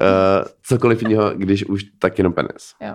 cokoliv 0.62 1.02
jiného, 1.02 1.30
když 1.36 1.64
už 1.64 1.84
tak 1.98 2.18
jenom 2.18 2.32
penis. 2.32 2.72
Jo. 2.80 2.94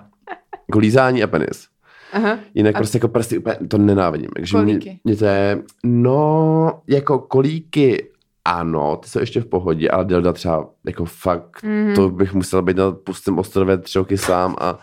Jako 0.68 0.78
lízání 0.78 1.22
a 1.22 1.26
penis. 1.26 1.66
Aha. 2.12 2.38
Jinak 2.54 2.74
A- 2.74 2.78
prostě 2.78 2.96
jako 2.98 3.08
prsty 3.08 3.38
úplně 3.38 3.56
to 3.68 3.78
nenávidím. 3.78 4.30
Takže 4.36 4.56
mě, 4.58 4.74
Kolíky. 4.74 4.98
mě 5.04 5.16
to 5.16 5.24
je, 5.24 5.62
no, 5.84 6.80
jako 6.88 7.18
kolíky 7.18 8.08
ano, 8.44 8.96
ty 8.96 9.08
jsou 9.08 9.18
ještě 9.20 9.40
v 9.40 9.46
pohodě, 9.46 9.88
ale 9.90 10.04
dilda 10.04 10.32
třeba 10.32 10.68
jako 10.86 11.04
fakt, 11.04 11.62
Mhm. 11.62 11.94
to 11.94 12.10
bych 12.10 12.34
musel 12.34 12.62
být 12.62 12.76
na 12.76 12.90
pustém 12.92 13.38
ostrově 13.38 13.78
tři 13.78 13.98
roky 13.98 14.18
sám 14.18 14.56
a 14.60 14.78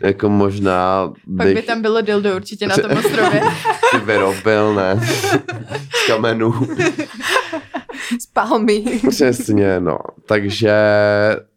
jako 0.00 0.28
možná 0.28 1.12
Pak 1.36 1.46
by 1.46 1.54
bych 1.54 1.66
tam 1.66 1.82
bylo 1.82 2.00
dildo 2.00 2.36
určitě 2.36 2.66
na 2.66 2.76
tom 2.76 2.90
ostrově. 2.98 3.40
si 3.90 3.98
vyrobil, 4.04 4.74
ne, 4.74 5.00
z 5.94 6.06
kamenů. 6.06 6.52
Z 8.20 8.26
palmy. 8.32 8.84
Přesně, 9.10 9.80
no. 9.80 9.98
Takže, 10.26 10.74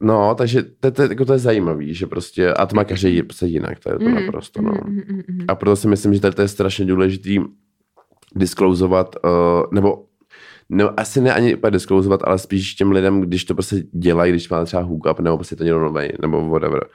no, 0.02 0.36
takže 0.36 0.64
to, 0.80 0.92
to, 0.92 1.02
jako 1.02 1.26
to 1.26 1.34
je 1.34 1.40
zajímavý, 1.40 1.94
že 1.94 2.08
prostě, 2.08 2.54
a 2.54 2.66
to 2.66 2.76
má 2.76 2.84
každý 2.84 3.24
prostě 3.24 3.46
jinak, 3.46 3.80
to 3.80 3.90
je 3.92 4.00
to 4.00 4.06
Mhm, 4.06 4.16
naprosto, 4.26 4.62
no. 4.62 4.72
mhm, 4.72 4.96
mhm, 5.08 5.22
mhm. 5.28 5.46
A 5.48 5.56
proto 5.56 5.76
si 5.76 5.88
myslím, 5.88 6.14
že 6.14 6.22
tady 6.22 6.36
to 6.36 6.42
je 6.42 6.48
strašně 6.48 6.86
důležitý 6.86 7.40
disclosovat, 8.36 9.16
uh, 9.24 9.30
nebo 9.72 10.04
no, 10.70 11.00
asi 11.00 11.22
ne 11.22 11.34
ani 11.34 11.56
úplně 11.56 11.72
disclosovat, 11.72 12.20
ale 12.24 12.40
spíš 12.40 12.74
těm 12.74 12.92
lidem, 12.92 13.22
když 13.22 13.46
to 13.46 13.54
prostě 13.54 13.84
dělají, 13.94 14.32
když 14.32 14.50
má 14.50 14.66
třeba 14.66 14.84
hookup, 14.84 15.20
nebo 15.20 15.38
prostě 15.38 15.56
to 15.56 15.64
někdo 15.64 15.80
novej, 15.80 16.12
nebo 16.22 16.50
whatever, 16.50 16.86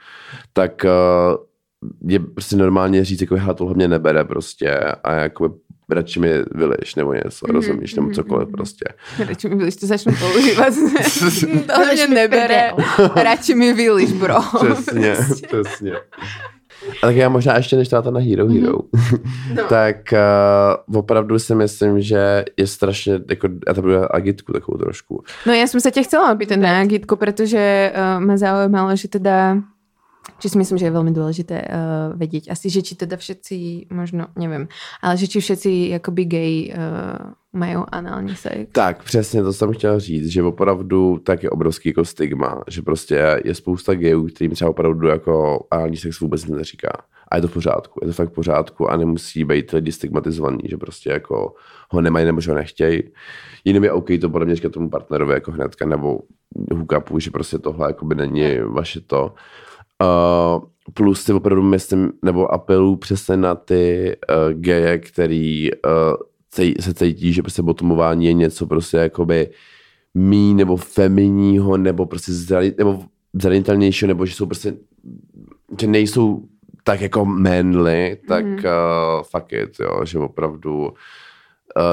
tak 0.53 0.85
uh, 0.85 2.09
je 2.11 2.19
prostě 2.19 2.55
normálně 2.55 3.05
říct, 3.05 3.21
jako, 3.21 3.35
hele, 3.35 3.53
tohle 3.55 3.73
mě 3.73 3.87
nebere 3.87 4.23
prostě 4.23 4.77
a 4.79 5.13
jako 5.13 5.55
radši 5.89 6.19
mi 6.19 6.29
vyliš 6.51 6.95
nebo 6.95 7.13
něco, 7.13 7.45
Mhm, 7.47 7.55
rozumíš, 7.55 7.95
nebo 7.95 8.05
mhm, 8.05 8.13
cokoliv 8.15 8.47
mhm. 8.47 8.51
prostě. 8.51 8.85
Radši 9.27 9.49
mi 9.49 9.55
vyliš, 9.55 9.75
to 9.75 9.87
začnu 9.87 10.13
používat. 10.19 10.73
to 11.75 11.93
mě 11.93 12.07
nebere. 12.07 12.71
Radši 13.15 13.55
mi 13.55 13.73
vyliš, 13.73 14.11
bro. 14.11 14.35
Přesně, 14.63 15.15
Prostě. 15.15 15.47
přesně. 15.47 15.93
A 17.03 17.07
tak 17.07 17.15
já 17.15 17.29
možná 17.29 17.57
ještě 17.57 17.75
než 17.75 17.89
to 17.89 18.11
na 18.11 18.19
Hero 18.19 18.45
Mhm. 18.45 18.55
Hero, 18.61 18.77
No. 19.55 19.63
tak 19.69 20.13
uh, 20.13 20.97
opravdu 20.99 21.39
si 21.39 21.55
myslím, 21.55 22.01
že 22.01 22.45
je 22.57 22.67
strašně, 22.67 23.19
jako, 23.29 23.47
já 23.67 23.73
to 23.73 23.81
budu 23.81 24.15
agitku 24.15 24.53
takovou 24.53 24.77
trošku. 24.77 25.23
No 25.45 25.53
ja 25.53 25.65
som 25.67 25.79
sa 25.81 25.89
ťa 25.91 26.03
chcela 26.05 26.33
opýtať 26.33 26.57
na 26.61 26.79
agitku, 26.81 27.15
pretože 27.15 27.59
uh, 27.91 28.19
ma 28.21 28.37
zaujímalo, 28.37 28.95
že 28.95 29.07
teda 29.07 29.57
či 30.39 30.49
si 30.49 30.57
myslím, 30.57 30.77
že 30.77 30.85
je 30.85 30.95
veľmi 30.97 31.13
dôležité 31.15 31.57
uh, 31.63 32.13
vedieť 32.17 32.51
asi, 32.51 32.67
že 32.69 32.81
či 32.81 32.93
teda 32.99 33.17
všetci, 33.17 33.87
možno, 33.93 34.27
neviem, 34.35 34.67
ale 35.01 35.13
že 35.17 35.27
či 35.27 35.39
všetci 35.39 35.95
jakoby 35.95 36.23
gay 36.25 36.53
uh, 36.69 37.33
majú 37.55 37.85
anální 37.91 38.35
sex. 38.35 38.71
Tak, 38.71 39.03
přesně 39.03 39.43
to 39.43 39.53
jsem 39.53 39.73
chtěl 39.73 39.99
říct, 39.99 40.27
že 40.27 40.43
opravdu 40.43 41.19
tak 41.23 41.43
je 41.43 41.49
obrovský 41.49 41.89
jako 41.89 42.05
stigma, 42.05 42.63
že 42.67 42.81
prostě 42.81 43.41
je 43.43 43.55
spousta 43.55 43.95
gayů, 43.95 44.27
kterým 44.27 44.51
třeba 44.51 44.69
opravdu 44.69 45.07
jako 45.07 45.65
anální 45.71 45.97
sex 45.97 46.19
vůbec 46.19 46.45
neříká. 46.45 46.91
A 47.31 47.35
je 47.35 47.41
to 47.41 47.47
v 47.47 47.53
pořádku, 47.53 47.99
je 48.01 48.07
to 48.07 48.13
fakt 48.13 48.29
v 48.29 48.33
pořádku 48.33 48.91
a 48.91 48.97
nemusí 48.97 49.43
být 49.43 49.71
lidi 49.71 49.91
stigmatizovaný, 49.91 50.59
že 50.69 50.77
prostě 50.77 51.09
jako 51.09 51.53
ho 51.89 52.01
nemají 52.01 52.25
nebo 52.25 52.41
že 52.41 52.51
ho 52.51 52.57
nechtějí. 52.57 53.03
Jiným 53.65 53.83
je 53.83 53.91
OK 53.91 54.07
to 54.21 54.29
podle 54.29 54.45
mě 54.45 54.55
říkat 54.55 54.71
tomu 54.71 54.89
partnerovi 54.89 55.33
jako 55.33 55.51
hnedka 55.51 55.85
nebo 55.85 56.19
hookupu, 56.71 57.19
že 57.19 57.31
prostě 57.31 57.59
tohle 57.59 57.89
jako 57.89 58.05
by 58.05 58.15
není 58.15 58.59
vaše 58.59 59.01
to. 59.01 59.33
Uh, 60.03 60.63
plus 60.93 61.23
si 61.23 61.33
opravdu 61.33 61.63
myslím, 61.63 62.11
nebo 62.21 62.53
apeluju 62.53 62.95
přesně 62.95 63.37
na 63.37 63.55
ty 63.55 64.15
uh, 64.29 64.53
geje, 64.53 64.97
který 64.97 65.69
uh, 65.71 66.15
cej, 66.49 66.75
se 66.79 66.93
cítí, 66.93 67.33
že 67.33 67.41
prostě 67.41 67.61
botomování 67.61 68.25
je 68.25 68.33
něco 68.33 68.67
prostě 68.67 68.97
jakoby 68.97 69.49
mý 70.13 70.53
nebo 70.53 70.77
feminního, 70.77 71.77
nebo 71.77 72.05
prostě 72.05 72.31
zrani, 72.33 72.73
nebo 72.77 73.03
zranitelnějšího, 73.33 74.07
nebo 74.07 74.25
že 74.25 74.35
jsou 74.35 74.45
prostě, 74.45 74.73
že 75.81 75.87
nejsou 75.87 76.43
tak 76.83 77.01
jako 77.01 77.25
manly, 77.25 78.17
tak 78.27 78.45
mm. 78.45 78.55
uh, 78.55 79.23
fuck 79.23 79.53
it, 79.53 79.79
jo, 79.79 80.05
že 80.05 80.19
opravdu 80.19 80.81
uh, 80.83 80.91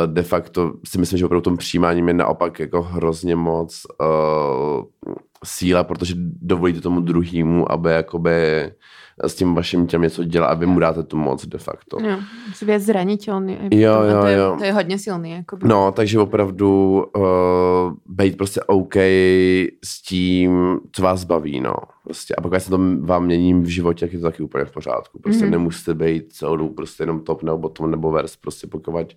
de 0.07 0.23
facto 0.23 0.73
si 0.85 0.99
myslím, 0.99 1.19
že 1.19 1.25
opravdu 1.25 1.43
tom 1.43 1.57
přijímáním 1.57 2.09
je 2.09 2.15
naopak 2.15 2.61
jako 2.61 2.83
hrozně 2.83 3.37
moc 3.37 3.87
uh, 4.01 5.15
síla, 5.45 5.85
protože 5.85 6.15
dovolíte 6.43 6.81
tomu 6.81 7.01
druhému, 7.01 7.73
aby 7.73 7.91
jakoby 7.91 8.33
s 9.25 9.35
tím 9.35 9.55
vaším 9.55 9.87
těm 9.87 10.03
něco 10.03 10.25
dělal 10.25 10.51
a 10.51 10.55
vy 10.55 10.67
mu 10.67 10.79
dáte 10.81 11.03
tu 11.03 11.17
moc 11.17 11.47
de 11.47 11.59
facto. 11.59 11.99
Jo, 12.01 12.19
zraniteľný. 12.79 13.59
aj 13.59 13.69
Jo, 13.71 13.93
jo, 14.03 14.21
to, 14.21 14.27
je, 14.27 14.37
jo. 14.37 14.57
to 14.59 14.65
je 14.65 14.73
hodně 14.73 14.99
silný. 14.99 15.31
Jakoby. 15.31 15.69
No, 15.69 15.93
takže 15.93 16.19
opravdu 16.19 17.05
uh, 17.17 17.23
být 18.07 18.37
prostě 18.37 18.61
OK 18.67 18.95
s 19.85 20.03
tím, 20.09 20.81
co 20.93 21.03
vás 21.03 21.25
baví, 21.25 21.61
no. 21.61 21.75
Prostě. 22.05 22.35
A 22.35 22.41
pokud 22.41 22.61
se 22.61 22.71
to 22.71 22.79
vám 23.01 23.25
mění 23.25 23.55
v 23.55 23.67
životě, 23.67 24.07
tak 24.07 24.13
je 24.13 24.19
to 24.19 24.25
taky 24.25 24.43
úplně 24.43 24.65
v 24.65 24.73
pořádku. 24.73 25.19
Prostě 25.19 25.45
Mhm. 25.45 25.49
mm-hmm. 25.49 25.59
nemusíte 25.59 25.95
být 25.95 26.33
celou 26.33 26.57
dobu 26.57 26.75
prostě 26.75 27.03
jenom 27.03 27.21
top 27.21 27.43
nebo 27.43 27.59
bottom 27.59 27.91
nebo 27.91 28.11
vers, 28.11 28.37
prostě 28.37 28.67
pokud 28.67 29.15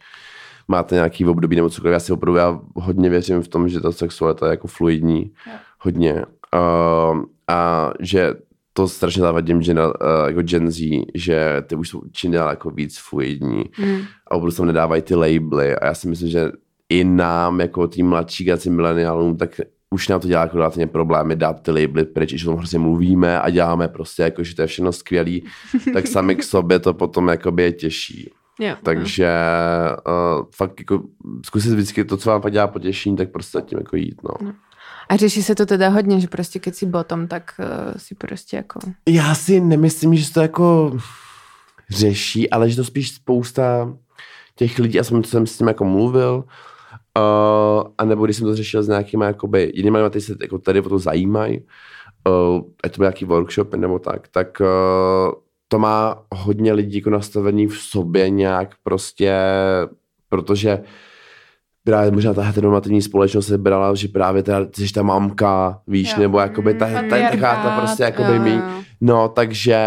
máte 0.67 0.95
nějaký 0.95 1.25
období 1.25 1.55
nebo 1.55 1.69
cokoliv. 1.69 1.93
Já 1.93 1.99
si 1.99 2.13
opravdu, 2.13 2.37
já 2.37 2.59
hodně 2.75 3.09
věřím 3.09 3.41
v 3.41 3.47
tom, 3.47 3.69
že 3.69 3.79
ta 3.79 3.91
sexualita 3.91 4.45
je 4.45 4.49
jako 4.49 4.67
fluidní. 4.67 5.31
Jo. 5.47 5.53
Hodně. 5.85 6.13
Uh, 6.55 7.23
a 7.47 7.91
že 7.99 8.33
to 8.73 8.87
strašně 8.87 9.21
zavadím 9.21 9.61
že 9.61 9.73
na, 9.73 9.87
uh, 9.87 9.93
jako 10.27 10.41
Gen 10.41 10.71
Z, 10.71 11.05
že 11.15 11.63
ty 11.67 11.75
už 11.75 11.89
jsou 11.89 12.01
čím 12.11 12.31
dál 12.31 12.49
jako 12.49 12.69
víc 12.69 12.99
fluidní 12.99 13.63
Mm. 13.77 14.01
a 14.27 14.31
opravdu 14.31 14.51
se 14.51 14.57
tam 14.57 14.65
nedávají 14.67 15.01
ty 15.01 15.15
labely 15.15 15.75
a 15.75 15.85
já 15.85 15.93
si 15.93 16.07
myslím, 16.07 16.29
že 16.29 16.51
i 16.89 17.03
nám, 17.03 17.59
jako 17.59 17.87
tým 17.87 18.07
mladší 18.07 18.43
generaci 18.43 18.69
mileniálům, 18.69 19.37
tak 19.37 19.61
už 19.89 20.07
nám 20.07 20.19
to 20.19 20.27
dělá 20.27 20.41
jako 20.41 20.57
relativně 20.57 20.87
problémy 20.87 21.35
dát 21.35 21.61
ty 21.61 21.71
labely 21.71 22.05
pryč, 22.05 22.29
že 22.29 22.47
o 22.47 22.51
tom 22.51 22.57
hrozně 22.57 22.79
mluvíme 22.79 23.41
a 23.41 23.49
děláme 23.49 23.87
prostě 23.87 24.23
jako, 24.23 24.43
že 24.43 24.55
to 24.55 24.61
je 24.61 24.67
všechno 24.67 24.91
skvělý, 24.91 25.43
tak 25.93 26.07
sami 26.07 26.35
k 26.35 26.43
sobě 26.43 26.79
to 26.79 26.93
potom 26.93 27.27
jakoby 27.27 27.63
je 27.63 27.71
těžší. 27.71 28.31
Jo, 28.59 28.75
Takže 28.83 29.29
uh, 30.07 30.45
fakt 30.55 30.79
jako 30.79 31.03
zkusit 31.45 31.73
vždycky 31.73 32.05
to, 32.05 32.17
co 32.17 32.29
vám 32.29 32.41
pak 32.41 32.51
dělá 32.53 32.67
potěšení, 32.67 33.15
tak 33.15 33.31
prostě 33.31 33.61
tím 33.65 33.77
jako 33.77 33.95
jít, 33.95 34.21
no. 34.23 34.51
A 35.09 35.15
řeší 35.15 35.43
se 35.43 35.55
to 35.55 35.65
teda 35.65 35.89
hodně, 35.89 36.19
že 36.19 36.27
prostě 36.27 36.59
keď 36.59 36.75
si 36.75 36.85
bottom, 36.85 37.27
tak 37.27 37.53
uh, 37.59 37.93
si 37.97 38.15
prostě 38.15 38.57
jako... 38.57 38.79
Já 39.09 39.35
si 39.35 39.59
nemyslím, 39.59 40.15
že 40.15 40.25
se 40.25 40.33
to 40.33 40.41
jako 40.41 40.97
řeší, 41.89 42.49
ale 42.49 42.69
že 42.69 42.75
to 42.75 42.83
spíš 42.83 43.11
spousta 43.11 43.93
těch 44.55 44.79
lidí, 44.79 44.99
a 44.99 45.03
jsem, 45.03 45.23
jsem 45.23 45.47
s 45.47 45.57
tím 45.57 45.67
jako 45.67 45.85
mluvil, 45.85 46.43
uh, 47.17 47.87
a 47.97 48.05
nebo 48.05 48.25
když 48.25 48.37
jsem 48.37 48.47
to 48.47 48.55
řešil 48.55 48.83
s 48.83 48.87
nějakýma 48.87 49.25
jakoby 49.25 49.71
jinými 49.75 50.01
lidmi, 50.01 50.21
se 50.21 50.35
jako 50.41 50.57
tady 50.57 50.81
o 50.81 50.89
to 50.89 50.99
zajímají, 50.99 51.59
uh, 51.59 52.61
ať 52.83 52.91
to 52.91 52.97
byl 52.97 53.05
nějaký 53.05 53.25
workshop 53.25 53.75
nebo 53.75 53.99
tak, 53.99 54.27
tak 54.27 54.61
uh, 54.61 55.33
to 55.67 55.79
má 55.79 56.23
hodně 56.35 56.73
lidí 56.73 56.97
jako 56.97 57.09
nastavený 57.09 57.67
v 57.67 57.77
sobě 57.77 58.29
nějak 58.29 58.75
prostě, 58.83 59.35
protože 60.29 60.83
právě 61.85 62.11
možná 62.11 62.33
ta 62.33 62.41
heteronormativní 62.41 63.01
společnost 63.01 63.47
se 63.47 63.57
brala, 63.57 63.95
že 63.95 64.07
právě 64.07 64.43
teda, 64.43 64.59
jsi 64.73 64.93
ta 64.93 65.03
mamka, 65.03 65.81
víš, 65.87 66.11
Jo. 66.13 66.19
nebo 66.19 66.39
jakoby 66.39 66.73
ta, 66.73 66.85
ta, 66.85 66.93
ta, 66.93 67.01
ta 67.01 67.01
Patriarchát, 67.09 67.79
prostě 67.79 68.03
jakoby 68.03 68.33
jo, 68.35 68.41
mý. 68.43 68.61
No, 69.01 69.29
takže 69.29 69.77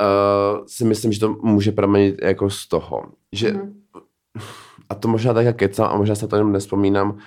uh, 0.00 0.64
si 0.66 0.84
myslím, 0.84 1.12
že 1.12 1.20
to 1.20 1.36
může 1.42 1.72
pramenit 1.72 2.16
jako 2.22 2.50
z 2.50 2.68
toho. 2.68 3.02
Že, 3.32 3.52
Mhm. 3.52 3.74
A 4.88 4.94
to 4.94 5.08
možná 5.08 5.34
tak 5.34 5.56
kecám 5.56 5.88
a 5.92 5.96
možná 5.96 6.14
se 6.14 6.28
to 6.28 6.36
jenom 6.36 6.52
nespomínám, 6.52 7.18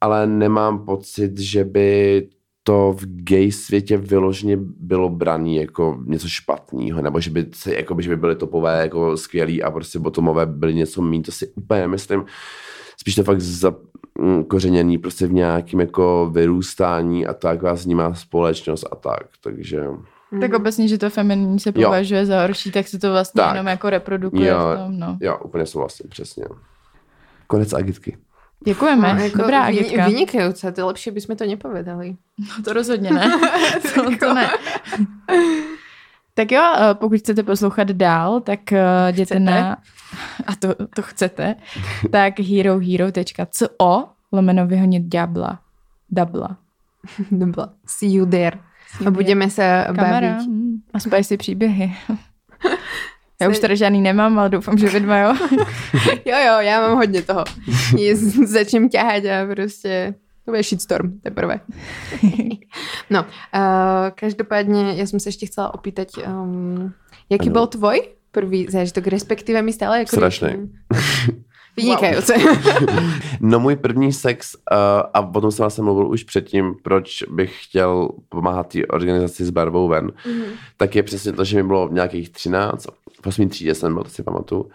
ale 0.00 0.26
nemám 0.26 0.84
pocit, 0.84 1.38
že 1.38 1.64
by 1.64 2.28
to 2.62 2.94
v 2.98 3.04
gay 3.06 3.52
světě 3.52 3.96
vyloženě 3.96 4.56
bylo 4.60 5.08
braný 5.08 5.56
jako 5.56 5.98
něco 6.06 6.28
špatného, 6.28 7.02
nebo 7.02 7.20
že 7.20 7.30
by, 7.30 7.46
se, 7.54 7.74
jako 7.74 7.94
by, 7.94 8.02
že 8.02 8.08
by 8.08 8.16
byly 8.16 8.36
topové 8.36 8.80
jako 8.80 9.16
skvělí 9.16 9.62
a 9.62 9.70
prostě 9.70 9.98
botomové 9.98 10.46
byly 10.46 10.74
něco 10.74 11.02
méně, 11.02 11.22
to 11.22 11.32
si 11.32 11.46
úplně 11.48 11.80
nemyslím. 11.80 12.24
Spíš 13.04 13.14
to 13.14 13.24
fakt 13.24 13.40
zakořeněný 13.40 14.98
prostě 14.98 15.26
v 15.26 15.32
nějakém 15.32 15.80
jako 15.80 16.30
vyrůstání 16.32 17.26
a 17.26 17.34
tak 17.34 17.62
vás 17.62 17.84
vnímá 17.84 18.14
společnost 18.14 18.84
a 18.92 18.96
tak, 18.96 19.26
takže... 19.40 19.84
Tak 20.40 20.54
obecně, 20.54 20.88
že 20.88 20.98
to 20.98 21.10
feminní 21.10 21.60
se 21.60 21.72
Jo. 21.76 21.84
považuje 21.88 22.26
za 22.26 22.40
horší, 22.42 22.70
tak 22.72 22.88
se 22.88 22.98
to 22.98 23.10
vlastně 23.12 23.38
Tak. 23.42 23.54
jenom 23.54 23.66
jako 23.66 23.90
reprodukuje 23.90 24.48
Jo. 24.50 24.58
v 24.58 24.78
tom, 24.78 24.98
no. 24.98 25.18
Jo, 25.20 25.38
úplně 25.44 25.66
souhlasím, 25.66 26.08
přesně. 26.10 26.44
Konec 27.46 27.72
agitky. 27.72 28.16
Děkujeme, 28.66 29.14
No, 29.14 29.20
jako 29.24 29.38
dobrá 29.38 29.62
agitka. 29.62 30.06
Vynikajúce, 30.08 30.72
to 30.72 30.80
je 30.80 30.84
lepšie, 30.84 31.12
by 31.12 31.20
sme 31.20 31.36
to 31.36 31.44
nepovedali. 31.44 32.16
No 32.40 32.64
to 32.64 32.72
rozhodně 32.72 33.10
ne. 33.12 33.28
to, 33.94 34.16
to 34.16 34.34
ne. 34.34 34.48
Tak 36.34 36.52
jo, 36.52 36.62
eh, 36.76 36.94
pokud 36.94 37.18
chcete 37.18 37.42
poslouchat 37.42 37.90
dál, 37.90 38.40
tak 38.40 38.72
eh, 38.72 38.82
jděte 39.08 39.24
Chcete? 39.24 39.40
na, 39.40 39.76
a 40.46 40.56
to, 40.58 40.74
to 40.94 41.02
chcete, 41.02 41.54
tak 42.10 42.40
herohero.co 42.40 44.08
lomeno 44.32 44.66
vyhonit 44.66 45.02
ďábla. 45.02 45.60
Dabla. 46.10 46.56
Dobra, 47.30 47.68
see 47.86 48.12
you 48.12 48.26
there. 48.26 48.58
A 49.06 49.10
budeme 49.10 49.50
se 49.50 49.84
Kamera. 49.86 50.32
bavit. 50.32 50.50
A 50.94 51.00
spicy 51.00 51.36
příběhy. 51.36 51.94
Já 53.40 53.48
už 53.48 53.58
tady 53.58 53.76
žádný 53.76 54.00
nemám, 54.00 54.38
ale 54.38 54.48
doufám, 54.48 54.78
že 54.78 54.88
vy 54.88 55.00
dva 55.00 55.18
jo. 55.18 55.36
Jo, 56.24 56.36
jo, 56.46 56.60
já 56.60 56.80
mám 56.80 56.96
hodně 56.96 57.22
toho. 57.22 57.44
Je, 57.98 58.16
začnem 58.46 58.88
ťahať 58.88 59.24
a 59.24 59.46
prostě 59.54 60.14
to 60.44 60.50
bude 60.50 60.62
shitstorm 60.62 61.18
teprve. 61.22 61.60
no, 63.10 63.20
uh, 63.22 63.28
každopádně 64.14 64.92
já 64.96 65.06
jsem 65.06 65.20
se 65.20 65.28
ještě 65.28 65.46
chcela 65.46 65.74
opýtať, 65.74 66.08
um, 66.26 66.92
jaký 67.30 67.46
Ano. 67.46 67.52
byl 67.52 67.66
tvoj 67.66 68.02
prvý 68.30 68.66
zážitok, 68.70 69.06
respektive 69.06 69.62
mi 69.62 69.72
stále 69.72 69.98
jako... 69.98 70.16
Strašný. 70.16 70.48
Vynikajúce. 71.76 72.34
No 73.40 73.60
můj 73.60 73.76
první 73.76 74.12
sex, 74.12 74.54
uh, 74.54 74.78
a 75.14 75.20
o 75.34 75.40
tom 75.40 75.50
jsem 75.52 75.62
vlastně 75.62 75.84
mluvil 75.84 76.08
už 76.08 76.24
předtím, 76.24 76.74
proč 76.82 77.22
bych 77.22 77.64
chtěl 77.64 78.08
pomáhat 78.28 78.68
té 78.72 78.86
organizaci 78.86 79.44
s 79.44 79.50
barvou 79.50 79.88
ven, 79.88 80.12
Mhm. 80.26 80.44
tak 80.76 80.94
je 80.96 81.02
přesně 81.02 81.32
to, 81.32 81.44
že 81.44 81.56
mi 81.56 81.62
bylo 81.68 81.88
nějakých 81.92 82.30
13, 82.30 82.86
v 83.24 83.26
8. 83.26 83.48
třídě 83.48 83.74
jsem 83.74 83.94
byl, 83.94 84.02
to 84.04 84.10
si 84.10 84.22
pamatuju, 84.22 84.68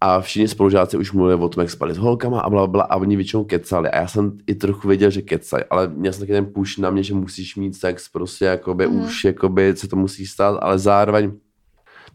a 0.00 0.20
všichni 0.20 0.48
spolužáci 0.48 0.96
už 0.96 1.12
mluvili 1.12 1.40
o 1.42 1.48
tom, 1.48 1.60
jak 1.60 1.70
spali 1.70 1.94
s 1.94 1.98
holkama 1.98 2.40
a 2.40 2.50
bla, 2.50 2.66
bla, 2.66 2.82
a 2.82 2.96
oni 2.96 3.16
většinou 3.16 3.44
kecali. 3.44 3.88
A 3.90 3.96
já 4.00 4.06
jsem 4.06 4.32
i 4.46 4.54
trochu 4.54 4.88
věděl, 4.88 5.10
že 5.10 5.22
kecají, 5.22 5.64
ale 5.70 5.88
měl 5.88 6.12
jsem 6.12 6.20
taky 6.20 6.32
ten 6.32 6.46
push 6.46 6.78
na 6.78 6.90
mě, 6.90 7.02
že 7.02 7.14
musíš 7.14 7.56
mít 7.56 7.76
sex, 7.76 8.08
prostě 8.08 8.44
jakoby 8.44 8.86
Mhm. 8.86 8.96
mm. 8.96 9.04
už 9.04 9.24
jakoby 9.24 9.74
se 9.76 9.88
to 9.88 9.96
musí 9.96 10.26
stát, 10.26 10.58
ale 10.62 10.78
zároveň 10.78 11.32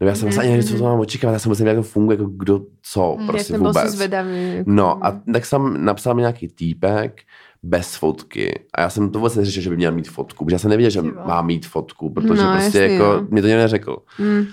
nebo 0.00 0.08
já 0.08 0.14
jsem 0.14 0.28
Mhm, 0.28 0.34
mm, 0.34 0.40
ani 0.40 0.48
nevěděl, 0.48 0.68
co 0.68 0.74
mhm. 0.74 0.82
to 0.82 0.88
mám 0.88 1.00
očekávat, 1.00 1.32
já 1.32 1.38
jsem 1.38 1.50
musel, 1.50 1.66
jak 1.66 1.76
to 1.76 1.82
funguje, 1.82 2.18
jako 2.18 2.30
kdo, 2.36 2.60
co, 2.82 3.14
Mm, 3.18 3.20
Já 3.20 3.26
prostě 3.32 3.52
jsem 3.52 3.60
vůbec. 3.64 3.90
zvedavý. 3.92 4.54
Jako, 4.56 4.70
No 4.70 5.06
a 5.06 5.20
tak 5.32 5.46
jsem 5.46 5.84
napsal 5.84 6.14
mi 6.14 6.20
nějaký 6.20 6.48
týpek 6.48 7.20
bez 7.62 7.94
fotky 7.96 8.60
a 8.74 8.80
já 8.80 8.90
jsem 8.90 9.10
to 9.10 9.18
vůbec 9.18 9.36
neřešil, 9.36 9.62
že 9.62 9.70
by 9.70 9.76
měl 9.76 9.92
mít 9.92 10.08
fotku, 10.08 10.44
protože 10.44 10.54
já 10.54 10.58
jsem 10.58 10.70
nevěděl, 10.70 10.90
že 10.90 11.02
má 11.26 11.42
mít 11.42 11.66
fotku, 11.66 12.10
protože 12.10 12.42
No, 12.42 12.52
prostě 12.52 12.78
jasný, 12.78 12.94
jako, 12.96 13.12
no. 13.12 13.26
mě 13.30 13.42
to 13.42 13.48
někdo 13.48 13.60
neřekl. 13.62 13.96
Mm. 14.18 14.44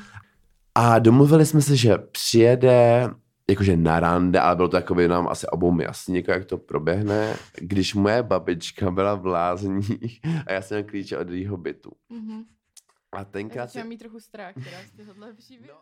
A 0.79 0.99
domluvili 0.99 1.45
jsme 1.45 1.61
se, 1.61 1.75
že 1.75 1.97
přijede 1.97 3.09
jakože 3.49 3.77
na 3.77 3.99
rande, 3.99 4.39
ale 4.39 4.55
bylo 4.55 4.67
to 4.67 4.95
by 4.95 5.07
nám 5.07 5.27
asi 5.27 5.47
obou 5.47 5.81
jasný, 5.81 6.15
jako 6.15 6.31
jak 6.31 6.45
to 6.45 6.57
proběhne, 6.57 7.35
když 7.55 7.93
moje 7.93 8.23
babička 8.23 8.91
byla 8.91 9.15
v 9.15 9.25
lázních 9.25 10.19
a 10.47 10.53
já 10.53 10.61
jsem 10.61 10.77
měl 10.77 10.89
klíče 10.89 11.17
od 11.17 11.29
jejího 11.29 11.57
bytu. 11.57 11.91
Mhm. 12.09 12.43
A 13.11 13.25
tenkrát... 13.25 13.75
Já 13.75 13.83
mít 13.83 13.97
trochu 13.97 14.19
strach 14.19 14.53
teda 14.53 14.77
z 14.87 14.97
tohohle 14.97 15.33
příběhu. 15.33 15.77